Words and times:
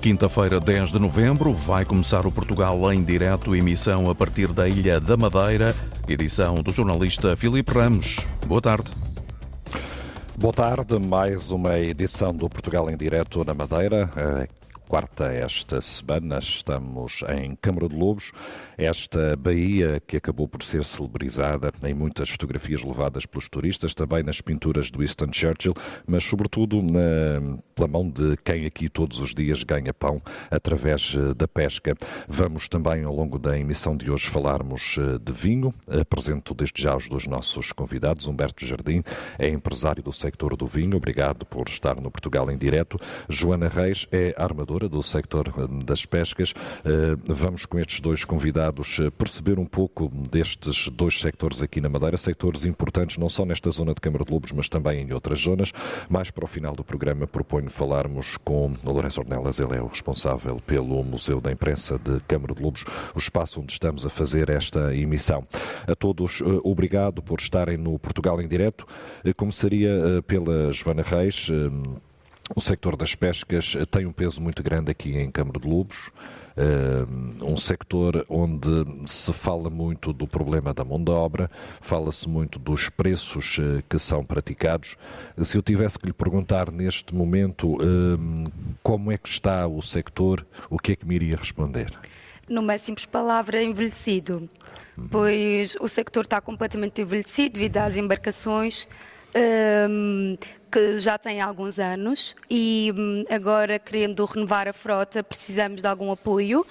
Quinta-feira, 0.00 0.60
10 0.60 0.92
de 0.92 0.98
novembro, 1.00 1.52
vai 1.52 1.84
começar 1.84 2.24
o 2.24 2.30
Portugal 2.30 2.92
em 2.92 3.02
direto, 3.02 3.56
emissão 3.56 4.08
a 4.08 4.14
partir 4.14 4.52
da 4.52 4.68
Ilha 4.68 5.00
da 5.00 5.16
Madeira, 5.16 5.74
edição 6.06 6.54
do 6.54 6.70
jornalista 6.70 7.34
Filipe 7.36 7.72
Ramos. 7.72 8.18
Boa 8.46 8.62
tarde. 8.62 8.92
Boa 10.36 10.52
tarde, 10.52 10.96
mais 11.00 11.50
uma 11.50 11.76
edição 11.78 12.32
do 12.32 12.48
Portugal 12.48 12.88
em 12.88 12.96
direto 12.96 13.44
na 13.44 13.52
Madeira 13.52 14.08
quarta 14.88 15.26
esta 15.26 15.82
semana. 15.82 16.38
Estamos 16.38 17.22
em 17.28 17.54
Câmara 17.56 17.88
de 17.88 17.94
Lobos, 17.94 18.32
esta 18.78 19.36
baía 19.36 20.00
que 20.00 20.16
acabou 20.16 20.48
por 20.48 20.62
ser 20.62 20.82
celebrizada 20.82 21.70
em 21.84 21.92
muitas 21.92 22.30
fotografias 22.30 22.82
levadas 22.82 23.26
pelos 23.26 23.50
turistas, 23.50 23.94
também 23.94 24.22
nas 24.22 24.40
pinturas 24.40 24.90
do 24.90 25.00
Winston 25.00 25.28
Churchill, 25.30 25.74
mas 26.06 26.24
sobretudo 26.24 26.80
na, 26.80 27.58
pela 27.74 27.86
mão 27.86 28.08
de 28.08 28.36
quem 28.38 28.64
aqui 28.64 28.88
todos 28.88 29.20
os 29.20 29.34
dias 29.34 29.62
ganha 29.62 29.92
pão 29.92 30.22
através 30.50 31.14
eh, 31.14 31.34
da 31.34 31.46
pesca. 31.46 31.94
Vamos 32.26 32.66
também 32.66 33.04
ao 33.04 33.14
longo 33.14 33.38
da 33.38 33.58
emissão 33.58 33.94
de 33.94 34.10
hoje 34.10 34.30
falarmos 34.30 34.96
eh, 34.98 35.18
de 35.18 35.32
vinho. 35.32 35.74
Apresento 35.86 36.54
desde 36.54 36.82
já 36.82 36.96
os 36.96 37.08
dois 37.08 37.26
nossos 37.26 37.72
convidados. 37.72 38.26
Humberto 38.26 38.64
Jardim 38.64 39.02
é 39.38 39.48
empresário 39.48 40.02
do 40.02 40.12
sector 40.12 40.56
do 40.56 40.66
vinho. 40.66 40.96
Obrigado 40.96 41.44
por 41.44 41.68
estar 41.68 41.96
no 41.96 42.10
Portugal 42.10 42.50
em 42.50 42.56
direto. 42.56 42.98
Joana 43.28 43.68
Reis 43.68 44.06
é 44.10 44.34
armadora 44.36 44.77
do 44.86 45.02
sector 45.02 45.48
eh, 45.48 45.84
das 45.84 46.04
pescas. 46.04 46.52
Eh, 46.84 47.16
vamos 47.26 47.64
com 47.64 47.78
estes 47.78 48.00
dois 48.00 48.24
convidados 48.24 48.98
eh, 49.00 49.10
perceber 49.10 49.58
um 49.58 49.64
pouco 49.64 50.08
destes 50.08 50.90
dois 50.90 51.18
sectores 51.18 51.62
aqui 51.62 51.80
na 51.80 51.88
Madeira, 51.88 52.18
sectores 52.18 52.66
importantes 52.66 53.16
não 53.16 53.30
só 53.30 53.46
nesta 53.46 53.70
zona 53.70 53.94
de 53.94 54.00
Câmara 54.02 54.24
de 54.24 54.30
Lobos, 54.30 54.52
mas 54.52 54.68
também 54.68 55.00
em 55.00 55.12
outras 55.12 55.40
zonas. 55.40 55.72
Mais 56.08 56.30
para 56.30 56.44
o 56.44 56.46
final 56.46 56.74
do 56.74 56.84
programa 56.84 57.26
proponho 57.26 57.70
falarmos 57.70 58.36
com 58.36 58.74
o 58.84 58.92
Lourenço 58.92 59.20
Ornelas, 59.20 59.58
ele 59.58 59.76
é 59.76 59.80
o 59.80 59.86
responsável 59.86 60.60
pelo 60.66 61.02
Museu 61.02 61.40
da 61.40 61.50
Imprensa 61.50 61.98
de 61.98 62.20
Câmara 62.28 62.54
de 62.54 62.62
Lobos, 62.62 62.84
o 63.14 63.18
espaço 63.18 63.60
onde 63.60 63.72
estamos 63.72 64.04
a 64.04 64.10
fazer 64.10 64.50
esta 64.50 64.94
emissão. 64.94 65.46
A 65.86 65.94
todos, 65.94 66.42
obrigado 66.62 67.22
por 67.22 67.40
estarem 67.40 67.78
no 67.78 67.98
Portugal 67.98 68.40
em 68.40 68.48
Direto. 68.48 68.86
Começaria 69.36 70.22
pela 70.26 70.72
Joana 70.72 71.02
Reis. 71.02 71.50
O 72.54 72.60
sector 72.60 72.96
das 72.96 73.14
pescas 73.14 73.76
tem 73.90 74.06
um 74.06 74.12
peso 74.12 74.40
muito 74.40 74.62
grande 74.62 74.90
aqui 74.90 75.16
em 75.16 75.30
Câmara 75.30 75.58
de 75.58 75.68
Lobos. 75.68 76.10
Eh, 76.58 77.06
um 77.44 77.56
sector 77.56 78.26
onde 78.28 78.68
se 79.06 79.32
fala 79.32 79.70
muito 79.70 80.12
do 80.12 80.26
problema 80.26 80.74
da 80.74 80.84
mão 80.84 81.00
de 81.00 81.12
obra, 81.12 81.48
fala-se 81.80 82.28
muito 82.28 82.58
dos 82.58 82.90
preços 82.90 83.58
eh, 83.60 83.82
que 83.88 83.96
são 83.96 84.24
praticados. 84.24 84.96
Se 85.36 85.56
eu 85.56 85.62
tivesse 85.62 85.96
que 86.00 86.06
lhe 86.06 86.12
perguntar 86.12 86.72
neste 86.72 87.14
momento 87.14 87.78
eh, 87.80 88.50
como 88.82 89.12
é 89.12 89.16
que 89.16 89.28
está 89.28 89.68
o 89.68 89.80
sector, 89.80 90.44
o 90.68 90.78
que 90.80 90.92
é 90.92 90.96
que 90.96 91.06
me 91.06 91.14
iria 91.14 91.36
responder? 91.36 91.92
Numa 92.48 92.76
simples 92.76 93.06
palavra, 93.06 93.62
envelhecido. 93.62 94.48
Uhum. 94.96 95.06
Pois 95.08 95.76
o 95.80 95.86
sector 95.86 96.24
está 96.24 96.40
completamente 96.40 97.00
envelhecido 97.00 97.52
devido 97.52 97.76
às 97.76 97.96
embarcações 97.96 98.88
um, 99.34 100.36
que 100.70 100.98
já 100.98 101.18
tem 101.18 101.40
alguns 101.40 101.78
anos 101.78 102.34
e 102.48 102.92
um, 102.96 103.24
agora, 103.32 103.78
querendo 103.78 104.24
renovar 104.24 104.68
a 104.68 104.72
frota, 104.72 105.22
precisamos 105.22 105.82
de 105.82 105.88
algum 105.88 106.10
apoio. 106.10 106.66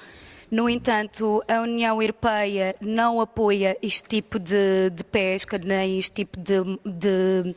No 0.50 0.70
entanto, 0.70 1.44
a 1.48 1.62
União 1.62 2.02
Europeia 2.02 2.76
não 2.80 3.20
apoia 3.20 3.78
este 3.82 4.08
tipo 4.08 4.40
de, 4.40 4.90
de 4.92 5.04
pesca, 5.04 5.58
nem 5.58 6.00
este 6.00 6.12
tipo 6.14 6.40
de, 6.40 6.80
de, 6.86 7.56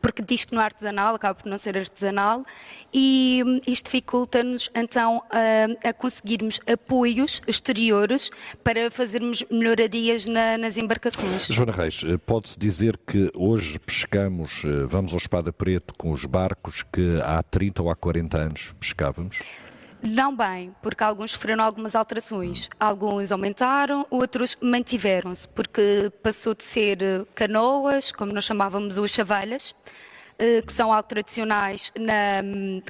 porque 0.00 0.22
diz 0.22 0.44
que 0.44 0.52
não 0.52 0.60
é 0.60 0.64
artesanal, 0.64 1.14
acaba 1.14 1.36
por 1.36 1.48
não 1.48 1.56
ser 1.56 1.78
artesanal, 1.78 2.44
e 2.92 3.42
isto 3.64 3.84
dificulta-nos 3.84 4.68
então 4.74 5.22
a, 5.30 5.88
a, 5.88 5.92
conseguirmos 5.92 6.60
apoios 6.66 7.40
exteriores 7.46 8.28
para 8.64 8.90
fazermos 8.90 9.44
melhorarias 9.48 10.26
na, 10.26 10.58
nas 10.58 10.76
embarcações. 10.76 11.46
Joana 11.46 11.72
Reis, 11.72 12.02
eh, 12.04 12.18
pode-se 12.18 12.58
dizer 12.58 12.98
que 13.06 13.30
hoje 13.36 13.78
pescamos, 13.78 14.64
eh, 14.64 14.84
vamos 14.86 15.12
ao 15.12 15.18
Espada 15.18 15.52
Preto 15.52 15.94
com 15.96 16.10
os 16.10 16.24
barcos 16.24 16.82
que 16.92 17.20
há 17.22 17.40
30 17.42 17.82
ou 17.82 17.90
há 17.90 17.94
40 17.94 18.36
anos 18.36 18.74
pescávamos? 18.80 19.38
Não 20.02 20.36
bem, 20.36 20.74
porque 20.82 21.04
alguns 21.04 21.30
sofreram 21.30 21.62
algumas 21.62 21.94
alterações. 21.94 22.68
Alguns 22.78 23.30
aumentaram, 23.30 24.04
outros 24.10 24.56
mantiveram-se, 24.60 25.46
porque 25.46 26.10
passou 26.20 26.54
de 26.54 26.64
ser 26.64 27.00
eh, 27.00 27.24
canoas, 27.36 28.10
como 28.10 28.32
nós 28.32 28.44
chamávamos 28.44 28.98
os 28.98 29.12
chavalhas, 29.12 29.72
eh, 30.40 30.60
que 30.62 30.72
são 30.72 30.92
algo 30.92 31.08
tradicionais 31.08 31.92
na, 31.96 32.42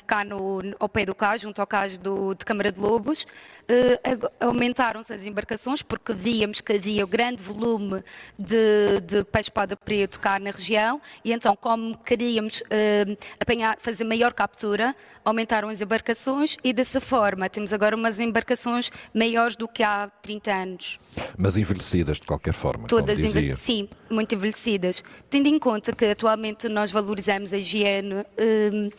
cá 0.07 0.25
no, 0.25 0.63
ao 0.81 0.89
pé 0.89 1.05
do 1.05 1.15
cais, 1.15 1.43
junto 1.43 1.61
ao 1.61 1.67
cais 1.67 1.99
do, 1.99 2.35
de 2.35 2.47
Câmara 2.47 2.73
de 2.73 2.81
Lobos. 2.81 3.27
Uh, 3.63 4.31
aumentaram-se 4.41 5.13
as 5.13 5.25
embarcações 5.25 5.83
porque 5.83 6.13
víamos 6.13 6.61
que 6.61 6.73
havia 6.73 7.07
grande 7.07 7.43
volume 7.43 8.03
de, 8.39 9.01
de 9.01 9.25
peixe 9.25 9.53
espada 9.53 9.77
preto 9.77 10.19
cá 10.19 10.39
na 10.39 10.51
região 10.51 11.01
e 11.25 11.33
então 11.33 11.55
como 11.55 11.97
queríamos 11.99 12.61
uh, 12.63 13.17
apanhar, 13.39 13.79
fazer 13.81 14.05
maior 14.05 14.33
captura, 14.33 14.97
aumentaram 15.25 15.69
as 15.69 15.81
embarcações 15.81 16.57
e 16.65 16.73
dessa 16.73 17.01
forma 17.01 17.49
temos 17.49 17.73
agora 17.73 17.95
umas 17.95 18.19
embarcações 18.19 18.91
maiores 19.15 19.57
do 19.57 19.69
que 19.69 19.83
há 19.83 20.11
30 20.23 20.53
anos. 20.53 21.01
Mas 21.37 21.57
envelhecidas 21.57 22.19
de 22.19 22.27
qualquer 22.27 22.55
forma, 22.55 22.89
Todas 22.89 23.17
como 23.17 23.27
dizia. 23.27 23.55
Sim, 23.57 23.89
muito 24.11 24.35
envelhecidas. 24.35 25.05
Tendo 25.29 25.47
em 25.49 25.59
conta 25.59 25.93
que 25.93 26.07
atualmente 26.07 26.69
nós 26.69 26.91
valorizamos 26.91 27.53
a 27.53 27.59
higiene, 27.59 28.25
um, 28.39 28.91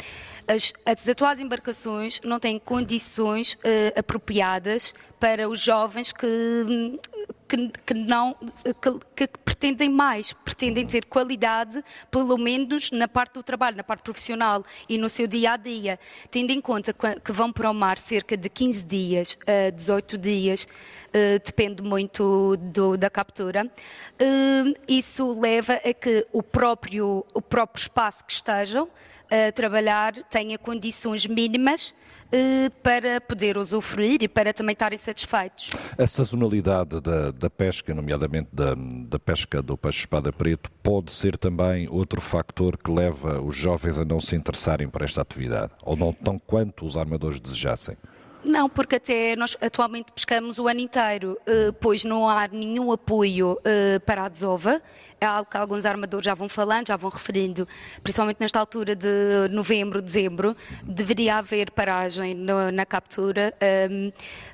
as, 0.47 0.73
as, 0.85 1.07
atuais 1.07 1.39
embarcações 1.39 2.19
não 2.23 2.39
têm 2.39 2.59
condições 2.59 3.53
uh, 3.55 3.99
apropriadas 3.99 4.93
para 5.19 5.47
os 5.47 5.59
jovens 5.59 6.11
que, 6.11 6.97
que, 7.47 7.69
que 7.85 7.93
não 7.93 8.35
que, 8.35 9.27
que, 9.27 9.37
pretendem 9.37 9.89
mais, 9.89 10.33
pretendem 10.33 10.85
ter 10.85 11.05
qualidade, 11.05 11.81
pelo 12.11 12.37
menos 12.37 12.91
na 12.91 13.07
parte 13.07 13.35
do 13.35 13.43
trabalho, 13.43 13.77
na 13.77 13.83
parte 13.83 14.03
profissional 14.03 14.65
e 14.89 14.97
no 14.97 15.07
seu 15.07 15.25
dia 15.25 15.53
a 15.53 15.57
dia, 15.57 15.97
tendo 16.29 16.51
em 16.51 16.59
conta 16.59 16.93
que 16.93 17.31
vão 17.31 17.53
para 17.53 17.71
o 17.71 17.73
mar 17.73 17.97
cerca 17.97 18.35
de 18.35 18.49
15 18.49 18.83
dias 18.83 19.37
a 19.47 19.69
18 19.69 20.17
dias. 20.17 20.67
Uh, 21.09 21.39
depende 21.45 21.83
muito 21.83 22.57
do, 22.57 22.97
da 22.97 23.09
captura. 23.09 23.65
Uh, 24.19 24.73
isso 24.87 25.39
leva 25.39 25.73
a 25.75 25.93
que 25.93 26.27
o 26.33 26.41
próprio, 26.41 27.23
o 27.33 27.41
próprio 27.41 27.81
espaço 27.81 28.25
que 28.25 28.33
estejam 28.33 28.89
a 29.33 29.51
trabalhar 29.51 30.13
tenha 30.29 30.59
condições 30.59 31.25
mínimas 31.25 31.93
eh, 32.31 32.69
para 32.83 33.19
poder 33.19 33.57
usufruir 33.57 34.21
e 34.21 34.27
para 34.27 34.53
também 34.53 34.73
estarem 34.73 34.99
satisfeitos. 34.99 35.71
A 35.97 36.05
sazonalidade 36.05 37.01
da, 37.01 37.31
da 37.31 37.49
pesca, 37.49 37.95
nomeadamente 37.95 38.49
da, 38.53 38.75
da 38.75 39.17
pesca 39.17 39.61
do 39.61 39.75
peixe-espada 39.75 40.31
preto, 40.31 40.71
pode 40.83 41.11
ser 41.11 41.35
também 41.35 41.87
outro 41.89 42.21
factor 42.21 42.77
que 42.77 42.91
leva 42.91 43.41
os 43.41 43.55
jovens 43.55 43.97
a 43.97 44.05
não 44.05 44.19
se 44.19 44.35
interessarem 44.35 44.87
por 44.87 45.01
esta 45.01 45.21
atividade, 45.21 45.73
ou 45.83 45.95
não 45.95 46.13
tão 46.13 46.37
quanto 46.37 46.85
os 46.85 46.95
armadores 46.95 47.39
desejassem? 47.39 47.97
Não, 48.43 48.69
porque 48.69 48.95
até 48.95 49.35
nós 49.35 49.55
atualmente 49.61 50.11
pescamos 50.11 50.59
o 50.59 50.67
ano 50.67 50.81
inteiro, 50.81 51.37
eh, 51.45 51.71
pois 51.79 52.03
não 52.03 52.27
há 52.27 52.47
nenhum 52.47 52.91
apoio 52.91 53.57
eh, 53.63 53.99
para 53.99 54.25
a 54.25 54.29
desova. 54.29 54.81
É 55.21 55.25
algo 55.25 55.49
que 55.49 55.55
alguns 55.55 55.85
armadores 55.85 56.25
já 56.25 56.33
vão 56.33 56.49
falando, 56.49 56.87
já 56.87 56.97
vão 56.97 57.09
referindo, 57.09 57.65
principalmente 58.03 58.41
nesta 58.41 58.59
altura 58.59 58.93
de 58.93 59.47
novembro, 59.49 60.01
dezembro, 60.01 60.53
deveria 60.83 61.37
haver 61.37 61.71
paragem 61.71 62.35
na 62.35 62.85
captura 62.85 63.53
ehm, 63.61 64.11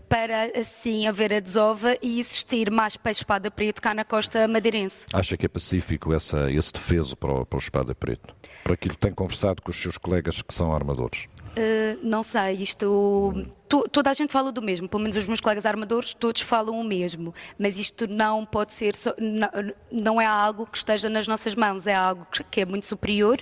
para 0.07 0.59
assim 0.59 1.07
haver 1.07 1.33
a 1.33 1.39
desova 1.39 1.97
e 2.03 2.19
existir 2.19 2.69
mais 2.69 2.95
peixe 2.95 3.21
espada 3.21 3.49
preto 3.49 3.81
cá 3.81 3.95
na 3.95 4.05
costa 4.05 4.47
madeirense. 4.47 4.95
Acha 5.11 5.35
que 5.35 5.47
é 5.47 5.49
pacífico 5.49 6.13
essa, 6.13 6.51
esse 6.51 6.71
defeso 6.71 7.17
para 7.17 7.33
o, 7.33 7.45
para 7.47 7.57
o 7.57 7.59
espada 7.59 7.95
preto? 7.95 8.35
Por 8.63 8.73
aquilo 8.73 8.93
que 8.93 8.99
tem 8.99 9.11
conversado 9.11 9.63
com 9.63 9.71
os 9.71 9.81
seus 9.81 9.97
colegas 9.97 10.39
que 10.43 10.53
são 10.53 10.71
armadores? 10.71 11.25
Uh, 11.57 11.99
não 12.03 12.21
sei, 12.21 12.53
isto. 12.53 13.33
To, 13.69 13.83
toda 13.83 14.09
a 14.09 14.13
gente 14.13 14.33
fala 14.33 14.51
do 14.51 14.63
mesmo, 14.63 14.89
pelo 14.89 15.03
menos 15.03 15.15
os 15.15 15.27
meus 15.27 15.39
colegas 15.39 15.63
armadores, 15.63 16.15
todos 16.15 16.41
falam 16.41 16.79
o 16.79 16.83
mesmo. 16.83 17.35
Mas 17.57 17.77
isto 17.77 18.07
não 18.07 18.43
pode 18.43 18.73
ser. 18.73 18.95
So, 18.95 19.13
não, 19.19 19.49
não, 19.91 20.19
é 20.19 20.25
algo 20.25 20.65
que 20.65 20.79
esteja 20.79 21.07
nas 21.07 21.27
nossas 21.27 21.53
mãos, 21.53 21.85
é 21.85 21.93
algo 21.93 22.25
que 22.49 22.61
é 22.61 22.65
muito 22.65 22.87
superior, 22.87 23.39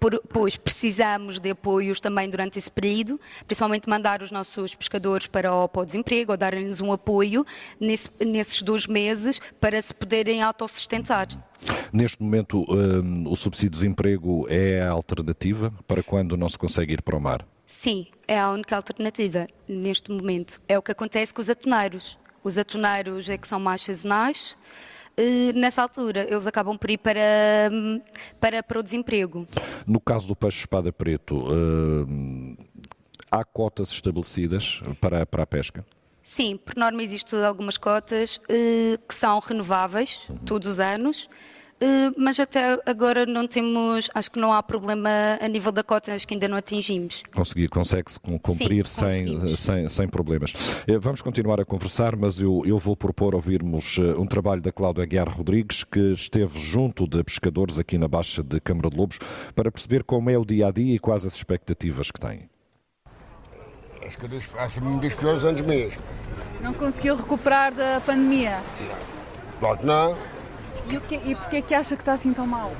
por, 0.00 0.20
pois 0.30 0.56
precisamos 0.56 1.38
de 1.38 1.50
apoios 1.50 2.00
também 2.00 2.28
durante 2.28 2.58
esse 2.58 2.68
período, 2.68 3.20
principalmente 3.46 3.88
mandar 3.88 4.20
os 4.20 4.32
nossos 4.32 4.74
pescadores 4.74 5.28
para 5.28 5.54
o, 5.54 5.68
para 5.68 5.82
o 5.82 5.84
desemprego 5.84 6.32
ou 6.32 6.36
dar-lhes 6.36 6.80
um 6.80 6.90
apoio 6.90 7.46
nesse, 7.78 8.10
nesses 8.20 8.62
dois 8.62 8.84
meses 8.84 9.40
para 9.60 9.80
se 9.80 9.94
poderem 9.94 10.42
autossustentar. 10.42 11.28
Neste 11.92 12.20
momento, 12.20 12.64
um, 12.68 13.30
o 13.30 13.36
subsídio 13.36 13.70
de 13.70 13.78
desemprego 13.78 14.44
é 14.48 14.82
a 14.82 14.90
alternativa 14.90 15.72
para 15.86 16.02
quando 16.02 16.36
não 16.36 16.48
se 16.48 16.58
consegue 16.58 16.94
ir 16.94 17.02
para 17.02 17.16
o 17.16 17.20
mar? 17.20 17.46
Sim, 17.68 18.06
é 18.26 18.40
a 18.40 18.50
única 18.50 18.74
alternativa 18.74 19.46
neste 19.68 20.10
momento. 20.10 20.60
É 20.66 20.76
o 20.76 20.82
que 20.82 20.90
acontece 20.90 21.32
com 21.32 21.40
os 21.40 21.50
atoneiros. 21.50 22.18
Os 22.42 22.56
atoneiros 22.56 23.28
é 23.28 23.36
que 23.36 23.46
são 23.46 23.60
mais 23.60 23.82
sazonais. 23.82 24.56
Nessa 25.54 25.82
altura, 25.82 26.26
eles 26.28 26.46
acabam 26.46 26.78
por 26.78 26.90
ir 26.90 26.98
para, 26.98 27.70
para, 28.40 28.62
para 28.62 28.80
o 28.80 28.82
desemprego. 28.82 29.46
No 29.86 30.00
caso 30.00 30.26
do 30.26 30.34
peixe 30.34 30.60
espada 30.60 30.92
preto, 30.92 31.44
hum, 31.52 32.56
há 33.30 33.44
cotas 33.44 33.90
estabelecidas 33.90 34.80
para, 35.00 35.26
para 35.26 35.42
a 35.42 35.46
pesca? 35.46 35.84
Sim, 36.22 36.56
por 36.56 36.76
norma 36.76 37.02
existem 37.02 37.44
algumas 37.44 37.76
cotas 37.76 38.40
eh, 38.48 38.98
que 39.08 39.14
são 39.14 39.38
renováveis 39.40 40.26
uhum. 40.28 40.36
todos 40.38 40.68
os 40.68 40.80
anos. 40.80 41.28
Uh, 41.80 42.12
mas 42.16 42.40
até 42.40 42.76
agora 42.84 43.24
não 43.24 43.46
temos, 43.46 44.10
acho 44.12 44.30
que 44.32 44.40
não 44.40 44.52
há 44.52 44.60
problema 44.60 45.38
a 45.40 45.46
nível 45.46 45.70
da 45.70 45.84
cota, 45.84 46.12
acho 46.12 46.26
que 46.26 46.34
ainda 46.34 46.48
não 46.48 46.56
atingimos. 46.56 47.22
Conseguir, 47.32 47.68
consegue-se 47.68 48.18
cumprir 48.18 48.84
Sim, 48.86 49.38
sem, 49.38 49.56
sem, 49.56 49.88
sem 49.88 50.08
problemas. 50.08 50.52
Uh, 50.88 50.98
vamos 50.98 51.22
continuar 51.22 51.60
a 51.60 51.64
conversar, 51.64 52.16
mas 52.16 52.40
eu, 52.40 52.62
eu 52.66 52.78
vou 52.78 52.96
propor 52.96 53.34
ouvirmos 53.34 53.96
uh, 53.98 54.20
um 54.20 54.26
trabalho 54.26 54.60
da 54.60 54.72
Cláudia 54.72 55.04
Aguiar 55.04 55.28
Rodrigues, 55.28 55.84
que 55.84 56.12
esteve 56.12 56.58
junto 56.58 57.06
de 57.06 57.22
pescadores 57.22 57.78
aqui 57.78 57.96
na 57.96 58.08
Baixa 58.08 58.42
de 58.42 58.58
Câmara 58.60 58.90
de 58.90 58.96
Lobos, 58.96 59.20
para 59.54 59.70
perceber 59.70 60.02
como 60.02 60.30
é 60.30 60.36
o 60.36 60.44
dia 60.44 60.66
a 60.66 60.70
dia 60.72 60.96
e 60.96 60.98
quais 60.98 61.24
as 61.24 61.34
expectativas 61.34 62.10
que 62.10 62.18
têm. 62.18 62.48
Acho 64.04 64.18
que 64.18 64.26
assim, 64.58 64.80
um 64.80 64.98
dos 64.98 65.14
piores 65.14 65.44
anos 65.44 65.60
mesmo. 65.60 66.00
Não 66.60 66.72
conseguiu 66.74 67.14
recuperar 67.14 67.72
da 67.72 68.00
pandemia? 68.00 68.60
Pronto, 69.60 69.84
não. 69.84 70.16
E, 70.86 70.96
o 70.96 71.00
que, 71.00 71.16
e 71.16 71.34
porquê 71.34 71.56
é 71.56 71.62
que 71.62 71.74
acha 71.74 71.96
que 71.96 72.02
está 72.02 72.12
assim 72.12 72.32
tão 72.32 72.46
mal? 72.46 72.72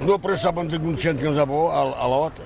Não 0.00 0.18
precisávamos 0.18 0.72
de 0.72 0.78
900 0.78 1.38
a 1.38 1.46
boa, 1.46 1.72
a, 1.72 2.02
a 2.02 2.06
lota. 2.06 2.42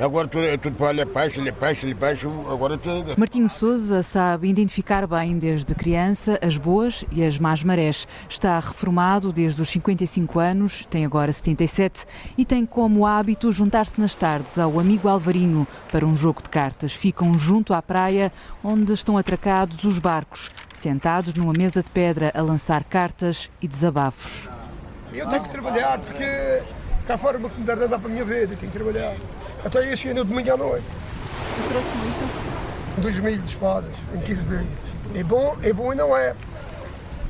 Agora 0.00 0.26
tudo, 0.26 0.58
tudo 0.58 0.76
para 0.76 0.90
ele 0.90 1.04
peixe, 1.04 1.38
ele 1.38 1.52
peixe, 1.52 1.84
ele 1.84 1.94
peixe, 1.94 2.26
agora 2.50 2.78
tudo. 2.78 3.14
Martinho 3.18 3.50
Souza 3.50 4.02
sabe 4.02 4.48
identificar 4.48 5.06
bem 5.06 5.38
desde 5.38 5.74
criança 5.74 6.38
as 6.40 6.56
boas 6.56 7.04
e 7.12 7.22
as 7.22 7.38
más 7.38 7.62
marés. 7.62 8.08
Está 8.26 8.58
reformado 8.58 9.30
desde 9.30 9.60
os 9.60 9.68
55 9.68 10.38
anos, 10.38 10.86
tem 10.86 11.04
agora 11.04 11.30
77 11.30 12.06
e 12.38 12.46
tem 12.46 12.64
como 12.64 13.04
hábito 13.04 13.52
juntar-se 13.52 14.00
nas 14.00 14.14
tardes 14.14 14.58
ao 14.58 14.80
amigo 14.80 15.06
Alvarinho 15.06 15.66
para 15.92 16.06
um 16.06 16.16
jogo 16.16 16.42
de 16.42 16.48
cartas. 16.48 16.94
Ficam 16.94 17.36
junto 17.36 17.74
à 17.74 17.82
praia 17.82 18.32
onde 18.64 18.94
estão 18.94 19.18
atracados 19.18 19.84
os 19.84 19.98
barcos, 19.98 20.50
sentados 20.72 21.34
numa 21.34 21.52
mesa 21.52 21.82
de 21.82 21.90
pedra 21.90 22.32
a 22.34 22.40
lançar 22.40 22.84
cartas 22.84 23.50
e 23.60 23.68
desabafos. 23.68 24.48
Eu 25.12 25.28
tenho 25.28 25.42
que 25.42 25.50
trabalhar 25.50 25.98
porque 25.98 26.62
cá 27.10 27.18
fora 27.18 27.38
uma 27.38 27.48
comunidade 27.48 27.88
dá 27.88 27.98
para 27.98 28.08
a 28.08 28.12
minha 28.12 28.24
vida, 28.24 28.54
tenho 28.54 28.70
que 28.70 28.78
trabalhar. 28.78 29.16
Até 29.64 29.92
este 29.92 30.10
ano, 30.10 30.24
domingo 30.24 30.52
à 30.52 30.56
noite. 30.56 30.86
E 31.58 31.68
trouxe 31.68 31.88
muito? 31.96 33.02
2 33.02 33.16
mil 33.18 33.38
de 33.38 33.48
espadas 33.48 33.90
em 34.14 34.20
15 34.20 34.42
dias. 34.42 34.66
É 35.16 35.24
bom, 35.24 35.56
é 35.60 35.72
bom 35.72 35.92
e 35.92 35.96
não 35.96 36.16
é. 36.16 36.36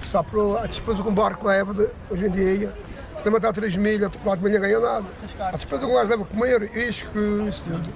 Só 0.03 0.23
para 0.23 0.65
a 0.65 0.67
despesa 0.67 1.03
com 1.03 1.15
barco 1.15 1.47
leva 1.47 1.91
hoje 2.11 2.27
em 2.27 2.31
dia. 2.31 2.75
Se 3.17 3.25
não 3.25 3.32
matar 3.32 3.55
3 3.55 3.75
mil, 3.77 4.05
a 4.05 4.09
de 4.37 4.43
manhã 4.43 4.61
ganha 4.61 4.81
nada. 4.81 5.06
A 5.38 5.56
despesa 5.56 5.87
com 5.87 5.93
o 5.93 5.94
gajo 5.94 6.11
leva 6.11 6.25
a 6.25 6.27
comer, 6.27 6.77
isto, 6.77 7.09
isso 7.49 7.62
tudo. 7.67 7.88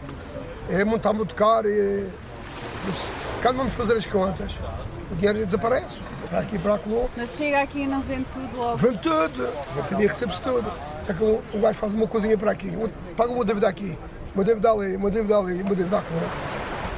É 0.71 0.83
montar 0.85 1.13
muito 1.13 1.35
caro. 1.35 1.69
E... 1.69 2.09
Quando 3.43 3.59
vamos 3.59 3.75
fazer 3.75 3.95
as 3.99 4.07
contas, 4.07 4.53
o 5.13 5.15
dinheiro 5.17 5.45
desaparece. 5.45 6.14
Para 6.35 6.43
aqui 6.43 6.59
para 6.59 6.73
lá. 6.73 6.81
Mas 7.17 7.31
chega 7.37 7.63
aqui 7.63 7.83
e 7.83 7.87
não 7.87 8.01
vende 8.01 8.27
tudo 8.33 8.57
logo. 8.57 8.77
Vende 8.77 8.99
tudo. 8.99 9.49
No 9.89 9.97
dia 9.97 10.09
recebe-se 10.09 10.41
tudo. 10.41 10.69
Só 11.07 11.13
que 11.13 11.23
o 11.23 11.61
gajo 11.61 11.79
faz 11.79 11.95
uma 11.95 12.09
coisinha 12.09 12.37
para 12.37 12.51
aqui, 12.51 12.77
paga 13.17 13.31
uma 13.31 13.45
dívida 13.45 13.69
aqui, 13.69 13.97
uma 14.35 14.43
dívida 14.43 14.73
ali, 14.73 14.97
uma 14.97 15.11
dívida 15.13 15.39
ali, 15.39 15.63
uma 15.63 15.77
dívida 15.77 15.99
aqui. 15.99 16.15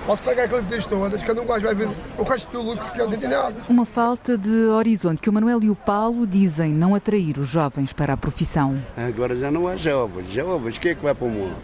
Posso 0.06 0.22
pegar 0.22 0.44
aquele 0.44 0.62
dívidas 0.62 0.86
todas, 0.86 1.22
cada 1.22 1.42
um 1.42 1.44
gajo 1.44 1.66
vai 1.66 1.74
ver 1.74 1.88
o 2.16 2.22
resto 2.22 2.50
do 2.50 2.62
lucro 2.62 2.90
que 2.92 3.02
é 3.02 3.06
de 3.06 3.28
nada. 3.28 3.54
Uma 3.68 3.84
falta 3.84 4.38
de 4.38 4.68
horizonte 4.68 5.20
que 5.20 5.28
o 5.28 5.32
Manuel 5.32 5.62
e 5.62 5.68
o 5.68 5.76
Paulo 5.76 6.26
dizem 6.26 6.72
não 6.72 6.94
atrair 6.94 7.36
os 7.36 7.48
jovens 7.48 7.92
para 7.92 8.14
a 8.14 8.16
profissão. 8.16 8.80
Agora 8.96 9.36
já 9.36 9.50
não 9.50 9.68
há 9.68 9.76
jovens. 9.76 10.32
Jovens, 10.32 10.78
quem 10.78 10.92
é 10.92 10.94
que 10.94 11.02
vai 11.02 11.14
para 11.14 11.26
o 11.26 11.30
mundo? 11.30 11.56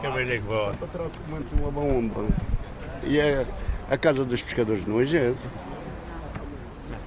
Quem 0.00 0.10
é 0.10 0.38
que 0.38 0.48
vai? 0.48 0.72
Uma 1.60 1.70
bomba. 1.70 2.24
E 3.04 3.20
é 3.20 3.46
a 3.88 3.96
casa 3.96 4.24
dos 4.24 4.42
pescadores 4.42 4.84
não 4.88 5.00
é 5.00 5.04
gente. 5.04 5.38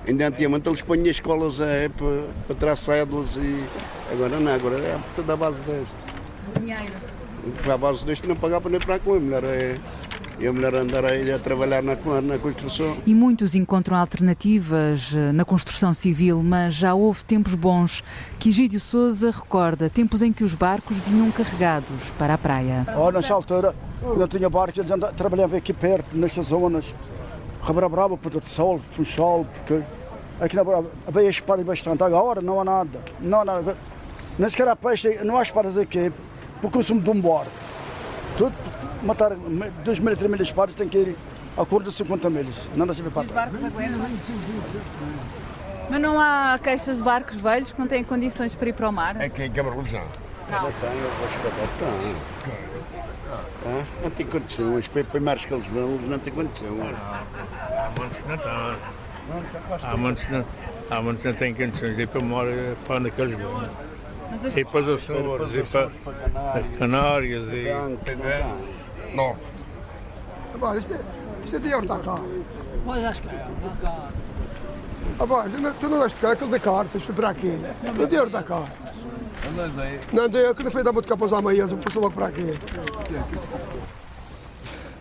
Ainda 0.07 0.28
antigamente 0.28 0.69
eles 0.69 0.81
punham 0.81 1.07
escolas 1.07 1.60
a, 1.60 1.66
para, 1.98 2.24
para 2.48 2.56
tirar 2.56 2.75
cédulas 2.75 3.36
e 3.38 3.63
agora 4.12 4.40
não, 4.40 4.54
agora 4.54 4.78
é 4.78 5.00
tudo 5.16 5.31
à 5.31 5.36
base 5.36 5.62
deste. 5.63 5.96
Dinheiro. 6.60 6.94
Para 7.63 7.74
a 7.74 7.78
base 7.78 8.06
deste 8.06 8.28
não 8.28 8.36
pagava 8.36 8.69
nem 8.69 8.80
para 8.80 9.00
comer, 9.00 9.19
melhor 9.19 9.44
é. 9.44 9.75
E 10.38 10.46
a 10.46 10.52
mulher 10.52 10.75
andar 10.75 11.10
aí 11.10 11.31
a 11.31 11.40
trabalhar 11.40 11.81
na, 11.81 11.96
na 12.22 12.38
construção. 12.38 12.98
E 13.06 13.16
muitos 13.16 13.56
encontram 13.56 13.96
alternativas 13.98 15.13
eh, 15.16 15.31
na 15.31 15.46
construção 15.46 15.94
civil, 15.94 16.44
mas 16.44 16.75
já 16.75 16.94
houve 16.94 17.24
tempos 17.24 17.56
bons 17.56 18.04
que 18.38 18.50
Egídio 18.50 18.81
Souza 18.81 19.31
recorda, 19.31 19.90
tempos 19.90 20.22
em 20.22 20.34
que 20.34 20.44
os 20.44 20.54
barcos 20.54 20.98
vinham 21.08 21.31
carregados 21.31 22.12
para 22.19 22.34
a 22.34 22.38
praia. 22.38 22.86
Oh, 22.98 23.10
nessa 23.12 23.34
altura, 23.34 23.74
quando 24.01 24.19
eu 24.19 24.28
tinha 24.28 24.50
barcos, 24.50 24.80
eles 24.80 24.92
trabalhavam 25.16 25.58
aqui 25.58 25.72
perto, 25.72 26.18
nestas 26.18 26.48
zonas. 26.48 26.94
Rabrabrava, 27.66 28.16
Puta 28.16 28.40
de 28.40 28.48
Sol, 28.48 28.80
Funchal, 28.80 29.44
porque 29.56 29.84
aqui 30.40 30.56
na 30.56 30.62
havia 31.08 31.30
espadas 31.30 31.66
bastante. 31.66 32.04
Agora 32.04 32.40
não 32.40 32.62
há 32.62 32.64
nada. 32.64 33.00
Não 33.20 33.42
há 33.42 33.46
nada. 33.46 33.78
Nem 34.38 34.48
sequer 34.48 34.68
há 34.68 34.76
peixe, 34.76 35.20
não 35.24 35.36
há 35.38 35.42
espadas 35.42 35.76
aqui 35.76 36.12
para 36.60 36.68
o 36.68 36.72
consumo 36.72 37.02
de 37.02 37.10
um 37.10 37.20
barco. 37.20 37.50
Tudo, 38.38 38.54
matar 39.02 39.32
2 39.36 40.00
mil, 40.00 40.16
3 40.16 40.32
mil 40.32 40.42
espadas 40.42 40.76
tem 40.76 40.88
que 40.88 40.98
ir 40.98 41.18
a 41.58 41.66
cor 41.66 41.82
de 41.82 41.92
50 41.92 42.30
mil. 42.30 42.46
Não 42.76 42.86
dá 42.86 42.94
para 42.94 43.24
Os 43.24 43.32
barcos 43.32 43.64
aguentam? 43.64 44.00
Mas 45.90 46.02
não 46.02 46.20
há 46.20 46.60
queixas 46.62 46.98
de 46.98 47.04
barcos 47.04 47.38
velhos 47.38 47.72
que 47.72 47.80
não 47.80 47.88
têm 47.88 48.04
condições 48.04 48.54
para 48.54 48.70
ir 48.70 48.74
para 48.74 48.90
o 48.90 48.94
mar? 48.94 49.20
É 49.20 49.28
que 49.30 49.42
é 49.44 49.62
uma 49.62 49.72
revolução. 49.72 50.04
Não. 50.52 50.62
Não 50.62 50.72
tem, 50.72 50.90
eu 50.92 51.10
vou 51.18 51.26
espetar, 51.26 52.75
ah, 53.27 53.83
não 54.04 54.10
tem 54.12 54.25
condição. 54.25 54.75
Os 54.75 54.88
primeiros 54.88 55.45
que 55.45 55.54
eles 55.54 55.66
vão, 55.68 55.95
eles 55.95 56.07
não 56.07 56.19
têm 56.19 56.33
condição. 56.33 56.68
Há 56.68 57.92
muitos 57.98 58.18
que 58.18 58.27
não 58.27 58.36
estão. 58.36 58.75
Há 59.83 59.98
muitos 59.98 60.30
não, 60.30 60.45
há 60.89 61.01
muitos 61.01 61.22
que 61.22 61.27
não 61.30 61.36
têm 61.36 61.54
condições 61.54 61.95
de 61.95 62.04
ir 62.04 62.07
para 62.07 62.22
mora 62.22 62.77
para 62.86 62.98
onde 62.98 63.10
é 63.10 63.22
eles 63.22 63.38
vão. 63.38 63.69
E 64.56 64.66
para 64.66 64.80
os 64.81 65.04
Açores, 65.04 65.56
e 65.56 65.63
para 65.63 65.89
as 66.60 66.75
Canárias 66.77 67.48
e. 67.48 69.16
Não. 69.16 69.36
Rapaz, 70.54 70.80
isto 70.80 70.94
é, 70.94 71.00
isto 71.44 71.56
é 71.56 71.60
dinheiro 71.60 71.86
da 71.86 72.00
cá. 72.00 72.16
Mas 72.86 73.04
acho 73.04 73.22
que 73.22 73.30
é. 73.30 73.48
Rapaz, 75.19 75.51
tu 75.80 75.89
não 75.89 76.04
és 76.04 76.16
aquele 76.24 76.51
de 76.51 76.60
cartas, 76.60 77.04
para 77.04 77.30
aqui. 77.30 77.60
É 77.83 78.06
dinheiro 78.06 78.30
da 78.30 78.44
cá. 78.44 78.66
Não 80.12 80.24
andei, 80.24 80.46
eu 80.46 80.55
que 80.55 80.63
não 80.63 80.72
fui 80.72 80.84
dar 80.84 80.91
muito 80.91 81.08
capaz 81.08 81.32
amanhã, 81.32 81.67
eu 81.70 81.77
pus 81.77 81.94
logo 81.96 82.12
para 82.12 82.27
aqui. 82.27 82.60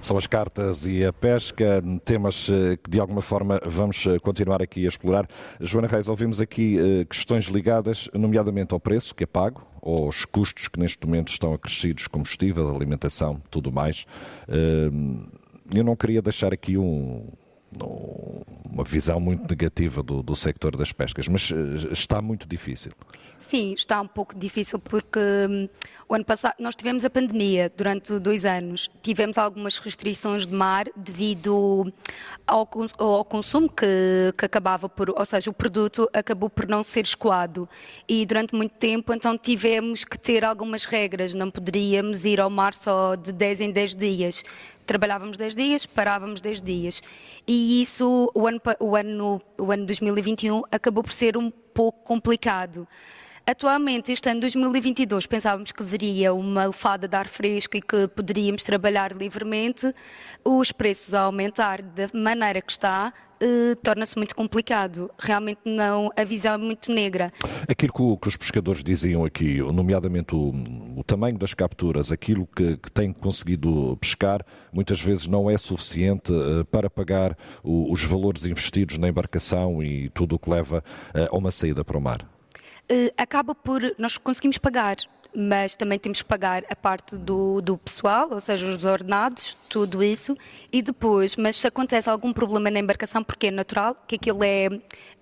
São 0.05 0.19
as 0.19 0.27
cartas 0.27 0.85
e 0.85 1.03
a 1.03 1.11
pesca, 1.15 1.83
temas 2.05 2.51
eh, 2.51 2.77
que 2.77 2.91
de 2.91 3.01
alguma 3.01 3.23
forma 3.23 3.59
vamos 3.65 4.07
eh, 4.07 4.19
continuar 4.19 4.61
aqui 4.61 4.85
a 4.85 4.89
explorar. 4.89 5.27
Joana 5.59 5.89
Reis, 5.89 6.09
ouvimos 6.09 6.43
aqui 6.43 6.79
eh, 6.79 7.07
questões 7.07 7.47
ligadas, 7.47 8.11
nomeadamente 8.13 8.75
ao 8.75 8.81
preço 8.81 9.15
que 9.15 9.25
é 9.25 9.27
pago, 9.27 9.67
aos 9.83 10.27
custos 10.27 10.69
que 10.69 10.79
neste 10.79 11.07
momento 11.07 11.33
estão 11.33 11.55
acrescidos, 11.55 12.07
combustível, 12.07 12.77
alimentação, 12.77 13.41
tudo 13.51 13.73
mais. 13.73 14.05
Eu 14.47 15.85
não 15.85 15.97
queria 15.97 16.21
deixar 16.21 16.53
aqui 16.53 16.77
um, 16.77 17.27
uma 18.71 18.85
visão 18.85 19.19
muito 19.19 19.49
negativa 19.49 20.03
do, 20.03 20.23
do 20.23 20.37
sector 20.37 20.77
das 20.77 20.93
pescas, 20.93 21.27
mas 21.29 21.51
está 21.91 22.21
muito 22.21 22.47
difícil. 22.47 22.93
Sim, 23.49 23.75
está 23.75 24.01
um 24.01 24.07
pouco 24.07 24.35
difícil 24.35 24.79
porque 24.79 25.21
hum, 25.21 25.69
o 26.09 26.15
ano 26.15 26.25
passado 26.25 26.55
nós 26.59 26.75
tivemos 26.75 27.05
a 27.05 27.11
pandemia 27.11 27.71
durante 27.77 28.19
dois 28.19 28.45
anos. 28.45 28.91
Tivemos 29.03 29.37
algumas 29.37 29.79
restrições 29.79 30.47
de 30.47 30.55
mar 30.55 30.87
devido 30.97 31.93
ao, 32.47 32.69
ao 32.99 33.25
consumo 33.25 33.69
que, 33.69 34.33
que, 34.37 34.45
acabava 34.45 34.89
por, 34.89 35.11
ou 35.11 35.27
seja, 35.27 35.51
o 35.51 35.55
produto 35.55 36.09
acabou 36.13 36.49
por 36.49 36.67
não 36.67 36.83
ser 36.83 37.05
escoado. 37.05 37.69
E 38.09 38.25
durante 38.25 38.55
muito 38.55 38.75
tempo, 38.77 39.13
então 39.13 39.37
tivemos 39.37 40.05
que 40.05 40.19
ter 40.19 40.45
algumas 40.45 40.85
regras. 40.85 41.35
Não 41.35 41.51
poderíamos 41.51 42.25
ir 42.25 42.41
ao 42.41 42.49
mar 42.49 42.75
só 42.75 43.15
de 43.15 43.31
10 43.33 43.61
em 43.61 43.73
10 43.73 43.95
dias 43.95 44.43
trabalhávamos 44.87 45.39
10 45.39 45.55
dias, 45.55 45.87
parávamos 45.87 46.43
10 46.43 46.61
dias. 46.61 47.03
E 47.47 47.83
isso, 47.83 48.31
o 48.35 48.47
ano, 48.47 48.61
o 48.79 48.95
ano, 48.95 49.43
o 49.57 49.73
ano 49.73 49.87
2021, 49.87 50.63
acabou 50.71 51.03
por 51.03 51.13
ser 51.13 51.39
um 51.39 51.51
pouco 51.51 52.05
complicado. 52.05 52.87
Atualmente, 53.47 54.11
este 54.11 54.31
ano 54.31 54.41
2022, 54.41 55.27
pensávamos 55.27 55.71
que 55.71 55.83
viria 55.83 56.33
uma 56.33 56.65
lefada 56.65 57.07
de 57.07 57.15
ar 57.15 57.29
fresco 57.29 57.77
e 57.77 57.83
que 57.83 58.09
poderíamos 58.09 58.65
trabalhar 58.65 59.15
livremente. 59.15 59.95
Os 60.43 60.73
preços 60.73 61.13
a 61.13 61.21
aumentar 61.21 61.83
da 61.83 62.09
maneira 62.15 62.63
que 62.63 62.73
está, 62.73 63.13
eh, 63.39 63.75
torna-se 63.83 64.17
muito 64.17 64.35
complicado. 64.35 65.11
Realmente 65.19 65.61
não, 65.63 66.11
a 66.17 66.25
visão 66.25 66.55
é 66.55 66.57
muito 66.57 66.91
negra. 66.91 67.31
Aquilo 67.69 67.93
que, 67.93 68.23
que 68.23 68.29
os 68.29 68.37
pescadores 68.39 68.83
diziam 68.83 69.27
aqui, 69.27 69.59
nomeadamente 69.59 70.35
o, 70.35 70.55
o 70.97 71.05
tamanho 71.05 71.37
das 71.37 71.53
capturas, 71.53 72.11
aquilo 72.11 72.47
que, 72.47 72.79
que 72.79 72.91
têm 72.91 73.13
conseguido 73.13 73.95
pescar, 74.01 74.41
muitas 74.73 75.03
vezes 75.03 75.27
não 75.27 75.51
é 75.51 75.59
suficiente 75.59 76.33
uh, 76.33 76.65
para 76.65 76.89
pagar 76.89 77.37
o, 77.63 77.93
os 77.93 78.03
valores 78.03 78.47
investidos 78.47 78.97
na 78.97 79.07
embarcação 79.07 79.83
e 79.83 80.09
tudo 80.09 80.37
o 80.37 80.39
que 80.39 80.49
leva 80.49 80.83
uh, 81.15 81.29
a 81.31 81.37
uma 81.37 81.51
saída 81.51 81.85
para 81.85 81.99
o 81.99 82.01
mar. 82.01 82.34
Uh, 82.91 83.11
acaba 83.17 83.55
por 83.55 83.81
nós 83.97 84.19
conseguimos 84.19 84.59
pagar 84.59 84.97
mas 85.35 85.75
também 85.75 85.99
temos 85.99 86.23
que 86.23 86.29
pagar 86.29 86.64
a 86.71 86.76
parte 86.76 87.17
do, 87.17 87.61
do 87.61 87.76
pessoal, 87.76 88.29
ou 88.31 88.41
seja, 88.41 88.67
os 88.67 88.85
ordenados, 88.85 89.57
tudo 89.69 90.03
isso, 90.03 90.37
e 90.73 90.81
depois, 90.81 91.37
mas 91.37 91.57
se 91.57 91.67
acontece 91.67 92.09
algum 92.09 92.33
problema 92.33 92.71
na 92.71 92.79
embarcação, 92.79 93.25
porque 93.25 93.49
é 93.49 93.50
natural, 93.50 93.97
que 94.07 94.14
aquilo 94.17 94.45
é, 94.45 94.69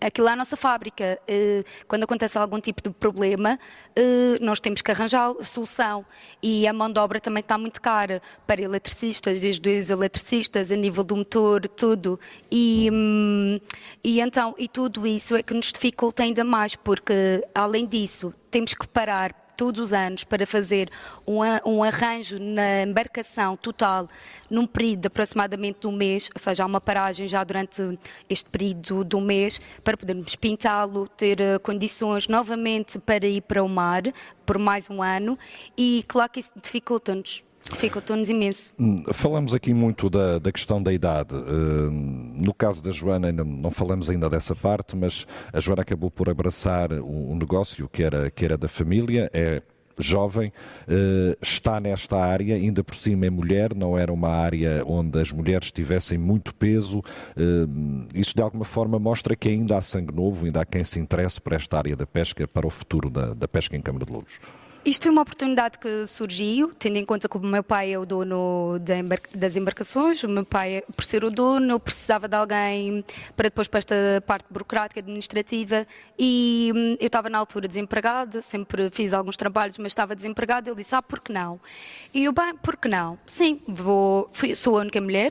aquilo 0.00 0.28
é 0.28 0.32
a 0.32 0.36
nossa 0.36 0.56
fábrica, 0.56 1.18
eh, 1.26 1.64
quando 1.88 2.04
acontece 2.04 2.36
algum 2.36 2.60
tipo 2.60 2.82
de 2.82 2.90
problema, 2.90 3.58
eh, 3.96 4.36
nós 4.40 4.60
temos 4.60 4.82
que 4.82 4.90
arranjar 4.90 5.32
solução, 5.42 6.04
e 6.42 6.66
a 6.66 6.72
mão 6.72 6.92
de 6.92 7.00
obra 7.00 7.18
também 7.20 7.40
está 7.40 7.56
muito 7.56 7.80
cara 7.80 8.20
para 8.46 8.60
eletricistas, 8.60 9.40
desde 9.40 9.78
os 9.78 9.88
eletricistas, 9.88 10.70
a 10.70 10.76
nível 10.76 11.04
do 11.04 11.16
motor, 11.16 11.66
tudo, 11.68 12.20
e, 12.50 12.90
hum, 12.92 13.58
e 14.04 14.20
então, 14.20 14.54
e 14.58 14.68
tudo 14.68 15.06
isso 15.06 15.34
é 15.34 15.42
que 15.42 15.54
nos 15.54 15.72
dificulta 15.72 16.22
ainda 16.22 16.44
mais, 16.44 16.76
porque 16.76 17.42
além 17.54 17.86
disso, 17.86 18.34
temos 18.50 18.74
que 18.74 18.86
parar 18.86 19.41
todos 19.62 19.80
os 19.80 19.92
anos 19.92 20.24
para 20.24 20.44
fazer 20.44 20.90
um, 21.24 21.38
um, 21.64 21.84
arranjo 21.84 22.36
na 22.36 22.82
embarcação 22.82 23.56
total 23.56 24.08
num 24.50 24.66
período 24.66 25.02
de 25.02 25.06
aproximadamente 25.06 25.86
um 25.86 25.92
mês, 25.92 26.28
ou 26.34 26.42
seja, 26.42 26.64
há 26.64 26.66
uma 26.66 26.80
paragem 26.80 27.28
já 27.28 27.44
durante 27.44 27.96
este 28.28 28.50
período 28.50 29.04
do 29.04 29.20
mês 29.20 29.60
para 29.84 29.96
podermos 29.96 30.34
pintá-lo, 30.34 31.06
ter 31.06 31.38
uh, 31.40 31.60
condições 31.60 32.26
novamente 32.26 32.98
para 32.98 33.24
ir 33.24 33.42
para 33.42 33.62
o 33.62 33.68
mar 33.68 34.02
por 34.44 34.58
mais 34.58 34.90
um 34.90 35.00
ano 35.00 35.38
e 35.78 36.04
claro 36.08 36.32
que 36.32 36.40
isso 36.40 36.50
dificulta-nos. 36.60 37.44
Dificultou-nos 37.70 38.28
imenso. 38.28 38.72
Hum, 38.78 39.04
falamos 39.12 39.54
aqui 39.54 39.72
muito 39.72 40.10
da, 40.10 40.38
da 40.38 40.52
questão 40.52 40.82
da 40.82 40.92
idade. 40.92 41.34
Hum, 41.34 42.34
no 42.36 42.52
caso 42.52 42.82
da 42.82 42.90
Joana, 42.90 43.28
ainda 43.28 43.44
não 43.44 43.70
falamos 43.70 44.10
ainda 44.10 44.28
dessa 44.28 44.54
parte, 44.54 44.96
mas 44.96 45.26
a 45.52 45.60
Joana 45.60 45.82
acabou 45.82 46.10
por 46.10 46.28
abraçar 46.28 46.92
um 46.92 47.36
negócio 47.36 47.88
que 47.88 48.02
era, 48.02 48.30
que 48.30 48.44
era 48.44 48.58
da 48.58 48.68
família, 48.68 49.30
é 49.32 49.62
jovem, 49.98 50.52
hum, 50.88 51.34
está 51.40 51.78
nesta 51.78 52.16
área, 52.16 52.56
ainda 52.56 52.82
por 52.82 52.96
cima 52.96 53.26
é 53.26 53.30
mulher, 53.30 53.74
não 53.74 53.96
era 53.96 54.12
uma 54.12 54.30
área 54.30 54.82
onde 54.84 55.20
as 55.20 55.30
mulheres 55.30 55.70
tivessem 55.70 56.18
muito 56.18 56.54
peso. 56.54 57.02
Isso 58.14 58.34
de 58.34 58.42
alguma 58.42 58.64
forma 58.64 58.98
mostra 58.98 59.36
que 59.36 59.48
ainda 59.48 59.76
há 59.76 59.80
sangue 59.80 60.12
novo, 60.12 60.46
ainda 60.46 60.62
há 60.62 60.64
quem 60.66 60.82
se 60.82 60.98
interesse 60.98 61.40
por 61.40 61.52
esta 61.52 61.78
área 61.78 61.94
da 61.94 62.06
pesca, 62.06 62.46
para 62.48 62.66
o 62.66 62.70
futuro 62.70 63.08
da, 63.08 63.34
da 63.34 63.46
pesca 63.46 63.76
em 63.76 63.80
Câmara 63.80 64.04
de 64.04 64.12
Lobos. 64.12 64.38
Isto 64.84 65.04
foi 65.04 65.12
uma 65.12 65.22
oportunidade 65.22 65.78
que 65.78 66.08
surgiu, 66.08 66.72
tendo 66.76 66.96
em 66.96 67.04
conta 67.04 67.28
que 67.28 67.36
o 67.36 67.40
meu 67.40 67.62
pai 67.62 67.92
é 67.92 67.98
o 67.98 68.04
dono 68.04 68.80
das 69.32 69.54
embarcações. 69.54 70.24
O 70.24 70.28
meu 70.28 70.44
pai, 70.44 70.82
por 70.96 71.04
ser 71.04 71.22
o 71.22 71.30
dono, 71.30 71.78
precisava 71.78 72.26
de 72.26 72.34
alguém 72.34 73.04
para 73.36 73.48
depois 73.48 73.68
para 73.68 73.78
esta 73.78 73.94
parte 74.26 74.46
burocrática, 74.50 74.98
administrativa. 74.98 75.86
E 76.18 76.72
hum, 76.74 76.96
eu 76.98 77.06
estava 77.06 77.30
na 77.30 77.38
altura 77.38 77.68
desempregada, 77.68 78.42
sempre 78.42 78.90
fiz 78.90 79.12
alguns 79.12 79.36
trabalhos, 79.36 79.78
mas 79.78 79.92
estava 79.92 80.16
desempregada. 80.16 80.68
Ele 80.68 80.82
disse: 80.82 80.96
Ah, 80.96 81.02
por 81.02 81.20
que 81.20 81.32
não? 81.32 81.60
E 82.12 82.24
eu, 82.24 82.32
bem, 82.32 82.56
por 82.56 82.76
que 82.76 82.88
não? 82.88 83.16
Sim, 83.24 83.60
vou, 83.68 84.28
fui, 84.32 84.56
sou 84.56 84.78
a 84.78 84.80
única 84.80 85.00
mulher. 85.00 85.30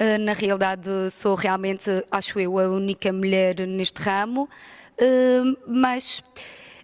Uh, 0.00 0.18
na 0.18 0.32
realidade, 0.32 0.90
sou 1.12 1.36
realmente, 1.36 1.88
acho 2.10 2.40
eu, 2.40 2.58
a 2.58 2.68
única 2.68 3.12
mulher 3.12 3.68
neste 3.68 4.02
ramo. 4.02 4.48
Uh, 5.00 5.56
mas 5.68 6.24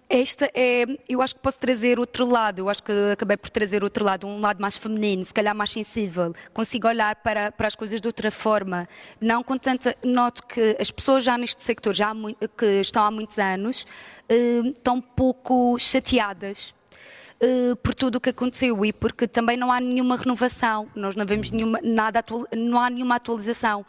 esta 0.09 0.49
é, 0.53 0.85
eu 1.07 1.21
acho 1.21 1.35
que 1.35 1.41
posso 1.41 1.59
trazer 1.59 1.99
outro 1.99 2.25
lado, 2.25 2.59
eu 2.59 2.69
acho 2.69 2.81
que 2.81 2.91
acabei 3.11 3.35
por 3.35 3.49
trazer 3.49 3.83
outro 3.83 4.05
lado, 4.05 4.25
um 4.25 4.39
lado 4.39 4.61
mais 4.61 4.77
feminino, 4.77 5.25
se 5.25 5.33
calhar 5.33 5.53
mais 5.53 5.69
sensível. 5.69 6.33
Consigo 6.53 6.87
olhar 6.87 7.15
para, 7.17 7.51
para 7.51 7.67
as 7.67 7.75
coisas 7.75 7.99
de 7.99 8.07
outra 8.07 8.31
forma. 8.31 8.87
Não 9.19 9.43
com 9.43 9.57
tanta. 9.57 9.95
Noto 10.03 10.45
que 10.47 10.77
as 10.79 10.89
pessoas 10.89 11.23
já 11.23 11.37
neste 11.37 11.61
sector, 11.63 11.93
já 11.93 12.13
que 12.57 12.81
estão 12.81 13.03
há 13.03 13.11
muitos 13.11 13.37
anos, 13.37 13.85
uh, 14.31 14.67
estão 14.67 14.95
um 14.95 15.01
pouco 15.01 15.77
chateadas 15.77 16.73
uh, 17.41 17.75
por 17.77 17.93
tudo 17.93 18.15
o 18.15 18.21
que 18.21 18.29
aconteceu 18.29 18.85
e 18.85 18.93
porque 18.93 19.27
também 19.27 19.57
não 19.57 19.71
há 19.71 19.79
nenhuma 19.79 20.15
renovação, 20.15 20.87
nós 20.95 21.15
não 21.15 21.25
vemos 21.25 21.51
nenhuma, 21.51 21.79
nada, 21.83 22.23
não 22.55 22.79
há 22.79 22.89
nenhuma 22.89 23.15
atualização 23.15 23.85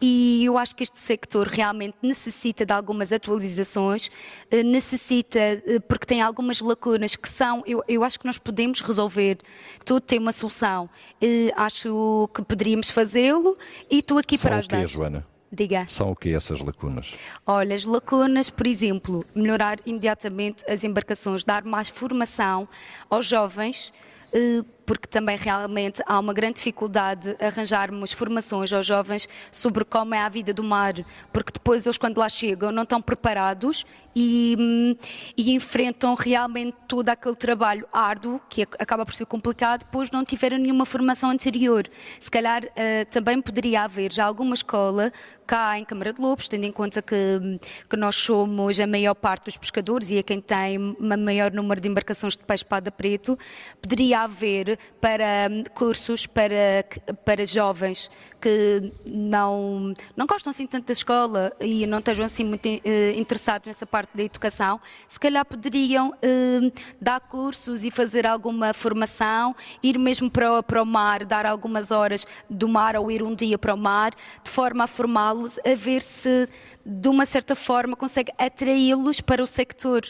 e 0.00 0.44
eu 0.44 0.56
acho 0.56 0.76
que 0.76 0.82
este 0.82 0.98
sector 1.00 1.46
realmente 1.48 1.96
necessita 2.02 2.64
de 2.64 2.72
algumas 2.72 3.12
atualizações, 3.12 4.10
eh, 4.50 4.62
necessita, 4.62 5.38
eh, 5.38 5.80
porque 5.88 6.06
tem 6.06 6.22
algumas 6.22 6.60
lacunas 6.60 7.16
que 7.16 7.28
são, 7.28 7.62
eu, 7.66 7.82
eu 7.88 8.04
acho 8.04 8.18
que 8.20 8.26
nós 8.26 8.38
podemos 8.38 8.80
resolver, 8.80 9.38
tudo 9.84 10.00
tem 10.00 10.18
uma 10.18 10.32
solução. 10.32 10.88
Eh, 11.20 11.50
acho 11.56 12.28
que 12.32 12.42
poderíamos 12.42 12.90
fazê-lo 12.90 13.56
e 13.90 13.98
estou 13.98 14.18
aqui 14.18 14.38
São 14.38 14.48
para 14.48 14.58
ajudar. 14.58 14.78
O 14.78 14.80
quê, 14.82 14.86
Joana? 14.86 15.26
Diga. 15.50 15.86
São 15.88 16.10
o 16.10 16.16
que 16.16 16.34
essas 16.34 16.60
lacunas? 16.60 17.14
Olha, 17.46 17.74
as 17.74 17.84
lacunas, 17.84 18.50
por 18.50 18.66
exemplo, 18.66 19.24
melhorar 19.34 19.78
imediatamente 19.86 20.62
as 20.70 20.84
embarcações, 20.84 21.42
dar 21.42 21.64
mais 21.64 21.88
formação 21.88 22.68
aos 23.08 23.26
jovens, 23.26 23.92
porque 24.88 25.06
também 25.06 25.36
realmente 25.36 26.02
há 26.06 26.18
uma 26.18 26.32
grande 26.32 26.54
dificuldade 26.54 27.36
arranjarmos 27.38 28.10
formações 28.10 28.72
aos 28.72 28.86
jovens 28.86 29.28
sobre 29.52 29.84
como 29.84 30.14
é 30.14 30.20
a 30.20 30.30
vida 30.30 30.54
do 30.54 30.64
mar, 30.64 30.94
porque 31.30 31.52
depois 31.52 31.84
eles, 31.84 31.98
quando 31.98 32.16
lá 32.16 32.26
chegam, 32.26 32.72
não 32.72 32.84
estão 32.84 33.02
preparados 33.02 33.84
e, 34.16 34.96
e 35.36 35.52
enfrentam 35.52 36.14
realmente 36.14 36.74
todo 36.88 37.08
aquele 37.10 37.36
trabalho 37.36 37.86
árduo, 37.92 38.40
que 38.48 38.62
acaba 38.62 39.04
por 39.04 39.14
ser 39.14 39.26
complicado, 39.26 39.84
pois 39.92 40.10
não 40.10 40.24
tiveram 40.24 40.56
nenhuma 40.56 40.86
formação 40.86 41.30
anterior. 41.30 41.86
Se 42.18 42.30
calhar 42.30 42.64
uh, 42.64 43.04
também 43.10 43.42
poderia 43.42 43.82
haver 43.82 44.10
já 44.10 44.24
alguma 44.24 44.54
escola 44.54 45.12
cá 45.46 45.78
em 45.78 45.84
Câmara 45.84 46.12
de 46.12 46.20
Lobos, 46.20 46.46
tendo 46.48 46.64
em 46.64 46.72
conta 46.72 47.00
que, 47.00 47.14
que 47.88 47.96
nós 47.96 48.16
somos 48.16 48.78
a 48.80 48.86
maior 48.86 49.14
parte 49.14 49.44
dos 49.44 49.56
pescadores 49.56 50.08
e 50.10 50.18
é 50.18 50.22
quem 50.22 50.40
tem 50.40 50.78
um 50.78 51.16
maior 51.24 51.52
número 51.52 51.80
de 51.80 51.88
embarcações 51.88 52.36
de 52.36 52.44
peixe 52.44 52.64
espada 52.64 52.90
preto, 52.90 53.38
poderia 53.80 54.20
haver 54.20 54.77
para 55.00 55.48
hum, 55.50 55.64
cursos 55.74 56.26
para, 56.26 56.84
para 57.24 57.44
jovens 57.44 58.10
que 58.40 58.92
não, 59.04 59.94
não 60.16 60.26
gostam 60.26 60.50
assim 60.50 60.66
tanto 60.66 60.86
da 60.86 60.92
escola 60.92 61.52
e 61.60 61.86
não 61.86 61.98
estejam 61.98 62.24
assim 62.24 62.44
muito 62.44 62.66
eh, 62.66 63.14
interessados 63.16 63.66
nessa 63.66 63.86
parte 63.86 64.16
da 64.16 64.22
educação, 64.22 64.80
se 65.08 65.18
calhar 65.18 65.44
poderiam 65.44 66.14
eh, 66.22 66.70
dar 67.00 67.20
cursos 67.20 67.84
e 67.84 67.90
fazer 67.90 68.26
alguma 68.26 68.72
formação, 68.72 69.54
ir 69.82 69.98
mesmo 69.98 70.30
para, 70.30 70.62
para 70.62 70.82
o 70.82 70.86
mar, 70.86 71.24
dar 71.24 71.46
algumas 71.46 71.90
horas 71.90 72.26
do 72.48 72.68
mar 72.68 72.96
ou 72.96 73.10
ir 73.10 73.22
um 73.22 73.34
dia 73.34 73.58
para 73.58 73.74
o 73.74 73.78
mar, 73.78 74.12
de 74.42 74.50
forma 74.50 74.84
a 74.84 74.86
formá-los, 74.86 75.58
a 75.58 75.74
ver 75.74 76.02
se 76.02 76.48
de 76.84 77.08
uma 77.08 77.26
certa 77.26 77.54
forma 77.54 77.96
consegue 77.96 78.32
atraí-los 78.38 79.20
para 79.20 79.42
o 79.42 79.46
sector. 79.46 80.02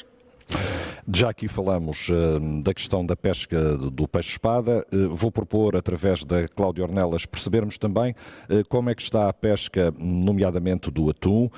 Já 1.10 1.30
aqui 1.30 1.48
falamos 1.48 2.08
uh, 2.10 2.62
da 2.62 2.74
questão 2.74 3.04
da 3.04 3.16
pesca 3.16 3.78
do 3.78 4.06
peixe-espada. 4.06 4.86
Uh, 4.92 5.14
vou 5.14 5.32
propor, 5.32 5.74
através 5.74 6.22
da 6.22 6.46
Cláudia 6.46 6.84
Ornelas, 6.84 7.24
percebermos 7.24 7.78
também 7.78 8.12
uh, 8.12 8.66
como 8.68 8.90
é 8.90 8.94
que 8.94 9.00
está 9.00 9.26
a 9.28 9.32
pesca, 9.32 9.92
nomeadamente 9.98 10.90
do 10.90 11.08
atum. 11.08 11.48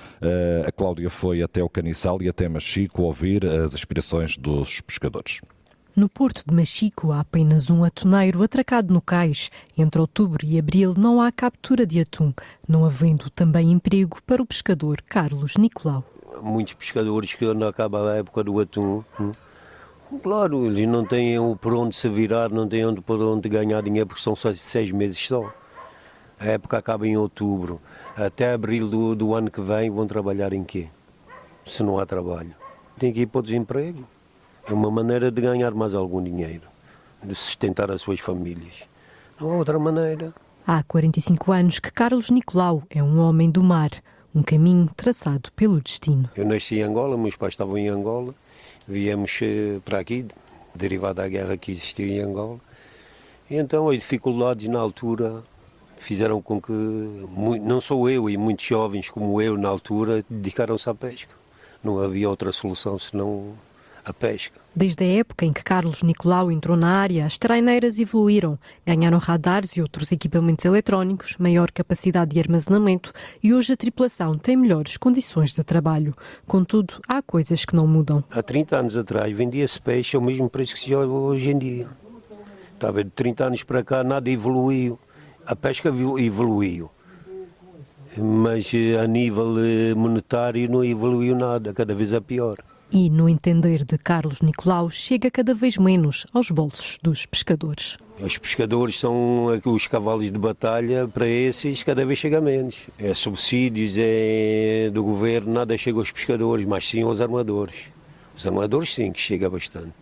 a 0.66 0.70
Cláudia 0.70 1.10
foi 1.10 1.42
até 1.42 1.62
o 1.62 1.68
Caniçal 1.68 2.22
e 2.22 2.28
até 2.28 2.48
Machico 2.48 3.02
ouvir 3.02 3.44
as 3.44 3.74
aspirações 3.74 4.36
dos 4.36 4.80
pescadores. 4.80 5.40
No 5.96 6.08
porto 6.08 6.44
de 6.46 6.54
Machico 6.54 7.10
há 7.10 7.20
apenas 7.20 7.68
um 7.70 7.82
atuneiro 7.82 8.42
atracado 8.42 8.94
no 8.94 9.00
cais. 9.00 9.50
Entre 9.76 10.00
outubro 10.00 10.46
e 10.46 10.58
abril 10.58 10.94
não 10.96 11.20
há 11.20 11.32
captura 11.32 11.84
de 11.84 12.00
atum, 12.00 12.32
não 12.68 12.84
havendo 12.84 13.28
também 13.30 13.72
emprego 13.72 14.18
para 14.24 14.42
o 14.42 14.46
pescador 14.46 15.02
Carlos 15.02 15.56
Nicolau 15.56 16.04
muitos 16.42 16.74
pescadores 16.74 17.34
que 17.34 17.44
não 17.54 17.68
acaba 17.68 18.12
a 18.12 18.16
época 18.16 18.44
do 18.44 18.58
atum. 18.60 19.02
Hum. 19.18 19.32
Claro, 20.22 20.66
eles 20.66 20.88
não 20.88 21.04
têm 21.04 21.36
por 21.60 21.72
onde 21.72 21.94
se 21.94 22.08
virar, 22.08 22.50
não 22.50 22.68
têm 22.68 22.94
por 22.96 23.20
onde 23.22 23.48
ganhar 23.48 23.80
dinheiro, 23.82 24.08
porque 24.08 24.22
são 24.22 24.34
só 24.34 24.52
seis 24.52 24.90
meses 24.90 25.24
só. 25.24 25.52
A 26.38 26.46
época 26.46 26.78
acaba 26.78 27.06
em 27.06 27.16
outubro. 27.16 27.80
Até 28.16 28.52
abril 28.52 28.88
do, 28.88 29.14
do 29.14 29.34
ano 29.34 29.50
que 29.50 29.60
vem 29.60 29.90
vão 29.90 30.06
trabalhar 30.06 30.52
em 30.52 30.64
quê? 30.64 30.88
Se 31.64 31.82
não 31.82 31.98
há 31.98 32.06
trabalho. 32.06 32.54
Tem 32.98 33.12
que 33.12 33.20
ir 33.20 33.26
para 33.26 33.38
o 33.38 33.42
desemprego. 33.42 34.04
É 34.66 34.72
uma 34.72 34.90
maneira 34.90 35.30
de 35.30 35.40
ganhar 35.40 35.72
mais 35.72 35.94
algum 35.94 36.22
dinheiro, 36.22 36.62
de 37.22 37.34
sustentar 37.34 37.90
as 37.90 38.00
suas 38.00 38.20
famílias. 38.20 38.84
Não 39.40 39.52
há 39.52 39.54
outra 39.56 39.78
maneira. 39.78 40.34
Há 40.66 40.82
45 40.82 41.52
anos 41.52 41.78
que 41.78 41.90
Carlos 41.90 42.30
Nicolau 42.30 42.82
é 42.90 43.02
um 43.02 43.18
homem 43.20 43.50
do 43.50 43.62
mar 43.62 43.90
um 44.34 44.42
caminho 44.42 44.88
traçado 44.96 45.50
pelo 45.52 45.80
destino. 45.80 46.28
Eu 46.36 46.44
nasci 46.44 46.76
em 46.76 46.82
Angola, 46.82 47.16
meus 47.16 47.36
pais 47.36 47.54
estavam 47.54 47.76
em 47.76 47.88
Angola, 47.88 48.34
viemos 48.86 49.38
eh, 49.42 49.80
para 49.84 49.98
aqui, 49.98 50.26
derivado 50.74 51.14
da 51.14 51.28
guerra 51.28 51.56
que 51.56 51.72
existiu 51.72 52.06
em 52.06 52.20
Angola. 52.20 52.60
E 53.48 53.56
então 53.56 53.88
as 53.88 53.96
dificuldades 53.96 54.68
na 54.68 54.78
altura 54.78 55.42
fizeram 55.96 56.40
com 56.40 56.60
que, 56.60 56.72
não 56.72 57.80
sou 57.80 58.08
eu 58.08 58.30
e 58.30 58.36
muitos 58.36 58.64
jovens 58.64 59.10
como 59.10 59.40
eu 59.42 59.58
na 59.58 59.68
altura, 59.68 60.24
dedicaram-se 60.30 60.88
à 60.88 60.94
pesca. 60.94 61.34
Não 61.82 61.98
havia 61.98 62.28
outra 62.28 62.52
solução 62.52 62.98
senão 62.98 63.54
a 64.04 64.12
pesca. 64.12 64.60
Desde 64.74 65.04
a 65.04 65.06
época 65.18 65.44
em 65.44 65.52
que 65.52 65.64
Carlos 65.64 66.02
Nicolau 66.02 66.50
entrou 66.50 66.76
na 66.76 66.88
área, 66.88 67.26
as 67.26 67.36
traineiras 67.36 67.98
evoluíram. 67.98 68.58
Ganharam 68.86 69.18
radares 69.18 69.72
e 69.72 69.82
outros 69.82 70.12
equipamentos 70.12 70.64
eletrónicos, 70.64 71.36
maior 71.38 71.70
capacidade 71.70 72.32
de 72.32 72.38
armazenamento 72.38 73.12
e 73.42 73.52
hoje 73.52 73.72
a 73.72 73.76
tripulação 73.76 74.38
tem 74.38 74.56
melhores 74.56 74.96
condições 74.96 75.52
de 75.52 75.64
trabalho. 75.64 76.14
Contudo, 76.46 77.00
há 77.08 77.20
coisas 77.20 77.64
que 77.64 77.74
não 77.74 77.86
mudam. 77.86 78.22
Há 78.30 78.42
30 78.42 78.76
anos 78.76 78.96
atrás 78.96 79.32
vendia-se 79.32 79.80
peixe 79.80 80.16
ao 80.16 80.22
mesmo 80.22 80.48
preço 80.48 80.74
que 80.74 80.80
se 80.80 80.94
olha 80.94 81.08
hoje 81.08 81.50
em 81.50 81.58
dia. 81.58 81.88
Estava 82.72 83.04
de 83.04 83.10
30 83.10 83.44
anos 83.44 83.62
para 83.62 83.82
cá, 83.82 84.04
nada 84.04 84.30
evoluiu. 84.30 84.98
A 85.44 85.56
pesca 85.56 85.88
evoluiu 85.88 86.90
mas 88.16 88.72
eh, 88.74 88.98
a 88.98 89.06
nível 89.06 89.54
eh, 89.64 89.94
monetário 89.94 90.68
não 90.68 90.84
evoluiu 90.84 91.36
nada, 91.36 91.72
cada 91.72 91.94
vez 91.94 92.12
é 92.12 92.18
pior 92.18 92.58
e, 92.92 93.08
no 93.08 93.28
entender 93.28 93.84
de 93.84 93.96
Carlos 93.96 94.40
Nicolau, 94.40 94.90
chega 94.90 95.30
cada 95.30 95.54
vez 95.54 95.76
menos 95.76 96.26
aos 96.32 96.50
bolsos 96.50 96.98
dos 97.02 97.26
pescadores. 97.26 97.96
Os 98.20 98.36
pescadores 98.36 98.98
são 98.98 99.46
os 99.64 99.86
cavalos 99.86 100.30
de 100.30 100.38
batalha, 100.38 101.08
para 101.08 101.26
esses 101.26 101.82
cada 101.82 102.04
vez 102.04 102.18
chega 102.18 102.40
menos. 102.40 102.88
É 102.98 103.14
subsídios 103.14 103.94
é 103.96 104.90
do 104.92 105.02
governo, 105.02 105.52
nada 105.52 105.76
chega 105.76 105.98
aos 105.98 106.10
pescadores, 106.10 106.66
mas 106.66 106.88
sim 106.88 107.02
aos 107.02 107.20
armadores. 107.20 107.76
Os 108.36 108.46
armadores 108.46 108.94
sim 108.94 109.12
que 109.12 109.20
chega 109.20 109.48
bastante. 109.48 109.94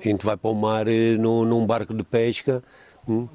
A 0.00 0.08
gente 0.08 0.24
vai 0.24 0.36
para 0.36 0.50
o 0.50 0.54
mar 0.54 0.88
eh, 0.88 1.16
no, 1.16 1.44
num 1.44 1.64
barco 1.64 1.94
de 1.94 2.02
pesca, 2.02 2.62
hum, 3.08 3.28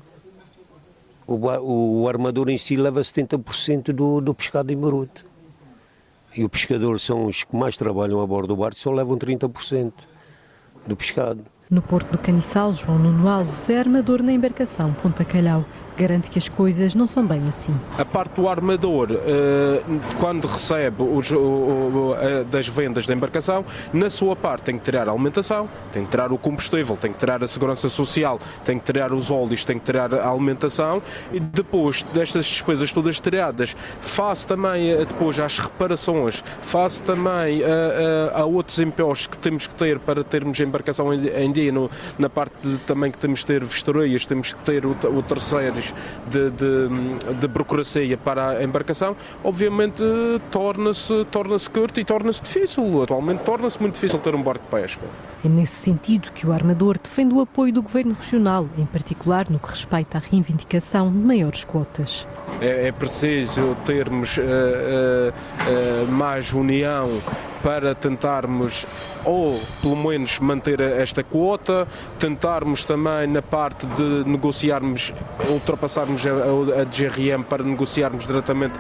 o, 1.26 2.02
o, 2.02 2.08
armador 2.08 2.50
em 2.50 2.58
si 2.58 2.76
leva 2.76 3.02
70% 3.02 3.94
do, 3.94 4.20
do 4.20 4.34
pescado 4.34 4.72
em 4.74 4.78
bruto 4.78 5.29
e 6.36 6.44
o 6.44 6.50
pescador 6.50 7.00
são 7.00 7.26
os 7.26 7.44
que 7.44 7.56
mais 7.56 7.78
trabalham 7.78 8.22
a 8.22 8.28
bordo 8.28 8.50
do 8.50 8.56
barco, 8.56 8.78
só 8.78 8.92
levam 8.92 9.18
30% 9.18 9.94
do 10.86 10.96
pescado. 10.96 11.44
No 11.70 11.82
Porto 11.82 12.12
do 12.12 12.18
Caniçal, 12.18 12.74
João 12.74 12.98
Nuno 12.98 13.30
Alves 13.30 13.70
é 13.70 13.78
armador 13.78 14.24
na 14.24 14.32
embarcação 14.32 14.92
Ponta 15.04 15.24
Calhau 15.24 15.64
garante 16.00 16.30
que 16.30 16.40
as 16.40 16.48
coisas 16.48 16.96
não 16.96 17.06
são 17.06 17.26
bem 17.26 17.42
assim. 17.50 17.76
A 17.98 18.06
parte 18.06 18.40
do 18.40 18.48
armador, 18.48 19.10
eh, 19.12 19.82
quando 20.20 20.46
recebe 20.48 21.04
os, 21.04 21.30
das 22.50 22.68
vendas 22.68 23.06
da 23.06 23.14
embarcação, 23.14 23.66
na 23.92 24.10
sua 24.10 24.36
parte 24.36 24.64
tem 24.64 24.78
que 24.78 24.86
tirar 24.86 25.10
a 25.10 25.12
alimentação, 25.12 25.68
tem 25.92 26.06
que 26.06 26.12
tirar 26.12 26.32
o 26.32 26.38
combustível, 26.38 26.96
tem 26.96 27.12
que 27.12 27.20
tirar 27.20 27.44
a 27.44 27.48
segurança 27.48 27.90
social, 27.90 28.40
tem 28.64 28.80
que 28.80 28.86
tirar 28.86 29.12
os 29.12 29.30
óleos, 29.30 29.66
tem 29.66 29.78
que 29.78 29.86
tirar 29.86 30.14
a 30.14 30.30
alimentação 30.30 31.02
e 31.34 31.40
depois 31.40 32.04
destas 32.14 32.46
despesas 32.46 32.94
todas 32.94 33.20
tiradas, 33.20 33.76
face 34.00 34.48
também 34.48 34.92
eh, 34.92 35.06
depois 35.06 35.38
às 35.38 35.60
reparações, 35.60 36.42
face 36.62 37.02
também 37.02 37.62
a, 37.64 37.68
eh, 37.68 38.32
a, 38.36 38.42
a 38.42 38.46
outros 38.46 38.80
impostos 38.80 39.28
que 39.28 39.38
temos 39.38 39.68
que 39.68 39.76
ter 39.76 40.00
para 40.00 40.24
termos 40.24 40.60
embarcação 40.60 41.14
em 41.14 41.52
dia, 41.52 41.72
no, 41.72 41.92
na 42.18 42.30
parte 42.30 42.56
de, 42.66 42.78
também 42.80 43.12
que 43.12 43.18
temos 43.18 43.42
que 43.42 43.48
ter 43.48 43.64
vistorias, 43.66 44.26
temos 44.26 44.54
que 44.54 44.60
ter 44.62 44.86
o, 44.86 44.92
o 44.92 45.24
terceiros 45.24 45.89
de, 46.28 46.50
de, 46.52 47.36
de 47.40 47.48
burocracia 47.48 48.18
para 48.18 48.50
a 48.50 48.64
embarcação, 48.64 49.16
obviamente 49.44 50.04
torna-se 50.52 51.26
torna 51.26 51.58
curto 51.72 52.00
e 52.00 52.06
torna-se 52.06 52.42
difícil. 52.42 53.04
Atualmente 53.04 53.44
torna-se 53.44 53.80
muito 53.82 53.96
difícil 53.96 54.20
ter 54.20 54.36
um 54.36 54.42
barco 54.42 54.64
de 54.66 54.82
pesca. 54.82 55.06
É 55.44 55.48
nesse 55.48 55.76
sentido 55.76 56.32
que 56.32 56.46
o 56.46 56.52
armador 56.52 56.98
defende 56.98 57.34
o 57.34 57.42
apoio 57.42 57.74
do 57.74 57.82
Governo 57.82 58.16
Regional, 58.20 58.68
em 58.78 58.86
particular 58.86 59.50
no 59.50 59.60
que 59.60 59.70
respeita 59.70 60.18
à 60.18 60.22
reivindicação 60.22 61.12
de 61.12 61.18
maiores 61.18 61.64
quotas. 61.64 62.28
É, 62.62 62.88
é 62.88 62.92
preciso 62.92 63.76
termos 63.86 64.38
uh, 64.38 64.42
uh, 64.42 66.04
uh, 66.04 66.12
mais 66.12 66.52
união 66.52 67.22
para 67.64 67.94
tentarmos, 67.94 68.86
ou 69.26 69.58
pelo 69.82 69.96
menos 69.96 70.40
manter 70.40 70.80
esta 70.80 71.24
quota, 71.24 71.88
tentarmos 72.18 72.86
também 72.86 73.28
na 73.28 73.42
parte 73.42 73.86
de 73.86 74.24
negociarmos, 74.30 75.14
ultrapassarmos 75.80 76.26
a, 76.26 76.82
a 76.82 76.84
DGRM 76.84 77.44
para 77.44 77.64
negociarmos 77.64 78.28
diretamente 78.28 78.74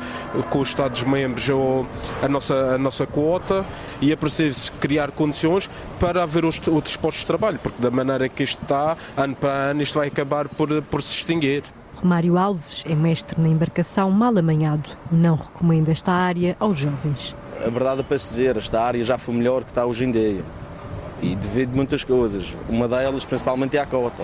com 0.49 0.59
os 0.59 0.69
Estados-membros 0.69 1.49
a 2.21 2.27
nossa, 2.27 2.55
a 2.55 2.77
nossa 2.77 3.07
quota 3.07 3.65
e 4.01 4.11
é 4.11 4.15
preciso 4.15 4.71
criar 4.73 5.11
condições 5.11 5.69
para 5.99 6.23
haver 6.23 6.45
os, 6.45 6.59
outros 6.67 6.97
postos 6.97 7.21
de 7.21 7.27
trabalho, 7.27 7.59
porque 7.59 7.81
da 7.81 7.89
maneira 7.89 8.27
que 8.27 8.43
isto 8.43 8.61
está, 8.61 8.97
ano 9.15 9.35
para 9.35 9.71
ano, 9.71 9.81
isto 9.81 9.97
vai 9.97 10.07
acabar 10.09 10.47
por, 10.49 10.81
por 10.83 11.01
se 11.01 11.15
extinguir. 11.15 11.63
Romário 11.95 12.37
Alves 12.37 12.83
é 12.87 12.95
mestre 12.95 13.41
na 13.41 13.49
embarcação 13.49 14.09
mal 14.09 14.37
amanhado 14.37 14.89
e 15.11 15.15
não 15.15 15.35
recomenda 15.35 15.91
esta 15.91 16.11
área 16.11 16.55
aos 16.59 16.77
jovens. 16.77 17.35
A 17.57 17.69
verdade 17.69 18.01
é 18.01 18.03
para 18.03 18.17
se 18.17 18.29
dizer, 18.29 18.55
esta 18.57 18.81
área 18.81 19.03
já 19.03 19.17
foi 19.17 19.35
melhor 19.35 19.63
que 19.63 19.71
está 19.71 19.85
hoje 19.85 20.05
em 20.05 20.11
dia. 20.11 20.43
E 21.21 21.35
devido 21.35 21.73
a 21.73 21.75
muitas 21.75 22.05
coisas. 22.05 22.55
Uma 22.69 22.87
delas, 22.87 23.25
principalmente, 23.25 23.75
é 23.75 23.81
a 23.81 23.85
cota. 23.85 24.23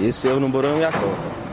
Isso 0.00 0.26
é 0.26 0.32
o 0.32 0.40
Namborão 0.40 0.80
e 0.80 0.84
a 0.84 0.90
cota. 0.90 1.47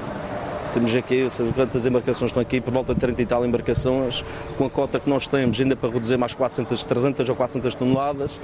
Temos 0.75 0.93
aqui, 0.93 1.25
quantas 1.55 1.85
embarcações 1.85 2.31
estão 2.31 2.41
aqui, 2.41 2.59
por 2.59 2.73
volta 2.73 2.93
de 2.93 2.99
30 2.99 3.21
e 3.21 3.25
tal 3.25 3.45
embarcações, 3.45 4.25
com 4.57 4.65
a 4.65 4.69
cota 4.69 4.99
que 4.99 5.09
nós 5.09 5.25
temos, 5.25 5.57
ainda 5.57 5.73
para 5.73 5.89
reduzir 5.89 6.17
mais 6.17 6.33
400, 6.33 6.83
300 6.83 7.29
ou 7.29 7.33
400 7.33 7.75
toneladas, 7.75 8.41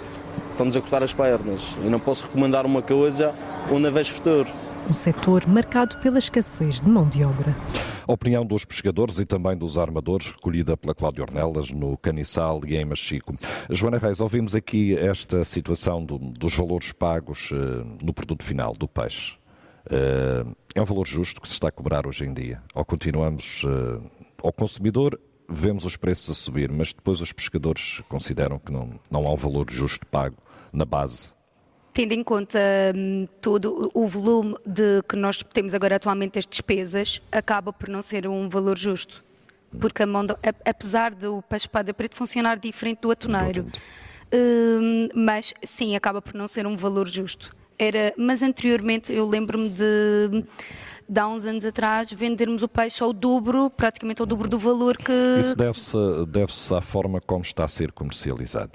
estamos 0.51 0.73
a 0.73 0.79
cortar 0.79 1.03
as 1.03 1.13
pernas. 1.13 1.75
E 1.83 1.89
não 1.89 1.99
posso 1.99 2.23
recomendar 2.23 2.65
uma 2.65 2.81
coisa 2.81 3.35
onde 3.69 3.91
vejo 3.91 4.13
futuro 4.13 4.47
um 4.89 4.93
setor 4.93 5.45
marcado 5.45 5.97
pela 5.97 6.19
escassez 6.19 6.79
de 6.79 6.87
mão 6.87 7.07
de 7.07 7.23
obra. 7.23 7.53
A 8.07 8.13
opinião 8.13 8.45
dos 8.45 8.63
pescadores 8.63 9.19
e 9.19 9.25
também 9.25 9.57
dos 9.57 9.77
armadores, 9.77 10.27
recolhida 10.27 10.77
pela 10.77 10.95
Cláudia 10.95 11.23
Ornelas 11.23 11.69
no 11.69 11.97
Caniçal 11.97 12.61
e 12.65 12.77
em 12.77 12.85
Machico. 12.85 13.35
Joana 13.69 13.97
Reis, 13.97 14.21
ouvimos 14.21 14.55
aqui 14.55 14.97
esta 14.97 15.43
situação 15.43 16.03
do, 16.03 16.17
dos 16.17 16.55
valores 16.55 16.93
pagos 16.93 17.51
uh, 17.51 17.85
no 18.01 18.13
produto 18.13 18.43
final 18.43 18.73
do 18.73 18.87
peixe. 18.87 19.40
Uh, 19.87 20.55
é 20.75 20.81
um 20.81 20.85
valor 20.85 21.07
justo 21.07 21.41
que 21.41 21.47
se 21.47 21.55
está 21.55 21.69
a 21.69 21.71
cobrar 21.71 22.05
hoje 22.05 22.25
em 22.25 22.33
dia? 22.33 22.61
Ou 22.73 22.85
continuamos 22.85 23.63
uh, 23.63 24.03
ao 24.43 24.53
consumidor 24.53 25.19
vemos 25.49 25.85
os 25.85 25.97
preços 25.97 26.29
a 26.29 26.33
subir, 26.33 26.71
mas 26.71 26.93
depois 26.93 27.19
os 27.19 27.33
pescadores 27.33 28.01
consideram 28.07 28.57
que 28.57 28.71
não, 28.71 28.99
não 29.09 29.27
há 29.27 29.33
um 29.33 29.35
valor 29.35 29.69
justo 29.69 30.05
pago 30.05 30.37
na 30.71 30.85
base 30.85 31.33
tendo 31.93 32.13
em 32.13 32.23
conta 32.23 32.59
hum, 32.95 33.27
todo 33.41 33.91
o 33.93 34.07
volume 34.07 34.55
de 34.65 35.03
que 35.07 35.15
nós 35.15 35.43
temos 35.53 35.73
agora 35.73 35.97
atualmente 35.97 36.39
as 36.39 36.45
despesas, 36.45 37.21
acaba 37.31 37.73
por 37.73 37.89
não 37.89 38.01
ser 38.01 38.27
um 38.27 38.47
valor 38.47 38.77
justo. 38.77 39.23
Porque 39.79 40.03
a 40.03 40.07
mão 40.07 40.25
de, 40.25 40.35
apesar 40.65 41.13
do 41.13 41.43
espada 41.51 41.93
preto 41.93 42.15
funcionar 42.15 42.57
diferente 42.59 43.01
do 43.01 43.11
atoneiro, 43.11 43.67
hum, 44.33 45.09
mas 45.13 45.53
sim, 45.67 45.95
acaba 45.95 46.21
por 46.21 46.33
não 46.33 46.47
ser 46.47 46.65
um 46.65 46.75
valor 46.75 47.07
justo. 47.07 47.55
Era, 47.77 48.13
mas 48.17 48.41
anteriormente 48.41 49.11
eu 49.11 49.27
lembro-me 49.27 49.69
de 49.69 50.45
de 51.11 51.19
há 51.19 51.27
uns 51.27 51.43
anos 51.43 51.65
atrás 51.65 52.09
vendermos 52.13 52.63
o 52.63 52.69
peixe 52.69 53.03
ao 53.03 53.11
dobro, 53.11 53.69
praticamente 53.69 54.21
ao 54.21 54.25
dobro 54.25 54.47
do 54.47 54.57
valor 54.57 54.95
que. 54.95 55.11
Isso 55.41 55.57
deve-se 55.57 55.97
deve 56.25 56.53
à 56.73 56.79
forma 56.81 57.19
como 57.19 57.41
está 57.41 57.65
a 57.65 57.67
ser 57.67 57.91
comercializado. 57.91 58.71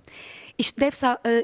Isto 0.58 0.80
deve 0.80 0.96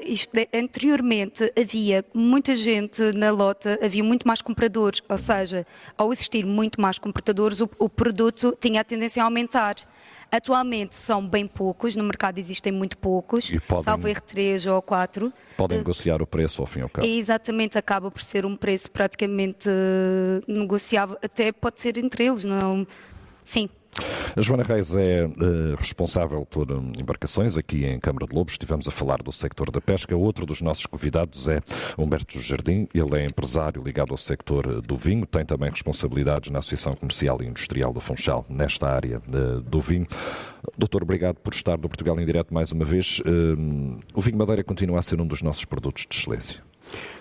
isto 0.05 0.31
de, 0.33 0.47
anteriormente 0.53 1.51
havia 1.59 2.03
muita 2.13 2.55
gente 2.55 2.99
na 3.15 3.29
lota, 3.29 3.79
havia 3.81 4.03
muito 4.03 4.27
mais 4.27 4.41
compradores, 4.41 5.03
ou 5.07 5.17
seja, 5.17 5.67
ao 5.95 6.11
existir 6.11 6.45
muito 6.45 6.81
mais 6.81 6.97
compradores, 6.97 7.59
o, 7.59 7.69
o 7.77 7.87
produto 7.87 8.57
tinha 8.59 8.81
a 8.81 8.83
tendência 8.83 9.21
a 9.21 9.25
aumentar. 9.25 9.75
Atualmente 10.33 10.95
são 10.95 11.23
bem 11.23 11.45
poucos, 11.45 11.95
no 11.95 12.03
mercado 12.03 12.39
existem 12.39 12.71
muito 12.71 12.97
poucos, 12.97 13.47
e 13.51 13.59
podem, 13.59 13.83
salvo 13.83 14.07
erro 14.07 14.21
3 14.21 14.65
ou 14.65 14.81
4. 14.81 15.31
Podem 15.55 15.77
uh, 15.77 15.81
negociar 15.81 16.23
o 16.23 16.25
preço 16.25 16.59
ao 16.59 16.65
fim 16.65 16.79
e 16.79 16.81
ao 16.81 16.89
cabo. 16.89 17.07
Exatamente, 17.07 17.77
acaba 17.77 18.09
por 18.09 18.23
ser 18.23 18.43
um 18.43 18.57
preço 18.57 18.89
praticamente 18.89 19.69
uh, 19.69 20.51
negociável, 20.51 21.19
até 21.21 21.51
pode 21.51 21.79
ser 21.79 21.99
entre 21.99 22.25
eles, 22.25 22.43
não? 22.43 22.87
Sim, 23.45 23.69
a 24.35 24.41
Joana 24.41 24.63
Reis 24.63 24.95
é 24.95 25.25
uh, 25.25 25.75
responsável 25.77 26.45
por 26.45 26.71
um, 26.71 26.91
embarcações 26.99 27.57
aqui 27.57 27.85
em 27.85 27.99
Câmara 27.99 28.25
de 28.27 28.35
Lobos. 28.35 28.53
Estivemos 28.53 28.87
a 28.87 28.91
falar 28.91 29.21
do 29.21 29.31
sector 29.31 29.71
da 29.71 29.79
pesca. 29.79 30.15
Outro 30.15 30.45
dos 30.45 30.61
nossos 30.61 30.85
convidados 30.85 31.47
é 31.47 31.59
Humberto 31.97 32.39
Jardim. 32.39 32.87
Ele 32.93 33.19
é 33.19 33.25
empresário 33.25 33.83
ligado 33.83 34.11
ao 34.11 34.17
sector 34.17 34.81
do 34.81 34.97
vinho. 34.97 35.25
Tem 35.25 35.45
também 35.45 35.69
responsabilidades 35.69 36.51
na 36.51 36.59
Associação 36.59 36.95
Comercial 36.95 37.41
e 37.41 37.45
Industrial 37.45 37.93
do 37.93 37.99
Funchal, 37.99 38.45
nesta 38.49 38.89
área 38.89 39.21
uh, 39.27 39.61
do 39.61 39.79
vinho. 39.79 40.07
Doutor, 40.77 41.03
obrigado 41.03 41.35
por 41.35 41.53
estar 41.53 41.77
no 41.77 41.89
Portugal 41.89 42.19
em 42.19 42.25
Direto 42.25 42.53
mais 42.53 42.71
uma 42.71 42.85
vez. 42.85 43.19
Uh, 43.19 43.99
o 44.13 44.21
vinho 44.21 44.37
Madeira 44.37 44.63
continua 44.63 44.99
a 44.99 45.01
ser 45.01 45.21
um 45.21 45.27
dos 45.27 45.41
nossos 45.41 45.65
produtos 45.65 46.05
de 46.09 46.17
excelência. 46.17 46.72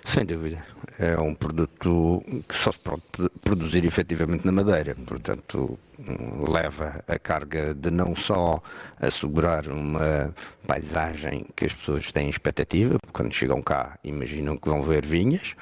Sem 0.05 0.25
dúvida. 0.25 0.65
É 0.99 1.19
um 1.19 1.35
produto 1.35 2.23
que 2.49 2.55
só 2.55 2.73
se 2.73 2.79
pode 2.79 3.03
produzir 3.41 3.85
efetivamente 3.85 4.45
na 4.45 4.53
madeira. 4.53 4.95
Portanto, 5.07 5.79
leva 6.49 7.03
a 7.07 7.19
carga 7.19 7.73
de 7.75 7.91
não 7.91 8.15
só 8.15 8.63
assegurar 9.01 9.69
uma 9.69 10.35
paisagem 10.67 11.47
que 11.57 11.67
as 11.67 11.73
pessoas 11.73 12.11
têm 12.13 12.29
expectativa, 12.29 12.99
porque 13.01 13.13
quando 13.13 13.33
chegam 13.33 13.63
cá 13.63 13.99
imaginam 14.03 14.57
que 14.57 14.69
vão 14.69 14.83
ver 14.83 15.07
vinhas, 15.07 15.55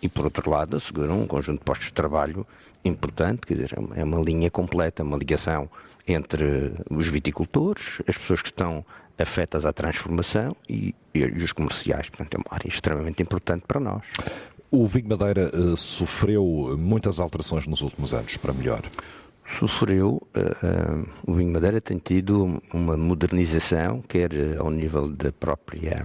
e 0.00 0.08
por 0.08 0.24
outro 0.24 0.48
lado 0.48 0.76
asseguram 0.76 1.22
um 1.22 1.26
conjunto 1.26 1.58
de 1.58 1.64
postos 1.64 1.88
de 1.88 1.94
trabalho 1.94 2.46
importante, 2.84 3.40
quer 3.46 3.54
dizer, 3.54 3.74
é 3.96 4.04
uma 4.04 4.20
linha 4.20 4.50
completa, 4.50 5.02
uma 5.02 5.16
ligação 5.16 5.68
entre 6.06 6.72
os 6.88 7.08
viticultores, 7.08 8.00
as 8.06 8.16
pessoas 8.16 8.40
que 8.40 8.48
estão 8.48 8.84
afetas 9.18 9.64
à 9.66 9.72
transformação 9.72 10.56
e, 10.68 10.94
e, 11.14 11.24
os 11.24 11.52
comerciais. 11.52 12.08
Portanto, 12.08 12.34
é 12.34 12.38
uma 12.38 12.54
área 12.54 12.68
extremamente 12.68 13.22
importante 13.22 13.64
para 13.66 13.80
nós. 13.80 14.02
O 14.70 14.86
vinho 14.86 15.08
Madeira 15.08 15.50
uh, 15.54 15.76
sofreu 15.76 16.76
muitas 16.78 17.20
alterações 17.20 17.66
nos 17.66 17.80
últimos 17.80 18.12
anos, 18.12 18.36
para 18.36 18.52
melhor. 18.52 18.82
Sofreu, 19.58 20.22
uh, 20.36 21.00
uh, 21.00 21.08
o 21.26 21.32
vinho 21.32 21.52
Madeira 21.52 21.80
tem 21.80 21.98
tido 21.98 22.60
uma 22.72 22.96
modernização, 22.96 24.02
quer 24.02 24.30
ao 24.58 24.70
nível 24.70 25.08
da 25.08 25.32
própria, 25.32 26.04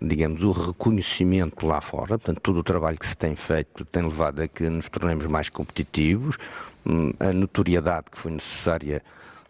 digamos, 0.00 0.42
o 0.42 0.52
reconhecimento 0.52 1.66
lá 1.66 1.80
fora, 1.80 2.16
portanto, 2.16 2.40
todo 2.40 2.60
o 2.60 2.62
trabalho 2.62 2.96
que 2.96 3.08
se 3.08 3.16
tem 3.16 3.34
feito 3.34 3.84
tem 3.86 4.04
levado 4.04 4.40
a 4.40 4.46
que 4.46 4.68
nos 4.68 4.88
tornemos 4.88 5.26
mais 5.26 5.48
competitivos, 5.48 6.36
um, 6.86 7.12
a 7.18 7.32
notoriedade 7.32 8.06
que 8.10 8.18
foi 8.18 8.32
necessária 8.32 9.02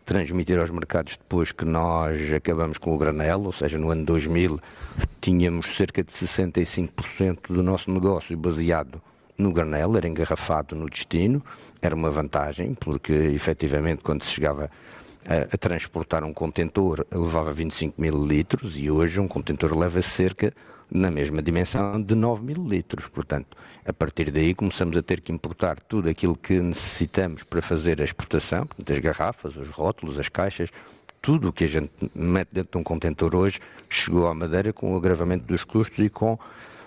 transmitir 0.05 0.59
aos 0.59 0.71
mercados 0.71 1.17
depois 1.17 1.51
que 1.53 1.65
nós 1.65 2.33
acabamos 2.33 2.79
com 2.79 2.95
o 2.95 2.99
granel, 2.99 3.43
ou 3.43 3.53
seja, 3.53 3.79
no 3.79 3.91
ano 3.91 4.05
2000 4.05 4.61
tínhamos 5.21 5.75
cerca 5.75 6.03
de 6.03 6.13
65% 6.13 7.49
do 7.49 7.63
nosso 7.63 7.91
negócio 7.91 8.37
baseado 8.37 9.01
no 9.37 9.53
granel, 9.53 9.97
era 9.97 10.07
engarrafado 10.07 10.77
no 10.77 10.89
destino, 10.89 11.43
era 11.81 11.95
uma 11.95 12.11
vantagem, 12.11 12.75
porque 12.75 13.13
efetivamente 13.13 14.03
quando 14.03 14.23
se 14.25 14.31
chegava 14.31 14.71
a, 15.27 15.55
a 15.55 15.59
transportar 15.59 16.23
um 16.23 16.33
contentor 16.33 17.07
levava 17.11 17.53
25 17.53 18.01
mil 18.01 18.25
litros 18.25 18.79
e 18.79 18.91
hoje 18.91 19.19
um 19.19 19.27
contentor 19.27 19.77
leva 19.77 20.01
cerca 20.03 20.53
na 20.91 21.11
mesma 21.11 21.43
dimensão 21.43 22.01
de 22.01 22.15
9 22.15 22.43
mil 22.45 22.67
litros. 22.67 23.07
Portanto, 23.09 23.57
a 23.85 23.93
partir 23.93 24.31
daí 24.31 24.55
começamos 24.55 24.97
a 24.97 25.03
ter 25.03 25.21
que 25.21 25.33
importar 25.33 25.81
tudo 25.81 26.09
aquilo 26.09 26.37
que 26.37 26.61
necessitamos 26.61 27.43
para 27.43 27.61
fazer 27.63 28.01
a 28.01 28.05
exportação, 28.05 28.67
as 28.89 28.99
garrafas, 28.99 29.57
os 29.57 29.69
rótulos, 29.71 30.19
as 30.19 30.29
caixas, 30.29 30.71
tudo 31.25 31.49
o 31.49 31.53
que 31.53 31.65
a 31.65 31.69
gente 31.69 31.91
mete 32.15 32.49
dentro 32.53 32.73
de 32.73 32.79
um 32.79 32.83
contentor 32.83 33.35
hoje 33.35 33.59
chegou 33.89 34.27
à 34.27 34.35
Madeira 34.35 34.73
com 34.73 34.93
o 34.93 34.97
agravamento 34.97 35.47
dos 35.47 35.65
custos 35.65 36.05
e 36.05 36.11
com 36.11 36.39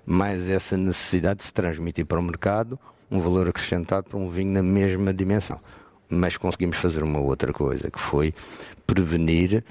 mais 0.05 0.47
essa 0.47 0.77
necessidade 0.77 1.39
de 1.39 1.45
se 1.45 1.53
transmitir 1.53 2.05
para 2.05 2.19
o 2.19 2.23
mercado 2.23 2.79
um 3.09 3.19
valor 3.19 3.47
acrescentado 3.47 4.09
para 4.09 4.17
um 4.19 4.29
vinho 4.29 4.51
na 4.51 4.61
mesma 4.61 5.13
dimensão. 5.13 5.59
Mas 6.09 6.37
conseguimos 6.37 6.77
fazer 6.77 7.03
uma 7.03 7.19
outra 7.19 7.51
coisa, 7.51 7.89
que 7.89 7.99
foi 7.99 8.33
prevenir 8.85 9.63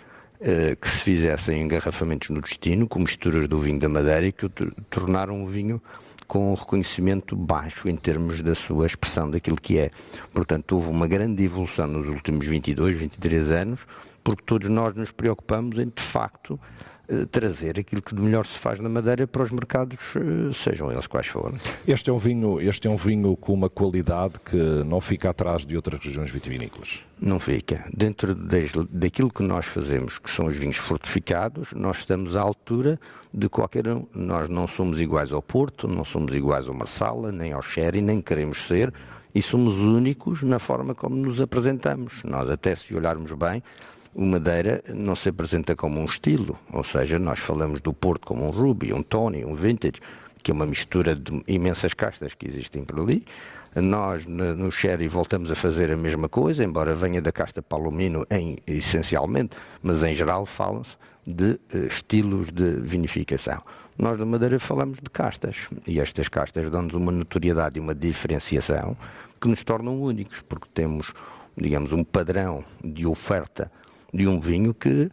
que 0.80 0.88
se 0.88 1.00
fizessem 1.00 1.62
engarrafamentos 1.62 2.30
no 2.30 2.40
destino, 2.40 2.86
com 2.88 2.98
misturas 3.00 3.48
do 3.48 3.58
vinho 3.58 3.78
da 3.78 3.88
Madeira 3.88 4.30
que 4.32 4.46
o 4.46 4.50
tornaram 4.90 5.42
um 5.42 5.46
vinho 5.46 5.80
com 6.26 6.52
um 6.52 6.54
reconhecimento 6.54 7.36
baixo 7.36 7.88
em 7.88 7.96
termos 7.96 8.42
da 8.42 8.54
sua 8.54 8.86
expressão, 8.86 9.30
daquilo 9.30 9.56
que 9.56 9.78
é. 9.78 9.90
Portanto, 10.32 10.72
houve 10.72 10.90
uma 10.90 11.06
grande 11.06 11.44
evolução 11.44 11.86
nos 11.86 12.06
últimos 12.08 12.46
22, 12.46 12.98
23 12.98 13.50
anos, 13.50 13.86
porque 14.24 14.42
todos 14.44 14.68
nós 14.68 14.94
nos 14.94 15.12
preocupamos 15.12 15.78
em, 15.78 15.86
de 15.88 16.02
facto, 16.02 16.58
eh, 16.58 16.95
trazer 17.30 17.78
aquilo 17.78 18.02
que 18.02 18.14
de 18.14 18.20
melhor 18.20 18.46
se 18.46 18.58
faz 18.58 18.80
na 18.80 18.88
Madeira 18.88 19.26
para 19.26 19.42
os 19.42 19.50
mercados, 19.50 19.98
eh, 20.16 20.52
sejam 20.52 20.90
eles 20.90 21.06
quais 21.06 21.26
forem. 21.26 21.58
Este 21.86 22.10
é 22.10 22.12
um 22.12 22.18
vinho, 22.18 22.60
este 22.60 22.88
é 22.88 22.90
um 22.90 22.96
vinho 22.96 23.36
com 23.36 23.52
uma 23.52 23.70
qualidade 23.70 24.34
que 24.40 24.56
não 24.56 25.00
fica 25.00 25.30
atrás 25.30 25.64
de 25.64 25.76
outras 25.76 26.00
regiões 26.00 26.30
vitivinícolas. 26.30 27.04
Não 27.20 27.38
fica. 27.38 27.84
Dentro 27.94 28.34
de, 28.34 28.68
daquilo 28.90 29.30
que 29.30 29.42
nós 29.42 29.66
fazemos, 29.66 30.18
que 30.18 30.30
são 30.30 30.46
os 30.46 30.56
vinhos 30.56 30.76
fortificados, 30.76 31.72
nós 31.72 31.98
estamos 31.98 32.34
à 32.34 32.40
altura 32.40 32.98
de 33.32 33.48
qualquer 33.48 33.86
um. 33.88 34.06
Nós 34.14 34.48
não 34.48 34.66
somos 34.66 34.98
iguais 34.98 35.32
ao 35.32 35.42
Porto, 35.42 35.86
não 35.86 36.04
somos 36.04 36.34
iguais 36.34 36.66
ao 36.66 36.74
Marsala, 36.74 37.30
nem 37.30 37.52
ao 37.52 37.62
Sherry, 37.62 38.02
nem 38.02 38.20
queremos 38.20 38.66
ser, 38.66 38.92
e 39.34 39.42
somos 39.42 39.74
únicos 39.74 40.42
na 40.42 40.58
forma 40.58 40.94
como 40.94 41.14
nos 41.14 41.40
apresentamos. 41.40 42.22
Nós, 42.24 42.48
até 42.50 42.74
se 42.74 42.94
olharmos 42.94 43.32
bem, 43.32 43.62
o 44.16 44.24
Madeira 44.24 44.82
não 44.88 45.14
se 45.14 45.28
apresenta 45.28 45.76
como 45.76 46.00
um 46.00 46.06
estilo, 46.06 46.58
ou 46.72 46.82
seja, 46.82 47.18
nós 47.18 47.38
falamos 47.38 47.82
do 47.82 47.92
Porto 47.92 48.26
como 48.26 48.46
um 48.46 48.50
Ruby, 48.50 48.94
um 48.94 49.02
Tony, 49.02 49.44
um 49.44 49.54
Vintage, 49.54 50.00
que 50.42 50.50
é 50.50 50.54
uma 50.54 50.64
mistura 50.64 51.14
de 51.14 51.42
imensas 51.46 51.92
castas 51.92 52.32
que 52.32 52.48
existem 52.48 52.82
por 52.82 52.98
ali. 52.98 53.26
Nós, 53.74 54.24
no 54.24 54.72
Sherry, 54.72 55.06
voltamos 55.06 55.50
a 55.50 55.54
fazer 55.54 55.92
a 55.92 55.98
mesma 55.98 56.30
coisa, 56.30 56.64
embora 56.64 56.94
venha 56.94 57.20
da 57.20 57.30
casta 57.30 57.60
Palomino 57.60 58.26
em, 58.30 58.56
essencialmente, 58.66 59.54
mas 59.82 60.02
em 60.02 60.14
geral 60.14 60.46
falam-se 60.46 60.96
de 61.26 61.60
uh, 61.74 61.86
estilos 61.86 62.50
de 62.50 62.70
vinificação. 62.70 63.62
Nós, 63.98 64.18
na 64.18 64.24
Madeira, 64.24 64.58
falamos 64.58 64.96
de 64.96 65.10
castas, 65.10 65.68
e 65.86 66.00
estas 66.00 66.28
castas 66.28 66.70
dão-nos 66.70 66.94
uma 66.94 67.12
notoriedade 67.12 67.78
e 67.78 67.82
uma 67.82 67.94
diferenciação 67.94 68.96
que 69.38 69.46
nos 69.46 69.62
tornam 69.62 70.00
únicos, 70.00 70.40
porque 70.48 70.68
temos, 70.72 71.12
digamos, 71.54 71.92
um 71.92 72.02
padrão 72.02 72.64
de 72.82 73.06
oferta 73.06 73.70
de 74.12 74.26
um 74.26 74.40
vinho 74.40 74.72
que 74.72 75.10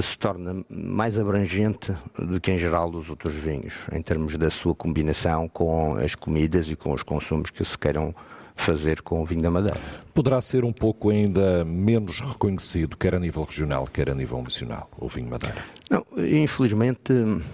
se 0.00 0.18
torna 0.18 0.64
mais 0.68 1.18
abrangente 1.18 1.92
do 2.18 2.40
que 2.40 2.52
em 2.52 2.58
geral 2.58 2.90
dos 2.90 3.08
outros 3.08 3.34
vinhos, 3.34 3.74
em 3.92 4.02
termos 4.02 4.36
da 4.36 4.50
sua 4.50 4.74
combinação 4.74 5.48
com 5.48 5.96
as 5.96 6.14
comidas 6.14 6.68
e 6.68 6.76
com 6.76 6.92
os 6.92 7.02
consumos 7.02 7.50
que 7.50 7.64
se 7.64 7.78
queiram 7.78 8.14
fazer 8.56 9.02
com 9.02 9.22
o 9.22 9.24
vinho 9.24 9.42
da 9.42 9.50
Madeira. 9.50 9.78
Poderá 10.14 10.40
ser 10.40 10.64
um 10.64 10.72
pouco 10.72 11.10
ainda 11.10 11.64
menos 11.64 12.20
reconhecido, 12.20 12.96
quer 12.96 13.14
a 13.14 13.20
nível 13.20 13.44
regional, 13.44 13.86
quer 13.86 14.10
a 14.10 14.14
nível 14.14 14.42
nacional, 14.42 14.88
o 14.98 15.08
vinho 15.08 15.28
Madeira? 15.28 15.62
Não, 15.90 16.04
infelizmente, 16.16 17.12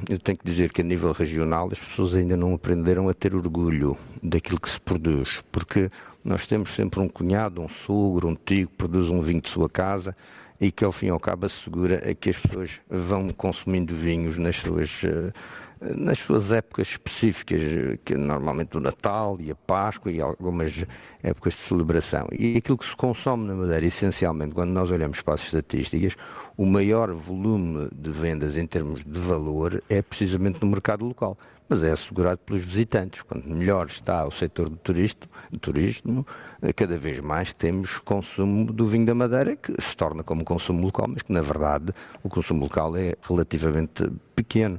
eu 0.08 0.18
tenho 0.18 0.38
que 0.38 0.44
dizer 0.44 0.72
que 0.72 0.80
a 0.80 0.84
nível 0.84 1.12
regional 1.12 1.68
as 1.72 1.78
pessoas 1.78 2.14
ainda 2.14 2.36
não 2.36 2.54
aprenderam 2.54 3.08
a 3.08 3.14
ter 3.14 3.34
orgulho 3.34 3.96
daquilo 4.22 4.60
que 4.60 4.70
se 4.70 4.80
produz, 4.80 5.42
porque 5.50 5.90
nós 6.24 6.46
temos 6.46 6.72
sempre 6.74 7.00
um 7.00 7.08
cunhado, 7.08 7.60
um 7.60 7.68
sogro, 7.68 8.28
um 8.28 8.36
tio 8.36 8.68
que 8.68 8.76
produz 8.76 9.08
um 9.10 9.20
vinho 9.20 9.40
de 9.40 9.50
sua 9.50 9.68
casa 9.68 10.16
e 10.62 10.70
que 10.70 10.84
ao 10.84 10.92
fim 10.92 11.06
e 11.06 11.10
ao 11.10 11.18
cabo 11.18 11.46
assegura 11.46 12.14
que 12.14 12.30
as 12.30 12.36
pessoas 12.36 12.70
vão 12.88 13.28
consumindo 13.30 13.96
vinhos 13.96 14.38
nas 14.38 14.54
suas, 14.54 15.02
eh, 15.02 15.32
nas 15.80 16.20
suas 16.20 16.52
épocas 16.52 16.90
específicas, 16.90 17.60
que 18.04 18.14
normalmente 18.14 18.76
o 18.76 18.80
Natal 18.80 19.36
e 19.40 19.50
a 19.50 19.56
Páscoa 19.56 20.12
e 20.12 20.20
algumas 20.20 20.84
épocas 21.20 21.54
de 21.54 21.60
celebração. 21.60 22.28
E 22.30 22.56
aquilo 22.56 22.78
que 22.78 22.86
se 22.86 22.94
consome 22.94 23.48
na 23.48 23.56
Madeira, 23.56 23.84
essencialmente, 23.84 24.54
quando 24.54 24.70
nós 24.70 24.88
olhamos 24.88 25.20
para 25.20 25.34
as 25.34 25.42
estatísticas, 25.42 26.14
o 26.56 26.64
maior 26.64 27.12
volume 27.12 27.88
de 27.92 28.12
vendas 28.12 28.56
em 28.56 28.64
termos 28.64 29.02
de 29.02 29.18
valor 29.18 29.82
é 29.88 30.00
precisamente 30.00 30.60
no 30.62 30.70
mercado 30.70 31.04
local 31.04 31.36
mas 31.72 31.82
é 31.82 31.92
assegurado 31.92 32.38
pelos 32.44 32.62
visitantes. 32.62 33.22
Quanto 33.22 33.48
melhor 33.48 33.86
está 33.86 34.26
o 34.26 34.30
setor 34.30 34.68
do 34.68 34.76
turismo, 34.76 35.22
turismo, 35.58 36.26
cada 36.76 36.98
vez 36.98 37.18
mais 37.20 37.54
temos 37.54 37.98
consumo 38.00 38.70
do 38.70 38.86
vinho 38.88 39.06
da 39.06 39.14
Madeira, 39.14 39.56
que 39.56 39.72
se 39.80 39.96
torna 39.96 40.22
como 40.22 40.44
consumo 40.44 40.82
local, 40.82 41.06
mas 41.08 41.22
que 41.22 41.32
na 41.32 41.40
verdade 41.40 41.94
o 42.22 42.28
consumo 42.28 42.64
local 42.64 42.94
é 42.94 43.14
relativamente 43.22 44.06
pequeno. 44.36 44.78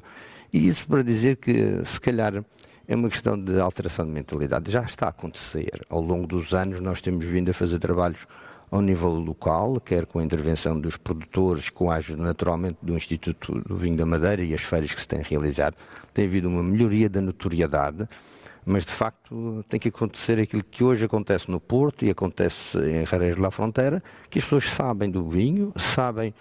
E 0.54 0.68
isso 0.68 0.86
para 0.88 1.04
dizer 1.04 1.38
que, 1.38 1.84
se 1.84 2.00
calhar, 2.00 2.46
é 2.88 2.96
uma 2.96 3.10
questão 3.10 3.44
de 3.44 3.60
alteração 3.60 4.06
de 4.06 4.12
mentalidade. 4.12 4.72
Já 4.72 4.84
está 4.84 5.08
a 5.08 5.10
acontecer. 5.10 5.84
Ao 5.90 6.00
longo 6.00 6.28
dos 6.28 6.54
anos, 6.54 6.80
nós 6.80 7.02
temos 7.02 7.26
vindo 7.26 7.50
a 7.50 7.54
fazer 7.56 7.80
trabalhos 7.80 8.28
ao 8.74 8.82
nível 8.82 9.12
local, 9.12 9.80
quer 9.80 10.08
com 10.08 10.18
a 10.18 10.24
intervenção 10.24 10.80
dos 10.80 10.98
produtores, 10.98 11.70
com 11.70 11.92
a 11.92 11.98
ajuda 11.98 12.24
naturalmente 12.24 12.80
do 12.82 12.96
Instituto 12.96 13.62
do 13.62 13.78
Vinho 13.78 13.96
da 13.96 14.04
Madeira 14.04 14.44
e 14.44 14.52
as 14.52 14.62
feiras 14.62 14.92
que 14.92 15.00
se 15.00 15.08
têm 15.08 15.22
realizado, 15.22 15.76
tem 16.12 16.26
havido 16.26 16.50
uma 16.50 16.64
melhoria 16.64 17.08
da 17.08 17.22
notoriedade, 17.22 18.10
mas 18.66 18.84
de 18.84 18.92
facto 18.92 19.64
tem 19.70 19.80
que 19.80 19.90
acontecer 19.90 20.40
aquilo 20.40 20.64
que 20.64 20.84
hoje 20.84 21.06
acontece 21.06 21.52
no 21.52 21.60
Porto 21.60 22.04
e 22.04 22.10
acontece 22.10 22.76
em 22.80 23.04
Reis 23.04 23.36
de 23.36 23.42
la 23.42 23.52
Fronteira, 23.52 24.02
que 24.28 24.40
as 24.40 24.44
pessoas 24.44 24.68
sabem 24.72 25.12
do 25.12 25.30
vinho, 25.30 25.72
sabem 25.78 26.34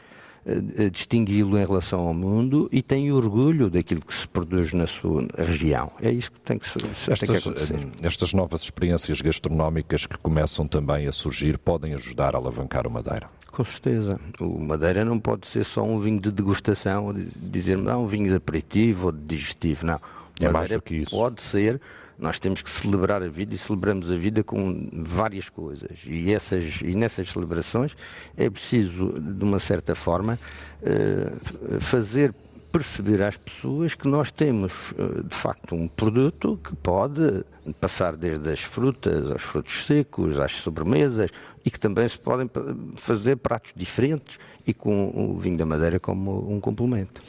distingui-lo 0.91 1.57
em 1.57 1.65
relação 1.65 2.01
ao 2.01 2.15
mundo 2.15 2.69
e 2.73 2.83
têm 2.83 3.13
orgulho 3.13 3.71
daquilo 3.71 4.01
que 4.01 4.15
se 4.15 4.27
produz 4.27 4.73
na 4.73 4.87
sua 4.87 5.27
região. 5.39 5.93
É 6.01 6.11
isso 6.11 6.33
que 6.33 6.41
tem 6.41 6.59
que, 6.59 6.67
estas, 6.67 7.21
tem 7.21 7.29
que 7.29 7.37
acontecer. 7.37 7.75
Eh, 7.75 8.07
estas 8.07 8.35
novas 8.35 8.63
experiências 8.63 9.21
gastronómicas 9.21 10.05
que 10.07 10.19
começam 10.19 10.67
também 10.67 11.07
a 11.07 11.13
surgir 11.13 11.59
podem 11.59 11.95
ajudar 11.95 12.35
a 12.35 12.39
alavancar 12.39 12.87
o 12.87 12.91
Madeira? 12.91 13.29
Com 13.53 13.65
certeza. 13.65 14.19
O 14.41 14.59
Madeira 14.59 15.05
não 15.05 15.21
pode 15.21 15.47
ser 15.47 15.65
só 15.65 15.83
um 15.83 16.01
vinho 16.01 16.21
de 16.21 16.33
degustação, 16.33 17.13
de 17.13 17.27
dizer 17.37 17.77
não, 17.77 18.05
um 18.05 18.07
vinho 18.07 18.31
de 18.31 18.37
aperitivo 18.37 19.07
ou 19.07 19.13
de 19.13 19.21
digestivo, 19.21 19.87
não. 19.87 20.01
É 20.41 20.49
mais 20.49 20.71
do 20.71 20.81
que 20.81 20.97
isso. 20.97 21.11
Pode 21.11 21.43
ser 21.43 21.81
nós 22.23 22.39
temos 22.39 22.63
que 22.63 22.71
celebrar 22.71 23.21
a 23.21 23.29
vida 23.29 23.53
e 23.55 23.59
celebramos 23.59 24.09
a 24.09 24.15
vida 24.17 24.45
com 24.45 24.89
várias 24.93 25.49
coisas. 25.49 25.99
E, 26.07 26.33
essas, 26.33 26.81
e 26.81 26.95
nessas 26.95 27.33
celebrações 27.33 27.97
é 28.37 28.49
preciso, 28.49 29.21
de 29.21 29.43
uma 29.45 29.59
certa 29.59 29.95
forma, 29.97 30.39
eh, 30.83 31.33
fazer 31.81 32.33
perceber 32.71 33.23
às 33.23 33.37
pessoas 33.37 33.95
que 33.95 34.07
nós 34.07 34.31
temos, 34.31 34.73
eh, 34.97 35.23
de 35.29 35.37
facto, 35.37 35.75
um 35.75 35.89
produto 35.89 36.59
que 36.65 36.75
pode 36.77 37.45
passar 37.81 38.17
desde 38.17 38.51
as 38.51 38.61
frutas 38.61 39.31
aos 39.31 39.43
frutos 39.43 39.85
secos, 39.85 40.39
às 40.39 40.53
sobremesas, 40.53 41.29
e 41.65 41.71
que 41.71 41.79
também 41.79 42.09
se 42.09 42.19
podem 42.19 42.49
fazer 42.97 43.37
pratos 43.37 43.73
diferentes 43.77 44.39
e 44.67 44.75
com 44.75 45.09
o 45.15 45.39
vinho 45.39 45.57
da 45.57 45.67
Madeira 45.67 45.99
como 45.99 46.51
um 46.51 46.61
complemento. 46.61 47.23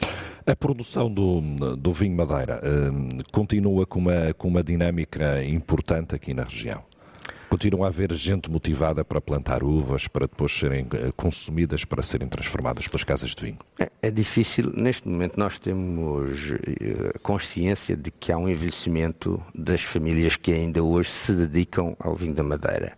A 0.46 0.54
produção 0.54 1.10
do, 1.10 1.40
do 1.76 1.92
vinho 1.92 2.16
Madeira 2.16 2.60
uh, 2.60 3.32
continua 3.32 3.86
com 3.86 3.98
uma, 3.98 4.34
com 4.34 4.48
uma 4.48 4.62
dinâmica 4.62 5.42
importante 5.42 6.14
aqui 6.14 6.34
na 6.34 6.44
região. 6.44 6.82
Continua 7.54 7.86
a 7.86 7.88
haver 7.88 8.12
gente 8.14 8.50
motivada 8.50 9.04
para 9.04 9.20
plantar 9.20 9.62
uvas, 9.62 10.08
para 10.08 10.26
depois 10.26 10.52
serem 10.52 10.88
eh, 10.92 11.12
consumidas, 11.16 11.84
para 11.84 12.02
serem 12.02 12.26
transformadas 12.26 12.88
pelas 12.88 13.04
casas 13.04 13.30
de 13.30 13.44
vinho? 13.44 13.58
É, 13.78 13.88
é 14.02 14.10
difícil. 14.10 14.72
Neste 14.74 15.06
momento 15.08 15.38
nós 15.38 15.56
temos 15.60 16.50
eh, 16.50 17.16
consciência 17.22 17.96
de 17.96 18.10
que 18.10 18.32
há 18.32 18.36
um 18.36 18.48
envelhecimento 18.48 19.40
das 19.54 19.82
famílias 19.82 20.34
que 20.34 20.52
ainda 20.52 20.82
hoje 20.82 21.10
se 21.10 21.32
dedicam 21.32 21.94
ao 22.00 22.16
vinho 22.16 22.34
da 22.34 22.42
Madeira. 22.42 22.96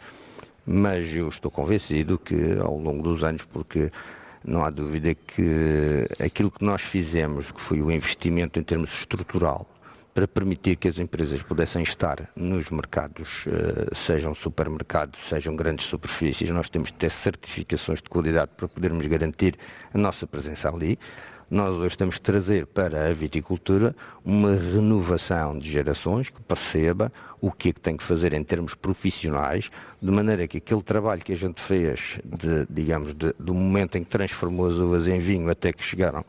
Mas 0.65 1.15
eu 1.15 1.29
estou 1.29 1.51
convencido 1.51 2.19
que 2.19 2.55
ao 2.59 2.79
longo 2.79 3.03
dos 3.03 3.23
anos, 3.23 3.45
porque 3.45 3.93
não 4.47 4.65
há 4.65 4.71
dúvida 4.71 5.15
que 5.15 6.07
aquilo 6.25 6.51
que 6.51 6.65
nós 6.65 6.81
fizemos, 6.81 7.51
que 7.51 7.61
foi 7.61 7.83
o 7.83 7.91
investimento 7.91 8.59
em 8.59 8.63
termos 8.63 8.93
estrutural, 8.93 9.69
para 10.15 10.27
permitir 10.27 10.77
que 10.77 10.89
as 10.89 10.99
empresas 10.99 11.43
pudessem 11.43 11.83
estar 11.83 12.31
nos 12.35 12.71
mercados, 12.71 13.45
eh, 13.47 13.95
sejam 13.95 14.35
supermercados, 14.35 15.19
sejam 15.29 15.55
grandes 15.55 15.85
superfícies, 15.85 16.49
nós 16.49 16.71
temos 16.71 16.91
que 16.91 16.97
ter 16.97 17.11
certificações 17.11 18.01
de 18.01 18.09
qualidade 18.09 18.53
para 18.57 18.67
podermos 18.67 19.07
garantir 19.07 19.59
a 19.93 19.99
nossa 19.99 20.27
presença 20.27 20.71
ali. 20.71 20.99
Nós 21.49 21.75
hoje 21.77 21.97
temos 21.97 22.17
que 22.17 22.23
trazer 22.23 22.67
para 22.67 23.09
a 23.09 23.13
viticultura 23.13 23.95
uma 24.25 24.57
renovação 24.57 25.57
de 25.57 25.71
gerações 25.71 26.29
que 26.29 26.43
perceba 26.43 27.13
o 27.41 27.53
que 27.53 27.69
é 27.69 27.73
que 27.73 27.79
tem 27.79 27.97
que 27.97 28.03
fazer 28.03 28.33
em 28.33 28.43
termos 28.43 28.75
profissionais, 28.75 29.71
de 30.03 30.11
maneira 30.11 30.49
que 30.49 30.59
aquele 30.59 30.83
trabalho 30.83 31.23
que 31.23 31.33
a 31.33 31.37
gente 31.37 31.63
fez, 31.63 32.19
de, 32.25 32.67
digamos, 32.69 33.15
de, 33.15 33.33
do 33.39 33.55
momento 33.55 33.97
em 33.97 34.03
que 34.03 34.11
transformou 34.11 34.69
as 34.69 34.75
uvas 34.75 35.07
em 35.07 35.21
vinho 35.21 35.49
até 35.49 35.73
que 35.73 35.85
chegaram 35.85 36.25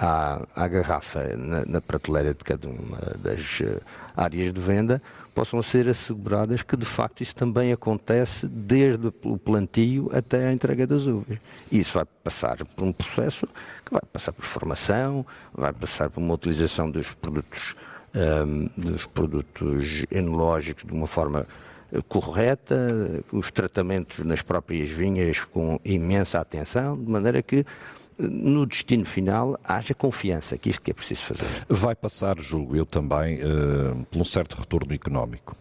à, 0.00 0.46
à 0.56 0.66
garrafa 0.66 1.36
na, 1.36 1.64
na, 1.66 1.80
prateleira 1.80 2.32
de 2.32 2.42
cada 2.42 2.66
uma 2.66 2.96
das 3.22 3.60
uh, 3.60 3.82
áreas 4.16 4.54
de 4.54 4.60
venda, 4.60 5.02
possam 5.34 5.62
ser 5.62 5.88
asseguradas 5.88 6.62
que 6.62 6.74
de 6.74 6.86
facto 6.86 7.22
isso 7.22 7.34
também 7.34 7.70
acontece 7.70 8.46
desde 8.46 9.08
o 9.22 9.36
plantio 9.36 10.08
até 10.12 10.48
a 10.48 10.52
entrega 10.52 10.86
das 10.86 11.06
uvas. 11.06 11.38
Isso 11.70 11.92
vai 11.92 12.06
passar 12.24 12.64
por 12.64 12.82
um 12.82 12.92
processo 12.92 13.46
que 13.84 13.92
vai 13.92 14.00
passar 14.10 14.32
por 14.32 14.44
formação, 14.46 15.24
vai 15.52 15.72
passar 15.72 16.08
por 16.08 16.20
uma 16.20 16.34
utilização 16.34 16.90
dos 16.90 17.12
produtos, 17.14 17.74
um, 18.14 18.18
ehm, 18.18 18.70
dos 18.76 19.04
produtos 19.04 20.04
enológicos 20.10 20.84
de 20.84 20.92
uma 20.92 21.06
forma 21.06 21.46
eh, 21.92 22.00
correta, 22.08 23.22
os 23.32 23.50
tratamentos 23.50 24.24
nas 24.24 24.40
próprias 24.40 24.88
vinhas 24.88 25.44
com 25.44 25.78
imensa 25.84 26.40
atenção, 26.40 26.96
de 26.96 27.10
maneira 27.10 27.42
que 27.42 27.66
no 28.20 28.66
destino 28.66 29.04
final 29.04 29.58
haja 29.64 29.94
confiança, 29.94 30.58
que 30.58 30.68
isto 30.68 30.82
que 30.82 30.90
é 30.90 30.94
preciso 30.94 31.22
fazer. 31.22 31.46
Vai 31.68 31.94
passar, 31.94 32.38
julgo 32.38 32.76
eu 32.76 32.84
também, 32.84 33.38
uh, 33.38 34.04
por 34.10 34.20
um 34.20 34.24
certo 34.24 34.54
retorno 34.54 34.92
económico. 34.94 35.56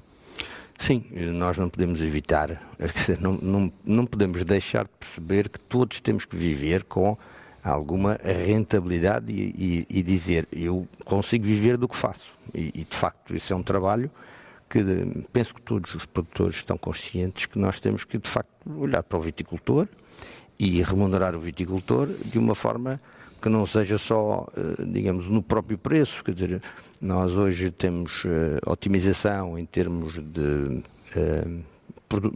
Sim, 0.78 1.04
nós 1.34 1.58
não 1.58 1.69
podemos 1.69 2.02
evitar, 2.02 2.62
não, 3.19 3.34
não, 3.34 3.72
não 3.84 4.06
podemos 4.06 4.43
deixar 4.45 4.86
de 4.86 4.91
perceber 4.98 5.50
que 5.50 5.60
todos 5.60 6.00
temos 6.00 6.24
que 6.24 6.38
viver 6.38 6.86
com 6.86 7.17
alguma 7.62 8.17
rentabilidade 8.24 9.32
e, 9.32 9.86
e, 9.89 10.00
e 10.00 10.02
dizer 10.02 10.48
eu 10.52 10.88
consigo 11.04 11.45
viver 11.45 11.78
do 11.78 11.88
que 11.88 11.98
faço. 11.98 12.34
E, 12.54 12.72
e, 12.74 12.86
de 12.86 12.95
facto 12.95 13.36
isso 13.36 13.52
é 13.52 13.56
um 13.56 13.62
trabalho 13.62 14.10
que 14.69 14.82
penso 15.34 15.54
que 15.54 15.62
todos 15.62 15.93
os 15.95 16.06
produtores 16.06 16.56
estão 16.56 16.78
conscientes 16.78 17.45
que 17.45 17.60
nós 17.60 17.80
temos 17.80 18.06
que 18.06 18.17
de 18.17 18.30
facto 18.30 18.50
olhar 18.80 19.04
para 19.04 19.17
o 19.17 19.22
viticultor, 19.22 19.88
e 20.60 20.82
remunerar 20.82 21.36
o 21.36 21.39
viticultor 21.39 22.08
de 22.08 22.38
uma 22.38 22.54
forma 22.54 23.00
que 23.41 23.48
não 23.48 23.65
seja 23.65 23.98
só, 23.98 24.48
eh, 24.56 24.84
digamos, 24.86 25.30
no 25.30 25.41
próprio 25.41 25.78
preço. 25.78 26.22
Quer 26.24 26.34
dizer, 26.34 26.62
nós 27.00 27.32
hoje 27.32 27.72
temos 27.72 28.24
eh, 28.26 28.60
otimização 28.65 29.58
em 29.58 29.65
termos 29.65 30.15
de 30.15 30.84
eh, 31.15 31.48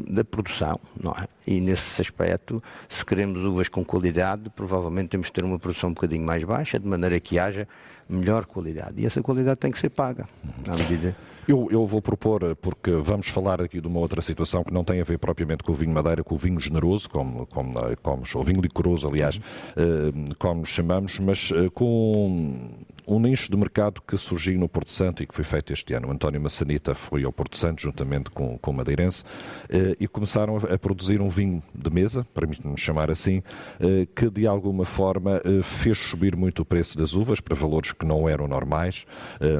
da 0.07 0.23
produção, 0.23 0.79
não 1.01 1.13
é? 1.13 1.27
E 1.47 1.59
nesse 1.59 1.99
aspecto, 1.99 2.61
se 2.87 3.03
queremos 3.03 3.43
uvas 3.43 3.67
com 3.67 3.83
qualidade, 3.83 4.49
provavelmente 4.51 5.09
temos 5.09 5.27
que 5.27 5.33
ter 5.33 5.43
uma 5.43 5.57
produção 5.57 5.89
um 5.89 5.93
bocadinho 5.93 6.23
mais 6.23 6.43
baixa, 6.43 6.79
de 6.79 6.87
maneira 6.87 7.19
que 7.19 7.39
haja 7.39 7.67
melhor 8.07 8.45
qualidade. 8.45 9.01
E 9.01 9.05
essa 9.05 9.21
qualidade 9.23 9.59
tem 9.59 9.71
que 9.71 9.79
ser 9.79 9.89
paga, 9.89 10.29
à 10.67 10.77
medida 10.77 11.15
eu, 11.47 11.67
eu, 11.71 11.85
vou 11.85 12.01
propor, 12.01 12.55
porque 12.55 12.91
vamos 12.91 13.27
falar 13.27 13.61
aqui 13.61 13.81
de 13.81 13.87
uma 13.87 13.99
outra 13.99 14.21
situação 14.21 14.63
que 14.63 14.73
não 14.73 14.83
tem 14.83 15.01
a 15.01 15.03
ver 15.03 15.17
propriamente 15.17 15.63
com 15.63 15.71
o 15.71 15.75
vinho 15.75 15.93
madeira, 15.93 16.23
com 16.23 16.35
o 16.35 16.37
vinho 16.37 16.59
generoso, 16.59 17.09
como, 17.09 17.45
como, 17.47 17.73
como 18.01 18.23
o 18.35 18.43
vinho 18.43 18.61
licoroso, 18.61 19.07
aliás, 19.07 19.37
uh, 19.37 20.35
como 20.37 20.65
chamamos, 20.65 21.19
mas 21.19 21.51
uh, 21.51 21.69
com 21.71 22.69
um 23.07 23.19
nicho 23.19 23.51
de 23.51 23.57
mercado 23.57 24.01
que 24.01 24.17
surgiu 24.17 24.57
no 24.57 24.69
Porto 24.69 24.91
Santo 24.91 25.23
e 25.23 25.27
que 25.27 25.33
foi 25.33 25.43
feito 25.43 25.73
este 25.73 25.93
ano. 25.93 26.07
O 26.07 26.11
António 26.11 26.41
Massanita 26.41 26.95
foi 26.95 27.23
ao 27.23 27.31
Porto 27.31 27.57
Santo 27.57 27.81
juntamente 27.81 28.29
com, 28.29 28.57
com 28.57 28.71
o 28.71 28.73
Madeirense 28.73 29.23
eh, 29.69 29.95
e 29.99 30.07
começaram 30.07 30.57
a, 30.57 30.77
produzir 30.77 31.21
um 31.21 31.29
vinho 31.29 31.61
de 31.73 31.89
mesa, 31.89 32.25
permite-me 32.33 32.77
chamar 32.77 33.09
assim, 33.09 33.41
eh, 33.79 34.07
que 34.15 34.29
de 34.29 34.47
alguma 34.47 34.85
forma 34.85 35.41
eh, 35.43 35.61
fez 35.61 35.97
subir 35.97 36.35
muito 36.35 36.61
o 36.61 36.65
preço 36.65 36.97
das 36.97 37.13
uvas 37.13 37.39
para 37.39 37.55
valores 37.55 37.91
que 37.91 38.05
não 38.05 38.27
eram 38.27 38.47
normais 38.47 39.05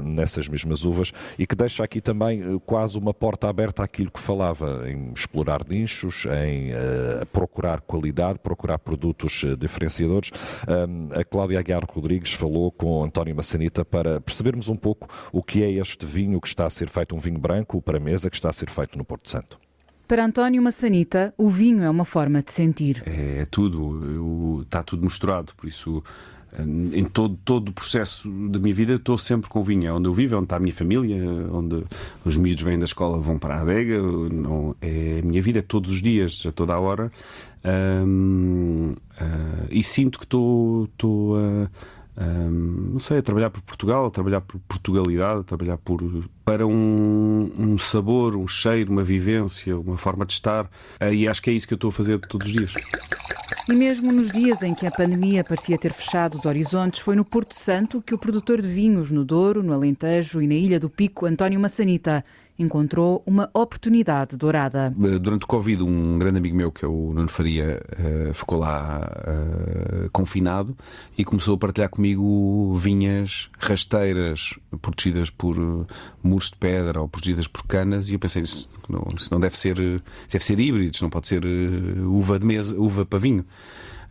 nessas 0.04 0.48
mesmas 0.48 0.84
uvas 0.86 1.12
e 1.38 1.46
que 1.46 1.56
deixa 1.56 1.84
aqui 1.84 2.00
também 2.00 2.60
quase 2.66 2.98
uma 2.98 3.14
porta 3.14 3.50
aberta 3.50 3.84
àquilo 3.84 4.12
que 4.12 4.20
falava, 4.20 4.90
em 4.90 5.12
explorar 5.14 5.62
nichos, 5.68 6.26
em 6.26 6.72
procurar 7.32 7.82
qualidade, 7.82 8.40
procurar 8.40 8.80
produtos 8.80 9.44
diferenciadores. 9.58 10.32
a 11.12 11.24
Cláudia 11.24 11.60
Aguiar 11.60 11.84
Rodrigues 11.86 12.34
falou 12.34 12.72
com 12.72 12.88
o 12.88 13.04
António 13.34 13.36
Massanita 13.36 13.84
para 13.84 14.22
percebermos 14.22 14.70
um 14.70 14.76
pouco 14.76 15.08
o 15.32 15.42
que 15.42 15.64
é 15.64 15.72
este 15.72 16.06
vinho 16.06 16.40
que 16.40 16.48
está 16.48 16.66
a 16.66 16.70
ser 16.70 16.88
feito, 16.88 17.16
um 17.16 17.20
vinho 17.20 17.40
branco 17.40 17.82
para 17.82 18.00
mesa 18.00 18.30
que 18.30 18.36
está 18.36 18.50
a 18.50 18.54
ser 18.54 18.70
feito 18.70 18.98
no 18.98 19.04
Porto 19.04 19.30
Santo. 19.30 19.58
Para 20.08 20.26
António 20.26 20.62
Massanita, 20.62 21.34
o 21.38 21.50
vinho 21.50 21.84
é 21.84 21.90
uma 21.90 22.06
forma 22.06 22.42
de 22.42 22.52
sentir. 22.52 23.02
É, 23.06 23.42
é 23.42 23.46
tudo, 23.46 24.06
eu, 24.06 24.62
está 24.64 24.84
tudo 24.84 25.04
misturado, 25.04 25.54
por 25.56 25.68
isso 25.68 26.04
em 26.60 27.06
todo, 27.06 27.36
todo 27.44 27.70
o 27.70 27.74
processo 27.74 28.30
da 28.30 28.60
minha 28.60 28.76
vida 28.76 28.94
estou 28.94 29.18
sempre 29.18 29.50
com 29.50 29.64
vinho. 29.64 29.88
É 29.88 29.92
onde 29.92 30.08
eu 30.08 30.14
vivo, 30.14 30.36
é 30.36 30.38
onde 30.38 30.46
está 30.46 30.58
a 30.58 30.60
minha 30.60 30.74
família, 30.74 31.18
onde 31.52 31.84
os 32.24 32.38
miúdos 32.38 32.62
vêm 32.62 32.78
da 32.78 32.86
escola 32.86 33.18
vão 33.18 33.40
para 33.40 33.56
a 33.56 33.62
adega. 33.62 34.00
Não, 34.00 34.76
é 34.80 35.20
a 35.24 35.26
minha 35.26 35.42
vida 35.42 35.60
é 35.60 35.62
todos 35.64 35.90
os 35.90 36.02
dias, 36.02 36.44
a 36.46 36.52
toda 36.52 36.74
a 36.74 36.80
hora. 36.80 37.12
Um, 37.66 38.92
uh, 38.92 38.98
ah, 39.20 39.66
e 39.72 39.84
sinto 39.84 40.20
que 40.20 40.26
estou, 40.26 40.84
estou 40.86 41.38
a 41.38 41.70
um, 42.18 42.92
não 42.94 43.00
sei, 43.00 43.18
a 43.18 43.22
trabalhar 43.24 43.50
por 43.50 43.62
Portugal, 43.62 44.06
a 44.06 44.12
trabalhar 44.12 44.42
por 44.42 44.60
Portugalidade, 44.62 45.42
a 45.42 45.44
trabalhar 45.44 45.78
por, 45.78 46.02
para 46.46 46.66
um, 46.68 47.52
um, 47.58 47.78
sabor, 47.80 48.36
um 48.36 48.48
cheiro, 48.48 48.92
uma 48.92 49.04
vivência, 49.04 49.78
uma 49.78 49.98
forma 49.98 50.26
de 50.26 50.34
estar. 50.34 50.70
E 51.12 51.28
acho 51.28 51.42
que 51.42 51.50
é 51.50 51.54
isso 51.54 51.68
que 51.68 51.74
eu 51.74 51.78
estou 51.78 51.90
a 51.90 51.94
fazer 51.94 52.20
todos 52.20 52.48
os 52.48 52.54
dias. 52.54 52.74
E 53.68 53.74
mesmo 53.74 54.12
nos 54.12 54.30
dias 54.32 54.62
em 54.62 54.74
que 54.74 54.86
a 54.86 54.92
pandemia 54.92 55.44
parecia 55.44 55.78
ter 55.78 55.94
fechado 55.94 56.38
os 56.38 56.46
horizontes, 56.46 57.00
foi 57.00 57.16
no 57.16 57.24
Porto 57.24 57.58
Santo 57.58 58.02
que 58.02 58.14
o 58.14 58.18
produtor 58.18 58.62
de 58.62 58.68
vinhos 58.68 59.10
no 59.10 59.24
Douro, 59.24 59.64
no 59.64 59.74
Alentejo 59.74 60.42
e 60.42 60.48
na 60.48 60.54
Ilha 60.54 60.80
do 60.80 60.90
Pico, 60.90 61.26
António 61.26 61.60
Massanita, 61.60 62.26
encontrou 62.58 63.24
uma 63.26 63.50
oportunidade 63.54 64.38
dourada. 64.38 64.94
Eh, 65.04 65.20
durante 65.20 65.44
o 65.44 65.48
Covid, 65.48 65.84
um 65.84 66.18
grande 66.20 66.38
amigo 66.38 66.56
meu, 66.56 66.72
que 66.72 66.86
é 66.86 66.88
o 66.88 67.12
Nuno 67.14 67.30
Faria, 67.30 67.82
eh, 67.92 68.32
ficou 68.34 68.60
lá 68.60 69.10
uh, 69.28 70.10
confinado 70.12 70.76
e 71.18 71.26
começou 71.26 71.56
a 71.56 71.58
partilhar 71.58 71.90
comigo 71.90 72.76
vinhas 72.76 73.50
rasteiras 73.58 74.54
protegidas 74.82 75.30
por 75.30 75.56
muros 76.22 76.50
de 76.50 76.58
pedra 76.58 77.02
ou 77.02 77.08
protegidas 77.08 77.48
por 77.48 77.66
canas 77.66 78.10
e 78.10 78.14
eu 78.14 78.20
pensei, 78.20 78.44
isso 78.44 78.70
não, 78.88 79.08
não 79.32 79.40
deve 79.40 79.58
ser, 79.58 79.76
deve 79.76 80.46
ser 80.46 80.60
híbridos, 80.60 81.02
não 81.02 81.10
pode 81.10 81.28
ser 81.28 81.44
uva 81.46 82.40
de 82.40 82.46
mesa, 82.46 82.76
uva 82.80 83.06
para 83.06 83.20
vinho. 83.20 83.46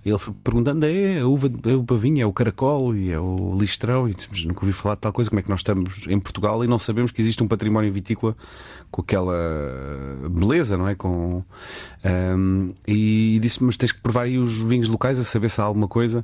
Ele 0.04 0.18
foi 0.18 0.34
perguntando: 0.42 0.84
é 0.84 1.20
a 1.20 1.26
uva, 1.26 1.48
a 1.48 1.76
uva 1.76 1.96
vinha, 1.96 2.24
é 2.24 2.26
o 2.26 2.32
caracol 2.32 2.94
e 2.96 3.12
é 3.12 3.18
o 3.18 3.56
listrão. 3.58 4.08
E 4.08 4.14
disse, 4.14 4.28
nunca 4.46 4.64
ouvi 4.64 4.72
falar 4.72 4.96
de 4.96 5.02
tal 5.02 5.12
coisa. 5.12 5.30
Como 5.30 5.40
é 5.40 5.42
que 5.42 5.50
nós 5.50 5.60
estamos 5.60 6.06
em 6.08 6.18
Portugal 6.18 6.64
e 6.64 6.66
não 6.66 6.78
sabemos 6.78 7.10
que 7.10 7.20
existe 7.20 7.42
um 7.42 7.48
património 7.48 7.92
vitícola 7.92 8.36
com 8.90 9.00
aquela 9.00 9.34
beleza, 10.30 10.76
não 10.76 10.86
é? 10.86 10.94
Com, 10.94 11.42
um, 12.04 12.74
e 12.86 13.38
disse 13.40 13.62
mas 13.64 13.76
tens 13.76 13.90
que 13.90 14.00
provar 14.00 14.22
aí 14.22 14.38
os 14.38 14.60
vinhos 14.60 14.88
locais 14.88 15.18
a 15.18 15.24
saber 15.24 15.48
se 15.48 15.60
há 15.60 15.64
alguma 15.64 15.88
coisa. 15.88 16.22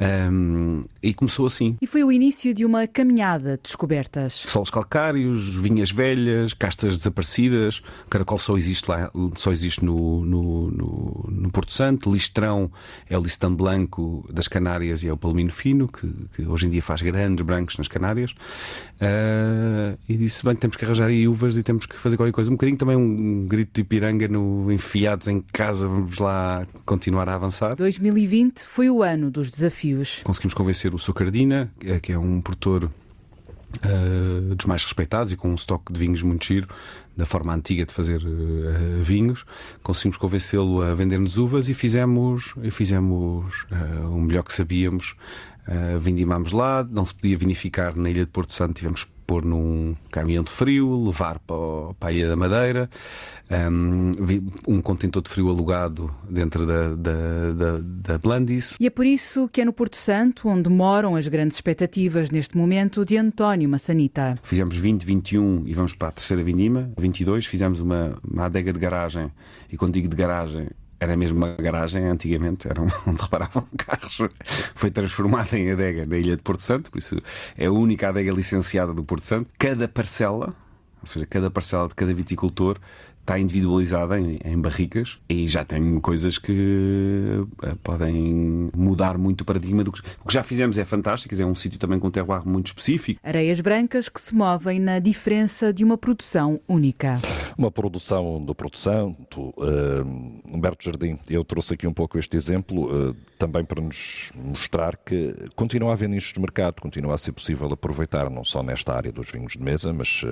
Um, 0.00 0.84
e 1.02 1.14
começou 1.14 1.46
assim. 1.46 1.76
E 1.80 1.86
foi 1.86 2.02
o 2.02 2.10
início 2.10 2.52
de 2.52 2.64
uma 2.64 2.86
caminhada 2.86 3.56
de 3.56 3.62
descobertas. 3.62 4.32
Solos 4.32 4.68
calcários, 4.68 5.54
vinhas 5.54 5.90
velhas, 5.90 6.52
castas 6.54 6.98
desaparecidas. 6.98 7.78
O 8.06 8.10
caracol 8.10 8.38
só 8.38 8.56
existe 8.56 8.88
lá, 8.90 9.10
só 9.36 9.52
existe 9.52 9.84
no, 9.84 10.24
no, 10.24 10.70
no, 10.70 11.28
no 11.30 11.50
Porto 11.50 11.72
Santo. 11.72 12.12
Listrão 12.12 12.70
é 13.12 13.18
o 13.18 13.20
listão 13.20 13.54
branco 13.54 14.26
das 14.32 14.48
Canárias 14.48 15.02
e 15.02 15.08
é 15.08 15.12
o 15.12 15.18
palmino 15.18 15.52
fino, 15.52 15.86
que, 15.86 16.10
que 16.34 16.46
hoje 16.46 16.66
em 16.66 16.70
dia 16.70 16.82
faz 16.82 17.02
grandes 17.02 17.44
brancos 17.44 17.76
nas 17.76 17.86
Canárias. 17.86 18.30
Uh, 18.30 19.98
e 20.08 20.16
disse, 20.16 20.42
bem, 20.42 20.56
temos 20.56 20.78
que 20.78 20.84
arranjar 20.86 21.08
aí 21.08 21.28
uvas 21.28 21.54
e 21.54 21.62
temos 21.62 21.84
que 21.84 21.98
fazer 21.98 22.16
qualquer 22.16 22.32
coisa. 22.32 22.48
Um 22.48 22.54
bocadinho 22.54 22.78
também 22.78 22.96
um 22.96 23.46
grito 23.46 23.70
de 23.74 23.84
piranga 23.84 24.26
no 24.28 24.72
enfiados 24.72 25.28
em 25.28 25.42
casa, 25.42 25.86
vamos 25.86 26.16
lá 26.16 26.66
continuar 26.86 27.28
a 27.28 27.34
avançar. 27.34 27.76
2020 27.76 28.60
foi 28.60 28.88
o 28.88 29.02
ano 29.02 29.30
dos 29.30 29.50
desafios. 29.50 30.22
Conseguimos 30.24 30.54
convencer 30.54 30.94
o 30.94 30.98
Socardina, 30.98 31.70
que 32.00 32.12
é 32.12 32.18
um 32.18 32.40
produtor 32.40 32.90
uh, 33.78 34.54
dos 34.54 34.66
mais 34.66 34.84
respeitados 34.84 35.32
e 35.32 35.36
com 35.36 35.50
um 35.50 35.54
estoque 35.54 35.92
de 35.92 35.98
vinhos 35.98 36.22
muito 36.22 36.44
giro, 36.44 36.68
da 37.16 37.26
forma 37.26 37.54
antiga 37.54 37.84
de 37.84 37.92
fazer 37.92 38.22
uh, 38.22 39.02
vinhos. 39.02 39.44
Conseguimos 39.82 40.16
convencê-lo 40.16 40.82
a 40.82 40.94
vender-nos 40.94 41.38
uvas 41.38 41.68
e 41.68 41.74
fizemos, 41.74 42.54
e 42.62 42.70
fizemos 42.70 43.64
uh, 43.70 44.08
o 44.08 44.20
melhor 44.20 44.44
que 44.44 44.54
sabíamos. 44.54 45.14
Uh, 45.66 45.98
vindimámos 46.00 46.50
lá, 46.50 46.82
não 46.90 47.06
se 47.06 47.14
podia 47.14 47.38
vinificar 47.38 47.96
na 47.96 48.10
Ilha 48.10 48.24
de 48.24 48.30
Porto 48.30 48.52
Santo, 48.52 48.74
tivemos 48.74 49.06
pôr 49.26 49.44
num 49.44 49.94
caminhão 50.10 50.44
de 50.44 50.50
frio, 50.50 51.04
levar 51.04 51.38
para, 51.40 51.94
para 51.98 52.08
a 52.08 52.12
Ilha 52.12 52.28
da 52.28 52.36
Madeira, 52.36 52.90
um, 53.70 54.12
um 54.66 54.82
contentor 54.82 55.22
de 55.22 55.30
frio 55.30 55.48
alugado 55.48 56.12
dentro 56.28 56.66
da, 56.66 56.94
da, 56.94 57.52
da, 57.52 57.78
da 57.80 58.18
Blandis. 58.18 58.76
E 58.80 58.86
é 58.86 58.90
por 58.90 59.06
isso 59.06 59.48
que 59.48 59.60
é 59.60 59.64
no 59.64 59.72
Porto 59.72 59.96
Santo 59.96 60.48
onde 60.48 60.70
moram 60.70 61.16
as 61.16 61.28
grandes 61.28 61.56
expectativas 61.56 62.30
neste 62.30 62.56
momento 62.56 63.04
de 63.04 63.16
António 63.16 63.68
Massanita. 63.68 64.38
Fizemos 64.42 64.76
20, 64.76 65.04
21 65.04 65.62
e 65.66 65.74
vamos 65.74 65.94
para 65.94 66.08
a 66.08 66.12
terceira 66.12 66.42
vindima, 66.42 66.90
22, 66.98 67.46
fizemos 67.46 67.80
uma, 67.80 68.18
uma 68.28 68.46
adega 68.46 68.72
de 68.72 68.78
garagem, 68.78 69.30
e 69.70 69.76
quando 69.76 69.94
digo 69.94 70.08
de 70.08 70.16
garagem, 70.16 70.68
era 71.02 71.16
mesmo 71.16 71.38
uma 71.38 71.54
garagem 71.54 72.04
antigamente, 72.04 72.68
era 72.68 72.80
onde 73.06 73.20
reparavam 73.20 73.66
carros. 73.76 74.18
Foi 74.76 74.88
transformada 74.88 75.58
em 75.58 75.72
adega 75.72 76.06
na 76.06 76.16
ilha 76.16 76.36
de 76.36 76.42
Porto 76.42 76.62
Santo, 76.62 76.92
por 76.92 76.98
isso 76.98 77.20
é 77.58 77.66
a 77.66 77.72
única 77.72 78.08
adega 78.08 78.30
licenciada 78.30 78.94
do 78.94 79.02
Porto 79.02 79.26
Santo. 79.26 79.50
Cada 79.58 79.88
parcela, 79.88 80.54
ou 81.00 81.06
seja, 81.06 81.26
cada 81.26 81.50
parcela 81.50 81.88
de 81.88 81.94
cada 81.96 82.14
viticultor 82.14 82.78
está 83.22 83.38
individualizada 83.38 84.18
em, 84.20 84.38
em, 84.44 84.60
barricas 84.60 85.18
e 85.28 85.46
já 85.46 85.64
tem 85.64 86.00
coisas 86.00 86.38
que 86.38 87.38
uh, 87.40 87.76
podem 87.76 88.70
mudar 88.76 89.16
muito 89.16 89.42
o 89.42 89.44
paradigma 89.44 89.84
do 89.84 89.92
que, 89.92 90.00
o 90.22 90.26
que 90.26 90.34
já 90.34 90.42
fizemos 90.42 90.76
é 90.76 90.84
fantástico, 90.84 91.34
é 91.40 91.46
um 91.46 91.54
sítio 91.54 91.78
também 91.78 91.98
com 91.98 92.08
um 92.08 92.10
terroir 92.10 92.46
muito 92.46 92.66
específico. 92.66 93.20
Areias 93.22 93.60
brancas 93.60 94.08
que 94.08 94.20
se 94.20 94.34
movem 94.34 94.80
na 94.80 94.98
diferença 94.98 95.72
de 95.72 95.84
uma 95.84 95.96
produção 95.96 96.60
única. 96.68 97.20
Uma 97.56 97.70
produção 97.70 98.44
do 98.44 98.54
produção, 98.54 99.16
uh, 99.36 99.52
Humberto 100.44 100.84
Jardim, 100.84 101.16
eu 101.30 101.44
trouxe 101.44 101.74
aqui 101.74 101.86
um 101.86 101.94
pouco 101.94 102.18
este 102.18 102.36
exemplo 102.36 103.10
uh, 103.10 103.16
também 103.38 103.64
para 103.64 103.80
nos 103.80 104.32
mostrar 104.34 104.96
que 104.96 105.34
continua 105.54 105.90
a 105.90 105.92
haver 105.92 106.08
nichos 106.08 106.32
de 106.32 106.40
mercado, 106.40 106.80
continua 106.80 107.14
a 107.14 107.18
ser 107.18 107.32
possível 107.32 107.72
aproveitar 107.72 108.28
não 108.28 108.44
só 108.44 108.64
nesta 108.64 108.96
área 108.96 109.12
dos 109.12 109.30
vinhos 109.30 109.52
de 109.52 109.62
mesa, 109.62 109.92
mas 109.92 110.24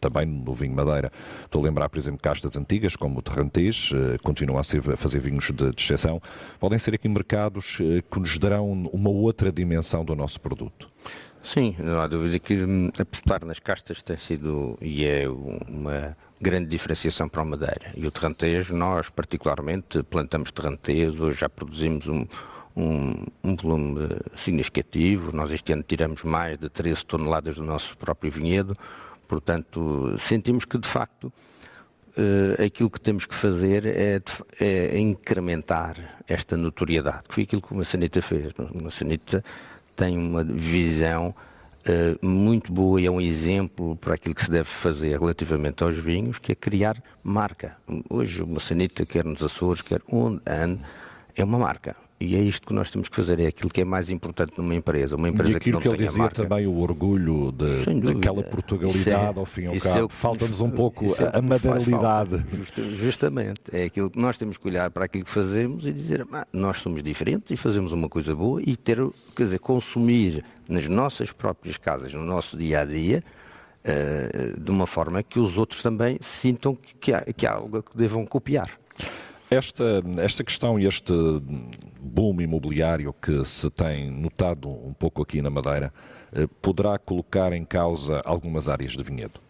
também 0.00 0.24
no 0.24 0.54
vinho 0.54 0.74
madeira. 0.74 1.12
Estou 1.44 1.60
a 1.60 1.64
lembrar, 1.64 1.88
por 1.88 1.98
exemplo, 1.98 2.20
castas 2.30 2.56
antigas, 2.56 2.94
como 2.94 3.18
o 3.18 3.22
Terrantês, 3.22 3.90
eh, 3.92 4.16
continuam 4.22 4.60
a, 4.60 4.62
ser, 4.62 4.88
a 4.88 4.96
fazer 4.96 5.18
vinhos 5.18 5.46
de, 5.46 5.72
de 5.72 5.82
exceção. 5.82 6.22
Podem 6.60 6.78
ser 6.78 6.94
aqui 6.94 7.08
mercados 7.08 7.78
eh, 7.80 8.02
que 8.08 8.20
nos 8.20 8.38
darão 8.38 8.70
uma 8.70 9.10
outra 9.10 9.50
dimensão 9.50 10.04
do 10.04 10.14
nosso 10.14 10.40
produto. 10.40 10.88
Sim, 11.42 11.74
não 11.80 12.00
há 12.00 12.06
dúvida 12.06 12.38
que 12.38 12.54
hum, 12.54 12.90
apostar 12.96 13.44
nas 13.44 13.58
castas 13.58 14.00
tem 14.00 14.16
sido 14.16 14.78
e 14.80 15.04
é 15.04 15.28
uma 15.28 16.16
grande 16.40 16.68
diferenciação 16.68 17.28
para 17.28 17.42
a 17.42 17.44
madeira. 17.44 17.90
E 17.96 18.06
o 18.06 18.12
terrantejo, 18.12 18.76
nós 18.76 19.08
particularmente 19.08 20.00
plantamos 20.04 20.52
terrantejo, 20.52 21.24
hoje 21.24 21.40
já 21.40 21.48
produzimos 21.48 22.06
um, 22.06 22.26
um, 22.76 23.26
um, 23.42 23.56
volume 23.56 24.08
significativo. 24.36 25.34
Nós 25.34 25.50
este 25.50 25.72
ano 25.72 25.82
tiramos 25.82 26.22
mais 26.22 26.56
de 26.60 26.68
13 26.68 27.04
toneladas 27.06 27.56
do 27.56 27.64
nosso 27.64 27.98
próprio 27.98 28.30
vinhedo. 28.30 28.76
Portanto, 29.26 30.16
sentimos 30.20 30.64
que 30.64 30.78
de 30.78 30.86
facto 30.86 31.32
uh, 32.16 32.62
aquilo 32.62 32.90
que 32.90 33.00
temos 33.00 33.26
que 33.26 33.34
fazer 33.34 33.86
é, 33.86 34.20
é, 34.60 34.98
incrementar 34.98 36.22
esta 36.26 36.56
notoriedade, 36.56 37.24
que 37.28 37.34
foi 37.34 37.42
aquilo 37.44 37.62
que 37.62 37.72
o 37.72 37.76
Maçanita 37.76 38.22
fez. 38.22 38.52
O 38.58 38.84
Maçanita 38.84 39.44
tem 39.96 40.16
uma 40.16 40.44
visão 40.44 41.34
uh, 41.86 42.26
muito 42.26 42.72
boa 42.72 43.00
e 43.00 43.06
é 43.06 43.10
um 43.10 43.20
exemplo 43.20 43.96
para 43.96 44.14
aquilo 44.14 44.34
que 44.34 44.44
se 44.44 44.50
deve 44.50 44.68
fazer 44.68 45.18
relativamente 45.18 45.82
aos 45.82 45.96
vinhos, 45.96 46.38
que 46.38 46.52
é 46.52 46.54
criar 46.54 47.02
marca. 47.22 47.76
Hoje 48.08 48.42
o 48.42 48.46
Maçanita, 48.46 49.04
quer 49.04 49.24
nos 49.24 49.42
Açores, 49.42 49.82
quer 49.82 50.00
onde 50.10 50.40
ande, 50.46 50.80
é 51.34 51.44
uma 51.44 51.58
marca. 51.58 51.96
E 52.22 52.36
é 52.36 52.38
isto 52.38 52.66
que 52.66 52.74
nós 52.74 52.90
temos 52.90 53.08
que 53.08 53.16
fazer, 53.16 53.40
é 53.40 53.46
aquilo 53.46 53.70
que 53.70 53.80
é 53.80 53.84
mais 53.84 54.10
importante 54.10 54.52
numa 54.58 54.74
empresa. 54.74 55.16
Uma 55.16 55.30
empresa 55.30 55.54
e 55.54 55.56
aquilo 55.56 55.78
que, 55.78 55.88
que 55.88 55.94
ele 55.94 56.04
dizia 56.04 56.18
marca, 56.18 56.42
também, 56.42 56.66
o 56.66 56.78
orgulho 56.78 57.50
de, 57.50 57.98
daquela 57.98 58.42
Portugalidade, 58.42 59.38
é, 59.38 59.40
ao 59.40 59.46
fim 59.46 59.62
e 59.62 59.66
ao 59.68 59.78
cabo. 59.78 60.04
É 60.04 60.08
Falta-nos 60.10 60.60
um 60.60 60.70
pouco 60.70 61.06
é 61.06 61.38
a 61.38 61.40
madeiralidade. 61.40 62.44
Justamente. 62.98 63.62
É 63.72 63.84
aquilo 63.84 64.10
que 64.10 64.18
nós 64.18 64.36
temos 64.36 64.58
que 64.58 64.68
olhar 64.68 64.90
para 64.90 65.06
aquilo 65.06 65.24
que 65.24 65.30
fazemos 65.30 65.86
e 65.86 65.92
dizer, 65.94 66.26
ah, 66.30 66.46
nós 66.52 66.76
somos 66.80 67.02
diferentes 67.02 67.52
e 67.52 67.56
fazemos 67.56 67.90
uma 67.90 68.08
coisa 68.08 68.34
boa 68.34 68.60
e 68.60 68.76
ter, 68.76 68.98
quer 69.34 69.44
dizer, 69.44 69.58
consumir 69.58 70.44
nas 70.68 70.86
nossas 70.88 71.32
próprias 71.32 71.78
casas, 71.78 72.12
no 72.12 72.22
nosso 72.22 72.54
dia 72.54 72.80
a 72.80 72.84
dia, 72.84 73.24
uh, 73.82 74.60
de 74.60 74.70
uma 74.70 74.86
forma 74.86 75.22
que 75.22 75.40
os 75.40 75.56
outros 75.56 75.82
também 75.82 76.18
sintam 76.20 76.76
que 77.00 77.14
há, 77.14 77.22
que 77.22 77.46
há 77.46 77.54
algo 77.54 77.82
que 77.82 77.96
devam 77.96 78.26
copiar. 78.26 78.79
Esta, 79.50 80.00
esta 80.20 80.44
questão 80.44 80.78
e 80.78 80.86
este 80.86 81.12
boom 82.00 82.40
imobiliário 82.40 83.12
que 83.12 83.44
se 83.44 83.68
tem 83.68 84.08
notado 84.08 84.70
um 84.70 84.92
pouco 84.92 85.22
aqui 85.22 85.42
na 85.42 85.50
Madeira 85.50 85.92
eh, 86.32 86.46
poderá 86.62 86.96
colocar 87.00 87.52
em 87.52 87.64
causa 87.64 88.22
algumas 88.24 88.68
áreas 88.68 88.92
de 88.92 89.02
vinhedo? 89.02 89.40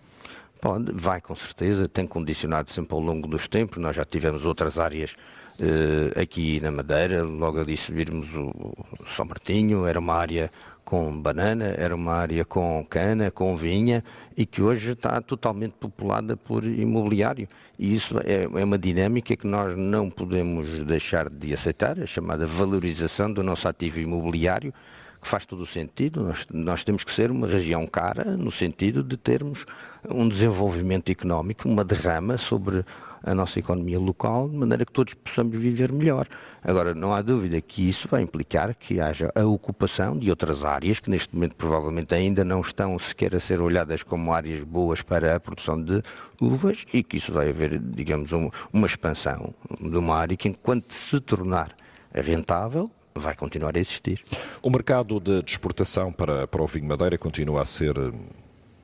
Pode, 0.58 0.90
vai 0.92 1.20
com 1.20 1.36
certeza, 1.36 1.86
tem 1.86 2.06
condicionado 2.06 2.70
sempre 2.70 2.94
ao 2.94 3.00
longo 3.00 3.28
dos 3.28 3.46
tempos. 3.46 3.76
Nós 3.76 3.94
já 3.94 4.04
tivemos 4.06 4.46
outras 4.46 4.78
áreas 4.78 5.14
eh, 5.58 6.18
aqui 6.18 6.58
na 6.60 6.70
Madeira, 6.70 7.22
logo 7.22 7.60
ali 7.60 7.76
se 7.76 7.92
virmos 7.92 8.26
o 8.34 8.74
São 9.14 9.26
Martinho, 9.26 9.84
era 9.84 10.00
uma 10.00 10.14
área 10.14 10.50
com 10.84 11.20
banana, 11.20 11.74
era 11.76 11.94
uma 11.94 12.12
área 12.14 12.44
com 12.44 12.84
cana, 12.88 13.30
com 13.30 13.56
vinha 13.56 14.02
e 14.36 14.46
que 14.46 14.62
hoje 14.62 14.92
está 14.92 15.20
totalmente 15.20 15.72
populada 15.72 16.36
por 16.36 16.64
imobiliário. 16.64 17.48
E 17.78 17.94
isso 17.94 18.18
é, 18.24 18.44
é 18.44 18.64
uma 18.64 18.78
dinâmica 18.78 19.36
que 19.36 19.46
nós 19.46 19.76
não 19.76 20.10
podemos 20.10 20.84
deixar 20.84 21.28
de 21.28 21.52
aceitar, 21.52 21.98
a 22.00 22.06
chamada 22.06 22.46
valorização 22.46 23.32
do 23.32 23.42
nosso 23.42 23.68
ativo 23.68 24.00
imobiliário, 24.00 24.72
que 25.20 25.28
faz 25.28 25.44
todo 25.44 25.62
o 25.62 25.66
sentido. 25.66 26.22
Nós, 26.22 26.46
nós, 26.52 26.84
temos 26.84 27.04
que 27.04 27.12
ser 27.12 27.30
uma 27.30 27.46
região 27.46 27.86
cara 27.86 28.36
no 28.36 28.50
sentido 28.50 29.02
de 29.02 29.16
termos 29.16 29.66
um 30.08 30.28
desenvolvimento 30.28 31.10
económico, 31.10 31.68
uma 31.68 31.84
derrama 31.84 32.38
sobre 32.38 32.84
a 33.22 33.34
nossa 33.34 33.58
economia 33.58 33.98
local, 33.98 34.48
de 34.48 34.56
maneira 34.56 34.84
que 34.84 34.92
todos 34.92 35.14
possamos 35.14 35.56
viver 35.56 35.92
melhor. 35.92 36.26
Agora, 36.62 36.94
não 36.94 37.12
há 37.12 37.22
dúvida 37.22 37.60
que 37.60 37.88
isso 37.88 38.08
vai 38.08 38.22
implicar 38.22 38.74
que 38.74 39.00
haja 39.00 39.30
a 39.34 39.44
ocupação 39.44 40.18
de 40.18 40.30
outras 40.30 40.64
áreas 40.64 40.98
que 40.98 41.10
neste 41.10 41.34
momento 41.34 41.56
provavelmente 41.56 42.14
ainda 42.14 42.44
não 42.44 42.60
estão 42.60 42.98
sequer 42.98 43.34
a 43.34 43.40
ser 43.40 43.60
olhadas 43.60 44.02
como 44.02 44.32
áreas 44.32 44.62
boas 44.64 45.02
para 45.02 45.36
a 45.36 45.40
produção 45.40 45.82
de 45.82 46.02
uvas 46.40 46.84
e 46.92 47.02
que 47.02 47.16
isso 47.16 47.32
vai 47.32 47.50
haver, 47.50 47.78
digamos, 47.78 48.32
um, 48.32 48.50
uma 48.72 48.86
expansão 48.86 49.54
de 49.80 49.96
uma 49.96 50.16
área 50.16 50.36
que 50.36 50.48
enquanto 50.48 50.92
se 50.92 51.20
tornar 51.20 51.74
rentável, 52.14 52.90
vai 53.14 53.34
continuar 53.34 53.76
a 53.76 53.80
existir. 53.80 54.22
O 54.62 54.70
mercado 54.70 55.20
de 55.20 55.42
exportação 55.46 56.12
para, 56.12 56.46
para 56.46 56.62
o 56.62 56.66
vinho 56.66 56.86
madeira 56.86 57.18
continua 57.18 57.62
a 57.62 57.64
ser 57.64 57.98
hum, 57.98 58.12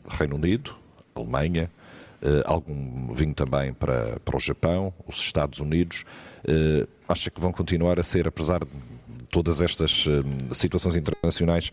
Reino 0.09 0.37
Unido, 0.37 0.75
Alemanha, 1.15 1.71
algum 2.45 3.13
vinho 3.13 3.35
também 3.35 3.73
para, 3.73 4.19
para 4.21 4.37
o 4.37 4.41
Japão, 4.41 4.93
os 5.07 5.17
Estados 5.17 5.59
Unidos. 5.61 6.05
Uh, 6.49 6.87
acha 7.09 7.31
que 7.31 7.41
vão 7.41 7.53
continuar 7.53 7.99
a 7.99 8.03
ser, 8.03 8.29
apesar 8.29 8.61
de 8.61 8.71
todas 9.31 9.61
estas 9.61 10.07
uh, 10.07 10.23
situações 10.53 10.97
internacionais 10.97 11.71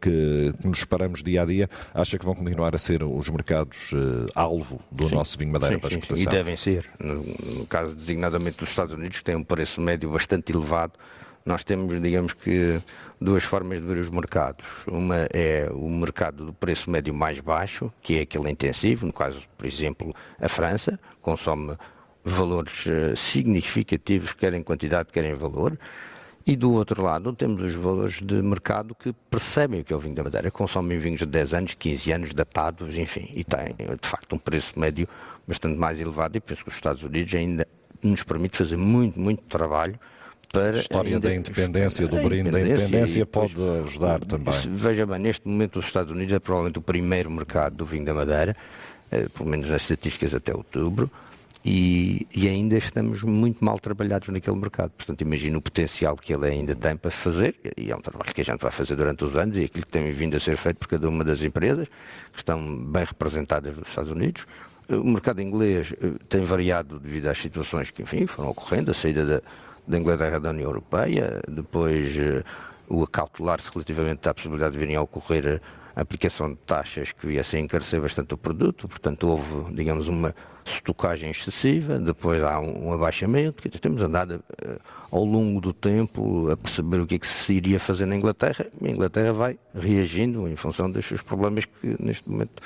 que 0.00 0.52
nos 0.64 0.84
paramos 0.84 1.22
dia 1.22 1.42
a 1.42 1.44
dia, 1.44 1.68
acha 1.94 2.18
que 2.18 2.24
vão 2.24 2.34
continuar 2.34 2.74
a 2.74 2.78
ser 2.78 3.02
os 3.02 3.28
mercados 3.28 3.92
alvo 4.34 4.80
do 4.90 5.08
sim, 5.08 5.14
nosso 5.14 5.38
vinho 5.38 5.52
madeira 5.52 5.74
sim, 5.74 5.80
para 5.80 5.90
exportação? 5.90 6.16
Sim, 6.16 6.28
e 6.28 6.32
devem 6.32 6.56
ser. 6.56 6.90
No, 6.98 7.22
no 7.58 7.66
caso 7.66 7.94
designadamente 7.94 8.58
dos 8.58 8.70
Estados 8.70 8.94
Unidos, 8.94 9.18
que 9.18 9.24
tem 9.24 9.36
um 9.36 9.44
preço 9.44 9.80
médio 9.80 10.10
bastante 10.10 10.52
elevado, 10.52 10.94
nós 11.44 11.64
temos, 11.64 12.00
digamos 12.00 12.34
que, 12.34 12.80
duas 13.20 13.42
formas 13.44 13.80
de 13.80 13.86
ver 13.86 13.98
os 13.98 14.10
mercados. 14.10 14.66
Uma 14.86 15.26
é 15.32 15.68
o 15.72 15.88
mercado 15.88 16.46
do 16.46 16.52
preço 16.52 16.90
médio 16.90 17.14
mais 17.14 17.40
baixo, 17.40 17.92
que 18.02 18.18
é 18.18 18.22
aquele 18.22 18.50
intensivo, 18.50 19.06
no 19.06 19.12
caso, 19.12 19.40
por 19.56 19.66
exemplo, 19.66 20.14
a 20.40 20.48
França, 20.48 20.98
consome 21.20 21.76
valores 22.24 22.86
eh, 22.86 23.14
significativos, 23.16 24.32
quer 24.34 24.52
em 24.54 24.62
quantidade, 24.62 25.10
quer 25.12 25.24
em 25.24 25.34
valor. 25.34 25.78
E 26.46 26.56
do 26.56 26.72
outro 26.72 27.02
lado 27.02 27.32
temos 27.34 27.62
os 27.62 27.74
valores 27.74 28.20
de 28.20 28.40
mercado 28.42 28.94
que 28.94 29.12
percebem 29.30 29.80
o 29.80 29.84
que 29.84 29.92
é 29.92 29.96
o 29.96 29.98
vinho 30.00 30.14
da 30.14 30.24
Madeira, 30.24 30.50
consomem 30.50 30.98
vinhos 30.98 31.20
de 31.20 31.26
10 31.26 31.54
anos, 31.54 31.74
15 31.74 32.12
anos, 32.12 32.34
datados, 32.34 32.96
enfim, 32.96 33.30
e 33.34 33.44
têm 33.44 33.74
de 33.76 34.08
facto 34.08 34.34
um 34.34 34.38
preço 34.38 34.78
médio 34.78 35.06
bastante 35.46 35.78
mais 35.78 36.00
elevado 36.00 36.36
e 36.36 36.40
penso 36.40 36.64
que 36.64 36.70
os 36.70 36.74
Estados 36.74 37.02
Unidos 37.02 37.34
ainda 37.34 37.68
nos 38.02 38.22
permite 38.22 38.56
fazer 38.56 38.76
muito, 38.76 39.20
muito 39.20 39.42
trabalho 39.44 39.98
para. 40.52 40.76
A 40.76 40.80
história 40.80 41.14
ainda... 41.14 41.28
da 41.28 41.34
independência, 41.34 42.06
do 42.06 42.22
brinde 42.22 42.50
da 42.50 42.60
independência 42.60 43.26
pode 43.26 43.54
ajudar 43.84 44.20
também. 44.20 44.54
Veja 44.74 45.06
bem, 45.06 45.18
neste 45.18 45.46
momento 45.46 45.78
os 45.78 45.86
Estados 45.86 46.12
Unidos 46.12 46.32
é 46.32 46.38
provavelmente 46.38 46.78
o 46.78 46.82
primeiro 46.82 47.30
mercado 47.30 47.76
do 47.76 47.86
vinho 47.86 48.04
da 48.04 48.14
Madeira, 48.14 48.56
eh, 49.10 49.26
pelo 49.28 49.48
menos 49.48 49.68
nas 49.68 49.82
estatísticas 49.82 50.34
até 50.34 50.54
outubro. 50.54 51.10
e, 51.62 52.26
e, 52.34 52.48
ainda 52.48 52.78
estamos 52.78 53.22
muito 53.22 53.62
mal 53.62 53.78
trabalhados 53.78 54.28
naquele 54.28 54.56
mercado. 54.56 54.92
Portanto, 54.96 55.20
imagino 55.20 55.58
o 55.58 55.62
potencial 55.62 56.16
que 56.16 56.32
ele 56.32 56.46
ainda 56.46 56.74
tem 56.74 56.96
para 56.96 57.10
fazer, 57.10 57.54
e 57.76 57.90
é 57.90 57.96
um 57.96 58.00
trabalho 58.00 58.32
que 58.32 58.40
a 58.40 58.44
gente 58.44 58.60
vai 58.60 58.70
fazer 58.70 58.96
durante 58.96 59.24
os 59.24 59.36
anos, 59.36 59.58
e 59.58 59.64
aquilo 59.64 59.84
que 59.84 59.92
tem 59.92 60.10
vindo 60.10 60.36
a 60.36 60.40
ser 60.40 60.56
feito 60.56 60.78
por 60.78 60.88
cada 60.88 61.06
uma 61.06 61.22
das 61.22 61.42
empresas, 61.42 61.86
que 62.32 62.38
estão 62.38 62.76
bem 62.76 63.04
representadas 63.04 63.76
nos 63.76 63.88
Estados 63.88 64.10
Unidos. 64.10 64.46
O 64.88 65.04
mercado 65.04 65.42
inglês 65.42 65.92
eh, 66.02 66.12
tem 66.28 66.44
variado 66.44 66.98
devido 66.98 67.26
às 67.26 67.38
situações 67.38 67.90
que, 67.90 68.02
enfim, 68.02 68.26
foram 68.26 68.48
ocorrendo, 68.50 68.90
a 68.90 68.94
saída 68.94 69.24
da, 69.26 69.42
da 69.86 69.98
Inglaterra 69.98 70.38
da 70.38 70.50
União 70.50 70.68
Europeia, 70.68 71.40
depois 71.48 72.16
eh, 72.16 72.42
o 72.88 73.02
acautelar-se 73.02 73.70
relativamente 73.72 74.28
à 74.28 74.34
possibilidade 74.34 74.72
de 74.72 74.78
virem 74.78 74.96
a 74.96 75.02
ocorrer 75.02 75.60
a 75.94 76.00
aplicação 76.00 76.50
de 76.50 76.56
taxas 76.58 77.12
que 77.12 77.26
viessem 77.26 77.60
a 77.60 77.64
encarecer 77.64 78.00
bastante 78.00 78.34
o 78.34 78.36
produto, 78.36 78.88
portanto 78.88 79.28
houve, 79.28 79.74
digamos, 79.74 80.08
uma 80.08 80.34
estocagem 80.64 81.30
excessiva, 81.30 81.98
depois 81.98 82.42
há 82.42 82.60
um, 82.60 82.92
abaixamento, 82.92 83.68
temos 83.78 84.02
andado 84.02 84.36
uh, 84.36 84.80
ao 85.10 85.24
longo 85.24 85.60
do 85.60 85.72
tempo 85.72 86.50
a 86.50 86.56
perceber 86.56 87.00
o 87.00 87.06
que 87.06 87.16
é 87.16 87.18
que 87.18 87.26
se 87.26 87.54
iria 87.54 87.80
fazer 87.80 88.06
na 88.06 88.16
Inglaterra, 88.16 88.66
e 88.80 88.88
a 88.88 88.90
Inglaterra 88.90 89.32
vai 89.32 89.58
reagindo 89.74 90.46
em 90.48 90.56
função 90.56 90.90
dos 90.90 91.04
seus 91.04 91.22
problemas 91.22 91.64
que 91.64 91.96
neste 91.98 92.28
momento 92.30 92.62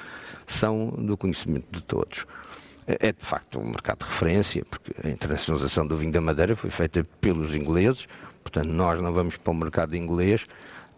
são 0.47 0.89
do 0.91 1.17
conhecimento 1.17 1.67
de 1.71 1.83
todos. 1.83 2.27
É, 2.87 3.09
é 3.09 3.13
de 3.13 3.25
facto 3.25 3.59
um 3.59 3.67
mercado 3.67 3.99
de 4.01 4.11
referência, 4.11 4.65
porque 4.65 4.93
a 5.03 5.11
internacionalização 5.11 5.87
do 5.87 5.97
vinho 5.97 6.13
da 6.13 6.21
Madeira 6.21 6.55
foi 6.55 6.71
feita 6.71 7.03
pelos 7.21 7.55
ingleses, 7.55 8.07
portanto 8.43 8.69
nós 8.69 9.01
não 9.01 9.13
vamos 9.13 9.37
para 9.37 9.51
o 9.51 9.55
mercado 9.55 9.97
inglês 9.97 10.45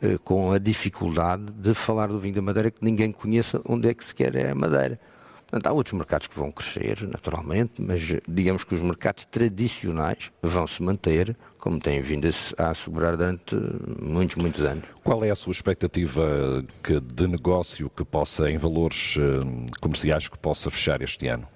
eh, 0.02 0.18
com 0.24 0.52
a 0.52 0.58
dificuldade 0.58 1.44
de 1.52 1.72
falar 1.72 2.08
do 2.08 2.18
vinho 2.18 2.34
da 2.34 2.42
Madeira 2.42 2.70
que 2.70 2.84
ninguém 2.84 3.12
conheça 3.12 3.60
onde 3.64 3.88
é 3.88 3.94
que 3.94 4.04
sequer 4.04 4.34
é 4.34 4.50
a 4.50 4.54
Madeira. 4.54 5.00
Portanto, 5.48 5.66
há 5.68 5.72
outros 5.72 5.92
mercados 5.92 6.26
que 6.26 6.36
vão 6.36 6.50
crescer, 6.50 7.06
naturalmente, 7.06 7.80
mas 7.80 8.02
digamos 8.26 8.64
que 8.64 8.74
os 8.74 8.80
mercados 8.80 9.24
tradicionais 9.26 10.32
vão 10.42 10.66
se 10.66 10.82
manter, 10.82 11.36
como 11.56 11.78
têm 11.78 12.02
vindo 12.02 12.28
a 12.58 12.70
assegurar 12.70 13.16
durante 13.16 13.56
muitos, 14.02 14.34
muitos 14.34 14.64
anos. 14.64 14.84
Qual 15.04 15.24
é 15.24 15.30
a 15.30 15.36
sua 15.36 15.52
expectativa 15.52 16.64
de 17.00 17.28
negócio 17.28 17.88
que 17.88 18.04
possa, 18.04 18.50
em 18.50 18.58
valores 18.58 19.14
eh, 19.16 19.70
comerciais, 19.80 20.28
que 20.28 20.36
possa 20.36 20.68
fechar 20.68 21.00
este 21.00 21.28
ano? 21.28 21.46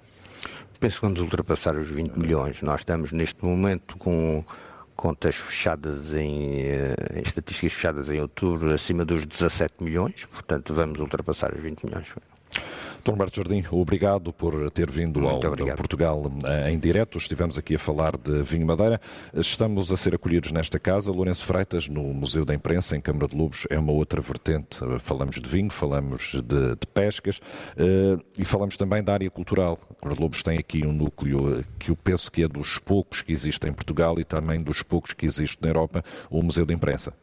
Penso 0.81 0.95
que 0.99 1.05
vamos 1.05 1.19
ultrapassar 1.19 1.75
os 1.75 1.91
20 1.91 2.17
milhões. 2.17 2.59
Nós 2.63 2.81
estamos 2.81 3.11
neste 3.11 3.45
momento 3.45 3.95
com 3.99 4.43
contas 4.95 5.35
fechadas 5.35 6.15
em, 6.15 6.59
eh, 6.63 6.95
em, 7.13 7.21
estatísticas 7.21 7.73
fechadas 7.73 8.09
em 8.09 8.19
outubro 8.19 8.73
acima 8.73 9.05
dos 9.05 9.27
17 9.27 9.83
milhões, 9.83 10.25
portanto 10.25 10.73
vamos 10.73 10.99
ultrapassar 10.99 11.53
os 11.53 11.59
20 11.59 11.85
milhões. 11.85 12.07
Dr. 13.03 13.13
Humberto 13.13 13.37
Jardim, 13.37 13.63
obrigado 13.71 14.31
por 14.31 14.69
ter 14.69 14.89
vindo 14.89 15.27
ao, 15.27 15.35
ao, 15.35 15.75
Portugal 15.75 16.23
eh, 16.45 16.71
em 16.71 16.77
direto. 16.77 17.17
Estivemos 17.17 17.57
aqui 17.57 17.75
a 17.75 17.79
falar 17.79 18.15
de 18.15 18.43
vinho 18.43 18.65
Madeira. 18.65 19.01
Estamos 19.33 19.91
a 19.91 19.97
ser 19.97 20.13
acolhidos 20.13 20.51
nesta 20.51 20.79
casa. 20.79 21.11
Lourenço 21.11 21.43
Freitas, 21.45 21.87
no 21.87 22.03
Museu 22.13 22.45
da 22.45 22.53
Imprensa, 22.53 22.95
em 22.95 23.01
Câmara 23.01 23.27
de 23.27 23.35
Lobos, 23.35 23.65
é 23.71 23.79
uma 23.79 23.91
outra 23.91 24.21
vertente. 24.21 24.77
Falamos 24.99 25.41
de 25.41 25.49
vinho, 25.49 25.71
falamos 25.71 26.33
de, 26.33 26.75
de 26.75 26.87
pescas 26.93 27.39
uh, 27.39 28.23
e 28.37 28.45
falamos 28.45 28.77
também 28.77 29.03
da 29.03 29.13
área 29.13 29.31
cultural. 29.31 29.77
Câmara 29.99 30.15
de 30.15 30.21
Lobos 30.21 30.43
tem 30.43 30.59
aqui 30.59 30.85
um 30.85 30.93
núcleo 30.93 31.65
que 31.79 31.89
eu 31.89 31.95
penso 31.95 32.31
que 32.31 32.43
é 32.43 32.47
dos 32.47 32.77
poucos 32.77 33.23
que 33.23 33.31
existe 33.31 33.67
em 33.67 33.73
Portugal 33.73 34.19
e 34.19 34.23
também 34.23 34.59
dos 34.59 34.83
poucos 34.83 35.13
que 35.13 35.25
existe 35.25 35.57
na 35.61 35.69
Europa, 35.69 36.03
o 36.29 36.43
Museu 36.43 36.67
da 36.67 36.73
Imprensa. 36.73 37.13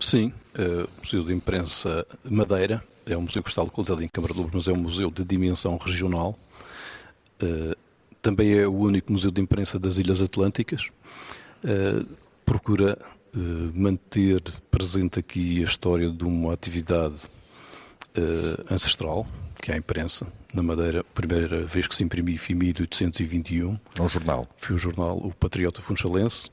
Sim, 0.00 0.32
uh, 0.58 0.84
o 0.84 1.00
Museu 1.04 1.22
de 1.22 1.32
Imprensa 1.32 2.04
Madeira 2.24 2.82
é 3.08 3.16
um 3.16 3.22
museu 3.22 3.42
que 3.42 3.48
está 3.48 3.62
localizado 3.62 4.02
em 4.02 4.08
Câmara 4.08 4.32
de 4.32 4.40
Lobos, 4.40 4.54
mas 4.54 4.68
é 4.68 4.72
um 4.72 4.82
museu 4.82 5.10
de 5.10 5.24
dimensão 5.24 5.76
regional. 5.76 6.38
Uh, 7.42 7.76
também 8.20 8.58
é 8.58 8.66
o 8.66 8.74
único 8.74 9.12
museu 9.12 9.30
de 9.30 9.40
imprensa 9.40 9.78
das 9.78 9.98
Ilhas 9.98 10.20
Atlânticas. 10.20 10.88
Uh, 11.64 12.06
procura 12.44 12.98
manter 13.74 14.42
presente 14.70 15.20
aqui 15.20 15.60
a 15.60 15.64
história 15.64 16.10
de 16.10 16.24
uma 16.24 16.54
atividade 16.54 17.28
ancestral, 18.70 19.26
que 19.62 19.70
é 19.70 19.74
a 19.74 19.76
imprensa. 19.76 20.26
Na 20.52 20.62
Madeira, 20.62 21.00
a 21.00 21.04
primeira 21.04 21.64
vez 21.66 21.86
que 21.86 21.94
se 21.94 22.02
imprimiu 22.02 22.38
foi 22.38 22.54
em 22.54 22.58
1821. 22.58 23.78
É 23.98 24.02
um 24.02 24.08
jornal. 24.08 24.48
Foi 24.56 24.74
o 24.74 24.78
jornal 24.78 25.18
O 25.18 25.32
Patriota 25.34 25.82
Funchalense 25.82 26.48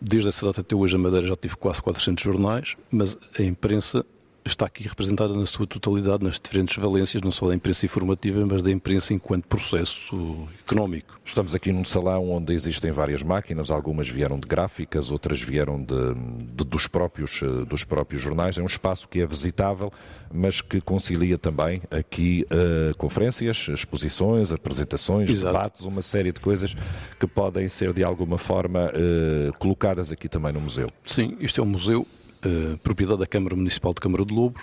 desde 0.00 0.28
essa 0.28 0.46
data 0.46 0.60
até 0.60 0.74
hoje 0.74 0.94
a 0.94 0.98
Madeira 0.98 1.26
já 1.26 1.36
tive 1.36 1.56
quase 1.56 1.80
400 1.82 2.22
jornais, 2.22 2.76
mas 2.90 3.16
a 3.38 3.42
imprensa 3.42 4.04
está 4.44 4.66
aqui 4.66 4.84
representada 4.88 5.34
na 5.34 5.46
sua 5.46 5.66
totalidade, 5.66 6.24
nas 6.24 6.40
diferentes 6.40 6.76
valências, 6.76 7.22
não 7.22 7.30
só 7.30 7.48
da 7.48 7.54
imprensa 7.54 7.86
informativa, 7.86 8.44
mas 8.44 8.62
da 8.62 8.70
imprensa 8.70 9.14
enquanto 9.14 9.46
processo 9.46 10.48
económico. 10.66 11.20
Estamos 11.24 11.54
aqui 11.54 11.72
num 11.72 11.84
salão 11.84 12.30
onde 12.30 12.52
existem 12.52 12.90
várias 12.90 13.22
máquinas, 13.22 13.70
algumas 13.70 14.08
vieram 14.08 14.38
de 14.38 14.48
gráficas, 14.48 15.10
outras 15.10 15.40
vieram 15.40 15.80
de, 15.82 16.14
de, 16.54 16.64
dos, 16.64 16.86
próprios, 16.88 17.40
eh, 17.42 17.64
dos 17.64 17.84
próprios 17.84 18.20
jornais. 18.20 18.58
É 18.58 18.62
um 18.62 18.66
espaço 18.66 19.08
que 19.08 19.20
é 19.20 19.26
visitável, 19.26 19.92
mas 20.32 20.60
que 20.60 20.80
concilia 20.80 21.38
também 21.38 21.82
aqui 21.90 22.44
uh, 22.50 22.96
conferências, 22.96 23.68
exposições, 23.68 24.50
apresentações, 24.50 25.30
Exato. 25.30 25.46
debates, 25.46 25.82
uma 25.82 26.02
série 26.02 26.32
de 26.32 26.40
coisas 26.40 26.74
que 27.20 27.26
podem 27.26 27.68
ser 27.68 27.92
de 27.92 28.02
alguma 28.02 28.38
forma 28.38 28.90
uh, 28.90 29.52
colocadas 29.58 30.10
aqui 30.10 30.28
também 30.28 30.52
no 30.52 30.60
museu. 30.60 30.90
Sim, 31.04 31.36
isto 31.40 31.60
é 31.60 31.64
um 31.64 31.68
museu 31.68 32.06
uh, 32.44 32.78
propriedade 32.78 33.20
da 33.20 33.26
Câmara 33.26 33.56
Municipal 33.56 33.94
de 33.94 34.00
Câmara 34.00 34.24
de 34.24 34.34
Lobos, 34.34 34.62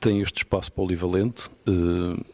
tem 0.00 0.20
este 0.20 0.38
espaço 0.38 0.72
polivalente 0.72 1.48
uh, 1.68 2.24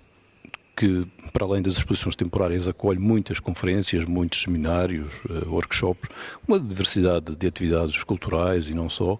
que, 0.76 1.06
para 1.32 1.44
além 1.44 1.62
das 1.62 1.76
exposições 1.76 2.16
temporárias, 2.16 2.68
acolhe 2.68 2.98
muitas 2.98 3.38
conferências, 3.38 4.04
muitos 4.04 4.42
seminários, 4.42 5.12
uh, 5.24 5.48
workshops, 5.48 6.08
uma 6.46 6.58
diversidade 6.58 7.34
de 7.36 7.46
atividades 7.46 8.02
culturais 8.04 8.68
e 8.68 8.74
não 8.74 8.88
só, 8.88 9.18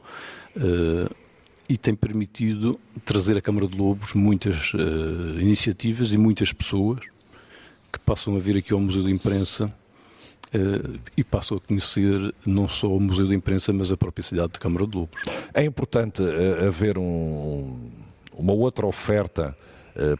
e 1.69 1.79
tem 1.79 1.95
permitido 1.95 2.81
trazer 3.05 3.37
à 3.37 3.41
Câmara 3.41 3.69
de 3.69 3.79
Lobos 3.79 4.15
muitas 4.15 4.73
iniciativas 5.39 6.13
e 6.13 6.19
muitas 6.19 6.53
pessoas 6.53 6.99
que 7.93 8.01
passam 8.01 8.35
a 8.35 8.41
vir 8.41 8.57
aqui 8.57 8.73
ao 8.73 8.81
Museu 8.81 9.05
de 9.05 9.13
Imprensa 9.13 9.73
e 11.17 11.23
passam 11.23 11.57
a 11.57 11.61
conhecer 11.61 12.35
não 12.45 12.69
só 12.69 12.89
o 12.89 13.01
Museu 13.01 13.29
da 13.29 13.35
Imprensa, 13.35 13.73
mas 13.73 13.93
a 13.93 13.97
própria 13.97 14.23
cidade 14.23 14.53
de 14.53 14.59
Câmara 14.59 14.87
de 14.87 14.97
Lobos. 14.97 15.21
É 15.55 15.65
importante 15.65 16.23
uh, 16.23 16.67
haver 16.67 16.99
um, 16.99 17.79
uma 18.37 18.53
outra 18.53 18.87
oferta 18.87 19.57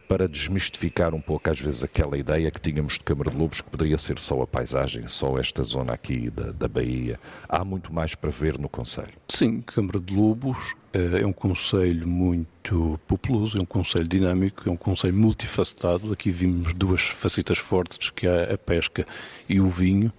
para 0.07 0.27
desmistificar 0.27 1.13
um 1.13 1.21
pouco, 1.21 1.49
às 1.49 1.59
vezes, 1.59 1.83
aquela 1.83 2.17
ideia 2.17 2.51
que 2.51 2.59
tínhamos 2.59 2.93
de 2.93 3.01
Câmara 3.01 3.31
de 3.31 3.37
Lobos, 3.37 3.61
que 3.61 3.69
poderia 3.69 3.97
ser 3.97 4.19
só 4.19 4.41
a 4.41 4.47
paisagem, 4.47 5.07
só 5.07 5.37
esta 5.37 5.63
zona 5.63 5.93
aqui 5.93 6.29
da, 6.29 6.51
da 6.51 6.67
Bahia. 6.67 7.19
Há 7.47 7.63
muito 7.63 7.93
mais 7.93 8.15
para 8.15 8.29
ver 8.29 8.57
no 8.57 8.69
Conselho. 8.69 9.13
Sim, 9.29 9.61
Câmara 9.61 9.99
de 9.99 10.13
Lobos 10.13 10.57
é 10.93 11.25
um 11.25 11.33
conselho 11.33 12.07
muito 12.07 12.99
populoso, 13.07 13.57
é 13.57 13.61
um 13.61 13.65
conselho 13.65 14.07
dinâmico, 14.07 14.67
é 14.67 14.71
um 14.71 14.77
conselho 14.77 15.15
multifacetado. 15.15 16.11
Aqui 16.11 16.31
vimos 16.31 16.73
duas 16.73 17.01
facetas 17.01 17.57
fortes, 17.57 18.09
que 18.09 18.27
é 18.27 18.53
a 18.53 18.57
pesca 18.57 19.05
e 19.47 19.61
o 19.61 19.69
vinho 19.69 20.11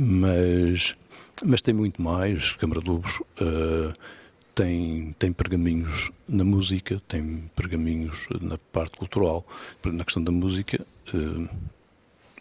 mas, 0.00 0.94
mas 1.44 1.60
tem 1.60 1.74
muito 1.74 2.00
mais. 2.00 2.52
Câmara 2.52 2.80
de 2.80 2.88
Lobos 2.88 3.18
uh, 3.40 3.92
tem, 4.58 5.14
tem 5.20 5.32
pergaminhos 5.32 6.10
na 6.28 6.42
música, 6.42 7.00
tem 7.06 7.48
pergaminhos 7.54 8.26
na 8.40 8.58
parte 8.58 8.98
cultural, 8.98 9.46
na 9.84 10.04
questão 10.04 10.24
da 10.24 10.32
música. 10.32 10.84
Uh, 11.14 11.48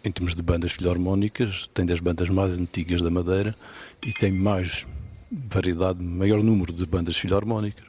em 0.04 0.12
termos 0.12 0.34
de 0.34 0.42
bandas 0.42 0.72
filarmónicas, 0.72 1.70
tem 1.76 1.86
das 1.86 2.00
bandas 2.00 2.28
mais 2.30 2.58
antigas 2.58 3.04
da 3.04 3.12
Madeira 3.12 3.56
e 4.04 4.12
tem 4.14 4.32
mais 4.32 4.88
variedade, 5.32 6.02
maior 6.02 6.42
número 6.42 6.74
de 6.74 6.88
bandas 6.88 7.18
filarmónicas. 7.18 7.86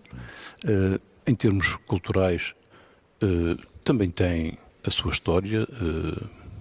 Uh, 0.62 1.00
em 1.26 1.34
termos 1.34 1.76
culturais, 1.86 2.54
uh, 3.22 3.56
também 3.82 4.10
tem 4.10 4.58
a 4.84 4.90
sua 4.90 5.10
história. 5.10 5.66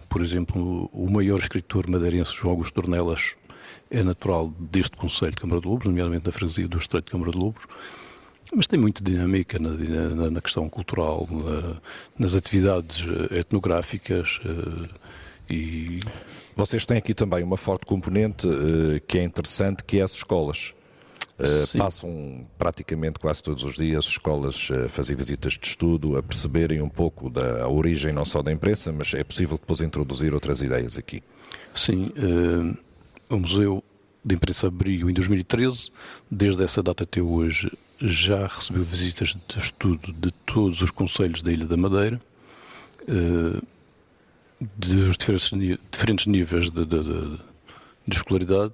Por 0.07 0.21
exemplo, 0.21 0.89
o 0.93 1.09
maior 1.09 1.39
escritor 1.39 1.89
madeirense, 1.89 2.33
João 2.33 2.51
Augusto 2.51 2.81
Tornelas, 2.81 3.35
é 3.89 4.03
natural 4.03 4.53
deste 4.59 4.95
Conselho 4.97 5.31
de 5.31 5.37
Câmara 5.37 5.61
de 5.61 5.67
Lobos, 5.67 5.85
nomeadamente 5.85 6.25
da 6.25 6.31
freguesia 6.31 6.67
do 6.67 6.77
Estreito 6.77 7.05
de 7.05 7.11
Câmara 7.11 7.31
de 7.31 7.37
Lobos, 7.37 7.63
mas 8.53 8.67
tem 8.67 8.79
muita 8.79 9.03
dinâmica 9.03 9.59
na, 9.59 9.69
na, 9.69 10.31
na 10.31 10.41
questão 10.41 10.69
cultural, 10.69 11.27
na, 11.29 11.81
nas 12.17 12.33
atividades 12.33 13.05
eh, 13.31 13.39
etnográficas 13.39 14.39
uh, 14.45 14.87
e... 15.49 15.99
Vocês 16.55 16.85
têm 16.85 16.97
aqui 16.97 17.13
também 17.13 17.43
uma 17.43 17.57
forte 17.57 17.85
componente 17.85 18.47
uh, 18.47 18.99
que 19.07 19.19
é 19.19 19.23
interessante, 19.23 19.83
que 19.83 19.99
é 19.99 20.03
as 20.03 20.13
escolas. 20.13 20.73
Uh, 21.37 21.77
passam 21.77 22.47
praticamente 22.57 23.19
quase 23.19 23.43
todos 23.43 23.63
os 23.63 23.75
dias 23.75 24.05
escolas 24.05 24.69
a 24.71 24.89
fazer 24.89 25.15
visitas 25.15 25.53
de 25.53 25.67
estudo, 25.67 26.17
a 26.17 26.23
perceberem 26.23 26.81
um 26.81 26.89
pouco 26.89 27.29
da 27.29 27.67
origem 27.69 28.11
não 28.11 28.25
só 28.25 28.41
da 28.41 28.51
imprensa, 28.51 28.91
mas 28.91 29.13
é 29.13 29.23
possível 29.23 29.55
depois 29.55 29.79
introduzir 29.81 30.33
outras 30.33 30.63
ideias 30.63 30.97
aqui. 30.97 31.21
Sim, 31.75 32.11
uh, 32.17 32.75
o 33.29 33.37
Museu 33.37 33.83
de 34.23 34.35
Imprensa 34.35 34.67
abriu 34.67 35.09
em 35.09 35.13
2013, 35.13 35.89
desde 36.29 36.63
essa 36.63 36.83
data 36.83 37.03
até 37.03 37.21
hoje 37.21 37.71
já 37.99 38.45
recebeu 38.45 38.83
visitas 38.83 39.35
de 39.47 39.59
estudo 39.59 40.13
de 40.13 40.31
todos 40.45 40.81
os 40.81 40.91
conselhos 40.91 41.41
da 41.41 41.51
Ilha 41.51 41.65
da 41.65 41.77
Madeira. 41.77 42.21
Uh, 43.03 43.65
dos 44.59 45.17
diferentes 45.17 46.25
níveis 46.25 46.69
de, 46.69 46.85
de, 46.85 47.03
de, 47.03 47.39
de 48.07 48.15
escolaridade. 48.15 48.73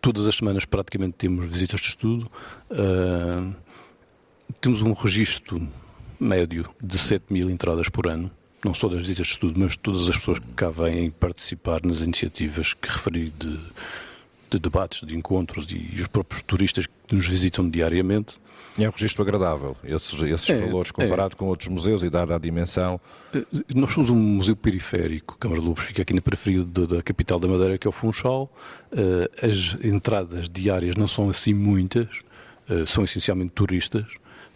Todas 0.00 0.26
as 0.26 0.36
semanas 0.36 0.64
praticamente 0.64 1.14
temos 1.18 1.46
visitas 1.46 1.80
de 1.80 1.88
estudo. 1.88 2.30
Uh, 2.70 3.54
temos 4.60 4.82
um 4.82 4.92
registro 4.92 5.66
médio 6.18 6.68
de 6.80 6.98
7 6.98 7.32
mil 7.32 7.50
entradas 7.50 7.88
por 7.88 8.06
ano, 8.06 8.30
não 8.64 8.74
só 8.74 8.88
das 8.88 9.00
visitas 9.00 9.26
de 9.26 9.32
estudo, 9.32 9.60
mas 9.60 9.72
de 9.72 9.78
todas 9.78 10.08
as 10.08 10.16
pessoas 10.16 10.38
que 10.38 10.46
cá 10.56 10.70
vêm 10.70 11.10
participar 11.10 11.80
nas 11.84 12.00
iniciativas 12.00 12.74
que 12.74 12.88
referi 12.88 13.32
de, 13.38 13.58
de 14.50 14.58
debates, 14.58 15.06
de 15.06 15.16
encontros 15.16 15.66
e 15.70 16.00
os 16.00 16.08
próprios 16.08 16.42
turistas 16.42 16.86
que 16.86 17.14
nos 17.14 17.26
visitam 17.26 17.68
diariamente. 17.68 18.38
E 18.76 18.84
é 18.84 18.88
um 18.88 18.92
registro 18.92 19.22
agradável, 19.22 19.76
esses, 19.84 20.20
esses 20.22 20.50
é, 20.50 20.58
valores, 20.58 20.90
comparado 20.90 21.34
é. 21.34 21.36
com 21.36 21.46
outros 21.46 21.68
museus 21.68 22.02
e 22.02 22.10
dada 22.10 22.34
a 22.34 22.38
dimensão. 22.38 23.00
Eh, 23.32 23.44
nós 23.72 23.92
somos 23.92 24.10
um 24.10 24.16
museu 24.16 24.56
periférico, 24.56 25.36
Câmara 25.38 25.60
de 25.60 25.66
Lobos 25.66 25.84
fica 25.84 26.02
aqui 26.02 26.12
na 26.12 26.20
periferia 26.20 26.64
da, 26.64 26.84
da 26.84 27.02
capital 27.02 27.38
da 27.38 27.46
Madeira, 27.46 27.78
que 27.78 27.86
é 27.86 27.90
o 27.90 27.92
Funchal. 27.92 28.52
Eh, 28.90 29.30
as 29.46 29.76
entradas 29.84 30.48
diárias 30.48 30.96
não 30.96 31.06
são 31.06 31.30
assim 31.30 31.54
muitas, 31.54 32.08
eh, 32.68 32.84
são 32.84 33.04
essencialmente 33.04 33.52
turistas, 33.52 34.06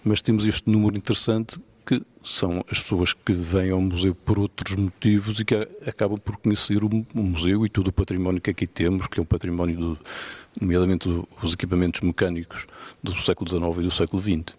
mas 0.02 0.20
temos 0.20 0.44
este 0.46 0.68
número 0.68 0.96
interessante 0.96 1.60
que 1.88 2.02
são 2.22 2.62
as 2.70 2.82
pessoas 2.82 3.14
que 3.14 3.32
vêm 3.32 3.70
ao 3.70 3.80
museu 3.80 4.14
por 4.14 4.38
outros 4.38 4.76
motivos 4.76 5.40
e 5.40 5.44
que 5.46 5.54
acabam 5.86 6.18
por 6.18 6.36
conhecer 6.36 6.84
o, 6.84 6.90
museu 7.14 7.64
e 7.64 7.70
todo 7.70 7.88
o 7.88 7.92
património 7.92 8.42
que 8.42 8.50
aqui 8.50 8.66
temos, 8.66 9.06
que 9.06 9.18
é 9.18 9.22
um 9.22 9.26
património, 9.26 9.78
do, 9.78 9.98
nomeadamente 10.60 11.08
os 11.42 11.54
equipamentos 11.54 12.02
mecânicos 12.02 12.66
do 13.02 13.18
século 13.22 13.48
XIX 13.48 13.78
e 13.78 13.82
do 13.88 13.90
século 13.90 14.20
XX. 14.20 14.54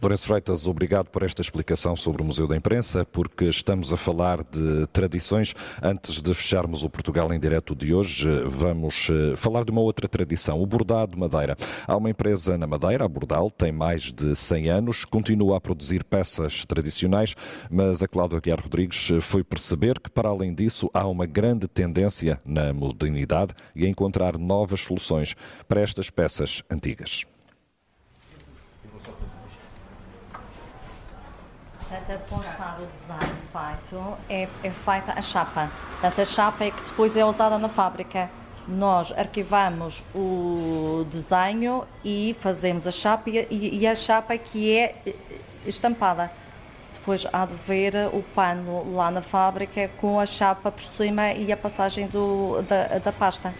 Lourenço 0.00 0.26
Freitas, 0.26 0.66
obrigado 0.66 1.08
por 1.08 1.22
esta 1.22 1.42
explicação 1.42 1.96
sobre 1.96 2.22
o 2.22 2.24
Museu 2.24 2.46
da 2.46 2.56
Imprensa, 2.56 3.04
porque 3.04 3.46
estamos 3.46 3.92
a 3.92 3.96
falar 3.96 4.44
de 4.44 4.86
tradições. 4.92 5.54
Antes 5.82 6.22
de 6.22 6.32
fecharmos 6.34 6.84
o 6.84 6.90
Portugal 6.90 7.32
em 7.32 7.40
direto 7.40 7.74
de 7.74 7.92
hoje, 7.92 8.28
vamos 8.46 9.08
eh, 9.10 9.36
falar 9.36 9.64
de 9.64 9.72
uma 9.72 9.80
outra 9.80 10.08
tradição, 10.08 10.60
o 10.62 10.66
bordado 10.66 11.18
Madeira. 11.18 11.56
Há 11.86 11.96
uma 11.96 12.10
empresa 12.10 12.56
na 12.56 12.66
Madeira, 12.66 13.04
a 13.04 13.08
Bordal, 13.08 13.50
tem 13.50 13.72
mais 13.72 14.12
de 14.12 14.36
100 14.36 14.70
anos, 14.70 15.04
continua 15.04 15.56
a 15.56 15.60
produzir 15.60 16.04
peças 16.04 16.64
tradicionais, 16.64 17.34
mas 17.70 18.02
a 18.02 18.08
Cláudia 18.08 18.38
Aguiar 18.38 18.60
Rodrigues 18.60 19.10
foi 19.20 19.42
perceber 19.42 19.98
que, 19.98 20.10
para 20.10 20.28
além 20.28 20.54
disso, 20.54 20.88
há 20.94 21.06
uma 21.06 21.26
grande 21.26 21.66
tendência 21.66 22.40
na 22.44 22.72
modernidade 22.72 23.54
e 23.74 23.84
a 23.84 23.88
encontrar 23.88 24.38
novas 24.38 24.80
soluções 24.80 25.34
para 25.66 25.80
estas 25.80 26.10
peças 26.10 26.62
antigas. 26.70 27.26
Portanto, 31.88 32.10
a 32.12 32.34
constar 32.34 32.78
o 32.80 32.86
design 32.86 33.34
feito 33.50 34.18
é, 34.28 34.48
é 34.62 34.70
feita 34.70 35.12
a 35.16 35.22
chapa. 35.22 35.70
Portanto, 35.92 36.20
a 36.20 36.24
chapa 36.24 36.64
é 36.64 36.70
que 36.70 36.82
depois 36.82 37.16
é 37.16 37.24
usada 37.24 37.58
na 37.58 37.68
fábrica. 37.68 38.28
Nós 38.66 39.10
arquivamos 39.16 40.04
o 40.14 41.06
desenho 41.10 41.84
e 42.04 42.36
fazemos 42.40 42.86
a 42.86 42.90
chapa 42.90 43.30
e, 43.30 43.78
e 43.78 43.86
a 43.86 43.94
chapa 43.94 44.36
que 44.36 44.76
é 44.76 44.94
estampada. 45.64 46.30
Depois 46.92 47.26
há 47.32 47.46
de 47.46 47.54
ver 47.54 47.94
o 48.12 48.22
pano 48.34 48.94
lá 48.94 49.10
na 49.10 49.22
fábrica 49.22 49.88
com 49.98 50.20
a 50.20 50.26
chapa 50.26 50.70
por 50.70 50.82
cima 50.82 51.32
e 51.32 51.50
a 51.50 51.56
passagem 51.56 52.06
do, 52.08 52.60
da, 52.68 52.98
da 52.98 53.12
pasta. 53.12 53.54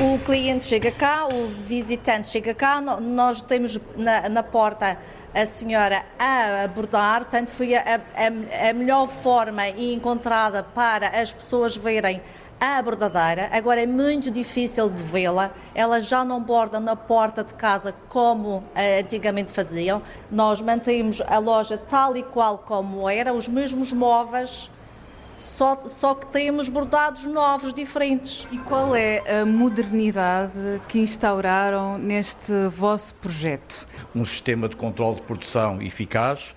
O 0.00 0.18
cliente 0.20 0.64
chega 0.64 0.90
cá, 0.90 1.26
o 1.26 1.48
visitante 1.48 2.28
chega 2.28 2.54
cá, 2.54 2.80
nós 2.80 3.42
temos 3.42 3.78
na, 3.96 4.28
na 4.28 4.42
porta 4.42 4.96
a 5.38 5.46
senhora 5.46 6.04
a 6.18 6.64
abordar, 6.64 7.24
tanto 7.26 7.52
foi 7.52 7.72
a, 7.76 8.00
a, 8.16 8.70
a 8.70 8.72
melhor 8.72 9.06
forma 9.06 9.68
encontrada 9.68 10.64
para 10.64 11.20
as 11.20 11.32
pessoas 11.32 11.76
verem 11.76 12.20
a 12.60 12.82
bordadeira. 12.82 13.48
Agora 13.52 13.80
é 13.80 13.86
muito 13.86 14.32
difícil 14.32 14.90
de 14.90 15.00
vê-la. 15.00 15.52
Ela 15.72 16.00
já 16.00 16.24
não 16.24 16.42
borda 16.42 16.80
na 16.80 16.96
porta 16.96 17.44
de 17.44 17.54
casa 17.54 17.94
como 18.08 18.56
uh, 18.56 18.64
antigamente 19.00 19.52
faziam. 19.52 20.02
Nós 20.28 20.60
mantemos 20.60 21.20
a 21.20 21.38
loja 21.38 21.78
tal 21.78 22.16
e 22.16 22.24
qual 22.24 22.58
como 22.58 23.08
era, 23.08 23.32
os 23.32 23.46
mesmos 23.46 23.92
móveis 23.92 24.68
só, 25.38 25.80
só 26.00 26.14
que 26.14 26.26
temos 26.26 26.68
bordados 26.68 27.24
novos, 27.24 27.72
diferentes. 27.72 28.46
E 28.50 28.58
qual 28.58 28.94
é 28.94 29.40
a 29.40 29.46
modernidade 29.46 30.52
que 30.88 30.98
instauraram 30.98 31.96
neste 31.96 32.52
vosso 32.68 33.14
projeto? 33.14 33.86
Um 34.14 34.24
sistema 34.24 34.68
de 34.68 34.76
controle 34.76 35.16
de 35.16 35.22
produção 35.22 35.80
eficaz. 35.80 36.54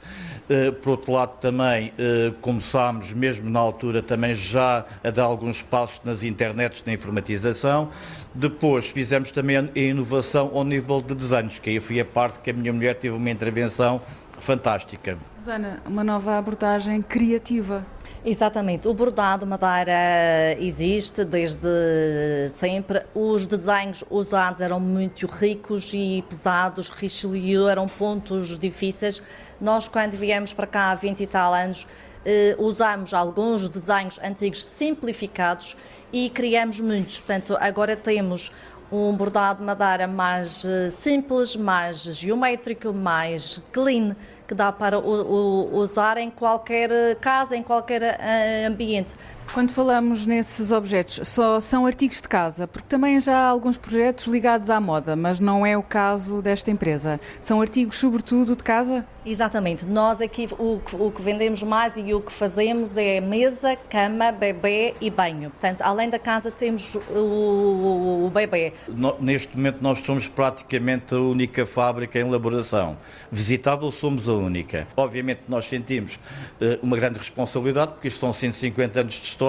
Eh, 0.50 0.72
por 0.72 0.92
outro 0.92 1.14
lado, 1.14 1.40
também 1.40 1.94
eh, 1.98 2.34
começámos, 2.42 3.14
mesmo 3.14 3.50
na 3.50 3.60
altura, 3.60 4.02
também 4.02 4.36
já 4.36 4.86
a 5.04 5.10
dar 5.10 5.24
alguns 5.24 5.62
passos 5.62 6.02
nas 6.04 6.24
internets 6.24 6.84
na 6.86 6.92
informatização. 6.92 7.90
Depois 8.34 8.88
fizemos 8.88 9.32
também 9.32 9.58
a 9.58 9.80
inovação 9.80 10.52
ao 10.54 10.64
nível 10.64 11.02
de 11.02 11.14
desenhos, 11.14 11.60
que 11.60 11.70
aí 11.70 11.80
foi 11.80 12.00
a 12.00 12.06
parte 12.06 12.40
que 12.40 12.50
a 12.50 12.54
minha 12.54 12.74
mulher 12.74 12.96
teve 12.96 13.16
uma 13.16 13.30
intervenção 13.30 14.02
fantástica. 14.40 15.18
Susana, 15.38 15.82
uma 15.86 16.04
nova 16.04 16.38
abordagem 16.38 17.02
criativa. 17.02 17.86
Exatamente. 18.24 18.88
O 18.88 18.94
bordado 18.94 19.48
madeira 19.48 20.56
existe 20.60 21.26
desde 21.26 22.50
sempre. 22.50 23.02
Os 23.16 23.48
desenhos 23.48 24.04
usados 24.12 24.62
eram 24.62 24.80
muito 24.80 25.26
ricos 25.26 25.92
e 25.92 26.24
pesados. 26.30 26.88
Richelieu 26.90 27.68
eram 27.68 27.88
pontos 27.88 28.60
difíceis. 28.60 29.22
Nós, 29.60 29.88
quando 29.88 30.16
viemos 30.18 30.54
para 30.54 30.68
cá 30.68 30.92
há 30.92 30.96
20 30.96 31.22
e 31.22 31.28
tal 31.28 31.52
anos, 31.52 31.88
eh, 32.24 32.56
usamos 32.60 33.12
alguns 33.12 33.68
desenhos 33.68 34.20
antigos 34.24 34.64
simplificados 34.66 35.76
e 36.14 36.30
criamos 36.30 36.80
muitos. 36.80 37.18
Portanto, 37.18 37.58
agora 37.60 37.98
temos 37.98 38.52
um 38.92 39.16
bordado 39.16 39.62
de 39.62 39.66
madeira 39.66 40.06
mais 40.06 40.64
eh, 40.64 40.92
simples, 40.92 41.56
mais 41.56 42.04
geométrico, 42.04 42.94
mais 42.94 43.60
clean 43.72 44.16
que 44.52 44.56
dá 44.56 44.70
para 44.70 45.00
usar 45.00 46.18
em 46.18 46.30
qualquer 46.30 47.16
casa, 47.22 47.56
em 47.56 47.64
qualquer 47.64 48.02
eh, 48.02 48.66
ambiente. 48.68 49.14
Quando 49.54 49.74
falamos 49.74 50.26
nesses 50.26 50.72
objetos, 50.72 51.28
só 51.28 51.60
são 51.60 51.86
artigos 51.86 52.22
de 52.22 52.28
casa, 52.30 52.66
porque 52.66 52.88
também 52.88 53.20
já 53.20 53.36
há 53.36 53.48
alguns 53.48 53.78
projetos 53.78 54.26
ligados 54.28 54.70
à 54.70 54.80
moda, 54.80 55.14
mas 55.14 55.42
não 55.42 55.66
é 55.66 55.78
o 55.78 55.84
caso 55.84 56.42
desta 56.42 56.72
empresa. 56.72 57.20
São 57.42 57.60
artigos, 57.60 58.00
sobretudo, 58.00 58.56
de 58.56 58.64
casa? 58.64 59.06
Exatamente. 59.26 59.86
Nós 59.86 60.22
aqui 60.22 60.48
o 60.58 60.80
que, 60.80 60.96
o 60.96 61.12
que 61.12 61.22
vendemos 61.22 61.62
mais 61.64 61.98
e 61.98 62.14
o 62.14 62.22
que 62.22 62.32
fazemos 62.32 62.98
é 62.98 63.20
mesa, 63.20 63.76
cama, 63.76 64.32
bebê 64.32 64.96
e 65.02 65.10
banho. 65.10 65.50
Portanto, 65.50 65.82
além 65.82 66.10
da 66.10 66.18
casa, 66.18 66.50
temos 66.50 66.96
o, 66.96 68.26
o 68.26 68.32
bebê. 68.34 68.72
Neste 69.20 69.56
momento, 69.56 69.80
nós 69.82 70.00
somos 70.00 70.30
praticamente 70.30 71.14
a 71.14 71.20
única 71.20 71.66
fábrica 71.66 72.18
em 72.18 72.22
elaboração. 72.22 72.98
Visitável, 73.30 73.92
somos 73.92 74.30
a 74.30 74.34
única. 74.34 74.88
Obviamente, 74.96 75.42
nós 75.50 75.66
sentimos 75.66 76.16
uh, 76.16 76.80
uma 76.82 76.96
grande 76.96 77.20
responsabilidade, 77.20 77.92
porque 77.92 78.08
isto 78.08 78.22
são 78.22 78.32
150 78.32 79.02
anos 79.02 79.14
de 79.16 79.28
história 79.28 79.41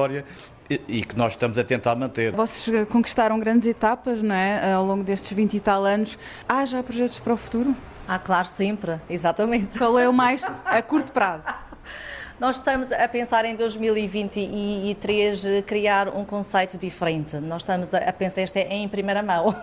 e 0.89 1.03
que 1.03 1.17
nós 1.17 1.33
estamos 1.33 1.59
a 1.59 1.65
tentar 1.65 1.95
manter. 1.97 2.33
Vocês 2.33 2.89
conquistaram 2.89 3.39
grandes 3.39 3.67
etapas, 3.67 4.23
não 4.23 4.35
é? 4.35 4.73
Ao 4.73 4.85
longo 4.85 5.05
destes 5.05 5.33
20 5.33 5.55
e 5.55 5.61
tal 5.61 5.85
anos. 5.85 6.19
Há 6.49 6.65
já 6.65 6.83
projetos 6.83 7.19
para 7.19 7.35
o 7.35 7.37
futuro? 7.37 7.77
Ah, 8.07 8.19
claro, 8.19 8.49
sempre, 8.49 9.01
exatamente. 9.09 9.79
Qual 9.79 9.99
é 9.99 10.09
o 10.09 10.13
mais 10.13 10.45
a 10.65 10.83
curto 10.83 11.13
prazo? 11.13 11.45
Nós 12.43 12.57
estamos 12.57 12.91
a 12.91 13.07
pensar 13.07 13.45
em 13.45 13.55
2023 13.55 15.45
eh, 15.45 15.63
criar 15.63 16.09
um 16.09 16.25
conceito 16.25 16.77
diferente. 16.77 17.37
Nós 17.37 17.63
estamos 17.63 17.95
a 17.95 18.13
pensar, 18.13 18.43
isto 18.43 18.57
é 18.57 18.63
em 18.63 18.89
primeira 18.89 19.23
mão, 19.23 19.55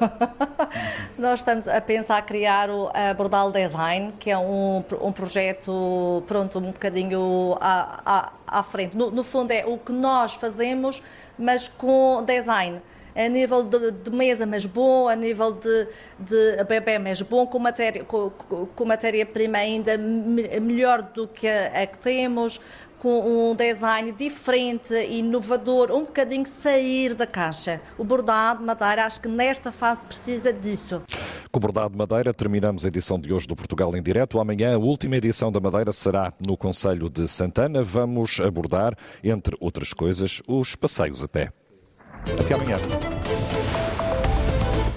nós 1.20 1.42
estamos 1.42 1.68
a 1.68 1.82
pensar 1.82 2.26
criar 2.26 2.70
o 2.70 2.90
Bordal 3.18 3.52
Design, 3.52 4.14
que 4.18 4.32
é 4.32 4.38
um, 4.38 4.82
um 5.02 5.12
projeto, 5.12 6.24
pronto, 6.26 6.58
um 6.60 6.72
bocadinho 6.72 7.58
à, 7.60 8.32
à, 8.48 8.64
frente. 8.64 8.96
No, 8.96 9.12
no 9.12 9.26
fundo 9.26 9.52
é 9.52 9.66
o 9.66 9.78
que 9.78 9.92
nós 9.92 10.36
fazemos, 10.36 11.04
mas 11.38 11.68
com 11.68 12.24
design 12.26 12.82
a 13.16 13.28
nível 13.28 13.64
de, 13.64 13.92
de, 13.92 14.10
mesa 14.12 14.46
mais 14.46 14.66
bom, 14.66 15.08
a 15.08 15.16
nível 15.16 15.54
de, 15.54 15.88
de 16.20 16.64
bebê 16.64 16.98
mais 17.00 17.22
bom, 17.22 17.46
com 17.46 17.60
matéria 17.60 18.04
com, 18.04 18.30
com 18.30 18.86
matéria-prima 18.86 19.58
ainda 19.58 19.98
melhor 19.98 21.02
do 21.02 21.28
que 21.28 21.48
a, 21.48 21.86
que 21.86 21.98
temos, 21.98 22.60
com 23.00 23.52
um 23.52 23.56
design 23.56 24.12
diferente, 24.12 24.94
inovador, 24.94 25.92
um 25.92 26.02
bocadinho 26.02 26.46
sair 26.46 27.14
da 27.14 27.26
caixa. 27.26 27.82
O 27.98 28.04
bordado 28.04 28.64
madeira, 28.64 29.06
acho 29.06 29.22
que 29.22 29.28
nesta 29.28 29.72
fase 29.72 30.06
precisa 30.06 30.52
disso. 30.52 31.02
Com 31.52 31.58
o 31.58 31.62
bordado 31.62 31.98
madeira 31.98 32.34
terminamos 32.34 32.86
a 32.86 32.90
edição 32.90 33.20
de 33.20 33.34
hoje 33.34 33.48
do 33.48 33.56
Portugal 33.56 33.96
em 33.96 34.04
Direto. 34.04 34.40
Amanhã 34.40 34.76
a 34.76 34.78
última 34.78 35.16
edição 35.16 35.52
da 35.52 35.60
Madeira 35.60 35.92
será 35.92 36.34
no 36.46 36.58
Conselho 36.58 37.10
de 37.10 37.28
Santana. 37.28 37.82
Vamos 37.82 38.40
abordar, 38.40 38.96
entre 39.24 39.56
outras 39.60 39.94
coisas, 39.94 40.42
os 40.48 40.76
passeios 40.76 41.24
a 41.24 41.28
pé. 41.28 41.52
Até 42.40 42.54
amanhã. 42.54 42.76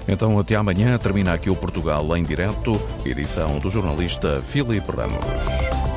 Então, 0.07 0.39
até 0.39 0.57
amanhã, 0.57 0.99
termina 0.99 1.33
aqui 1.33 1.49
o 1.49 1.57
Portugal 1.57 2.17
em 2.17 2.25
direto, 2.25 2.81
edição 3.05 3.59
do 3.59 3.71
jornalista 3.71 4.43
Filipe 4.43 4.91
Ramos. 4.91 5.92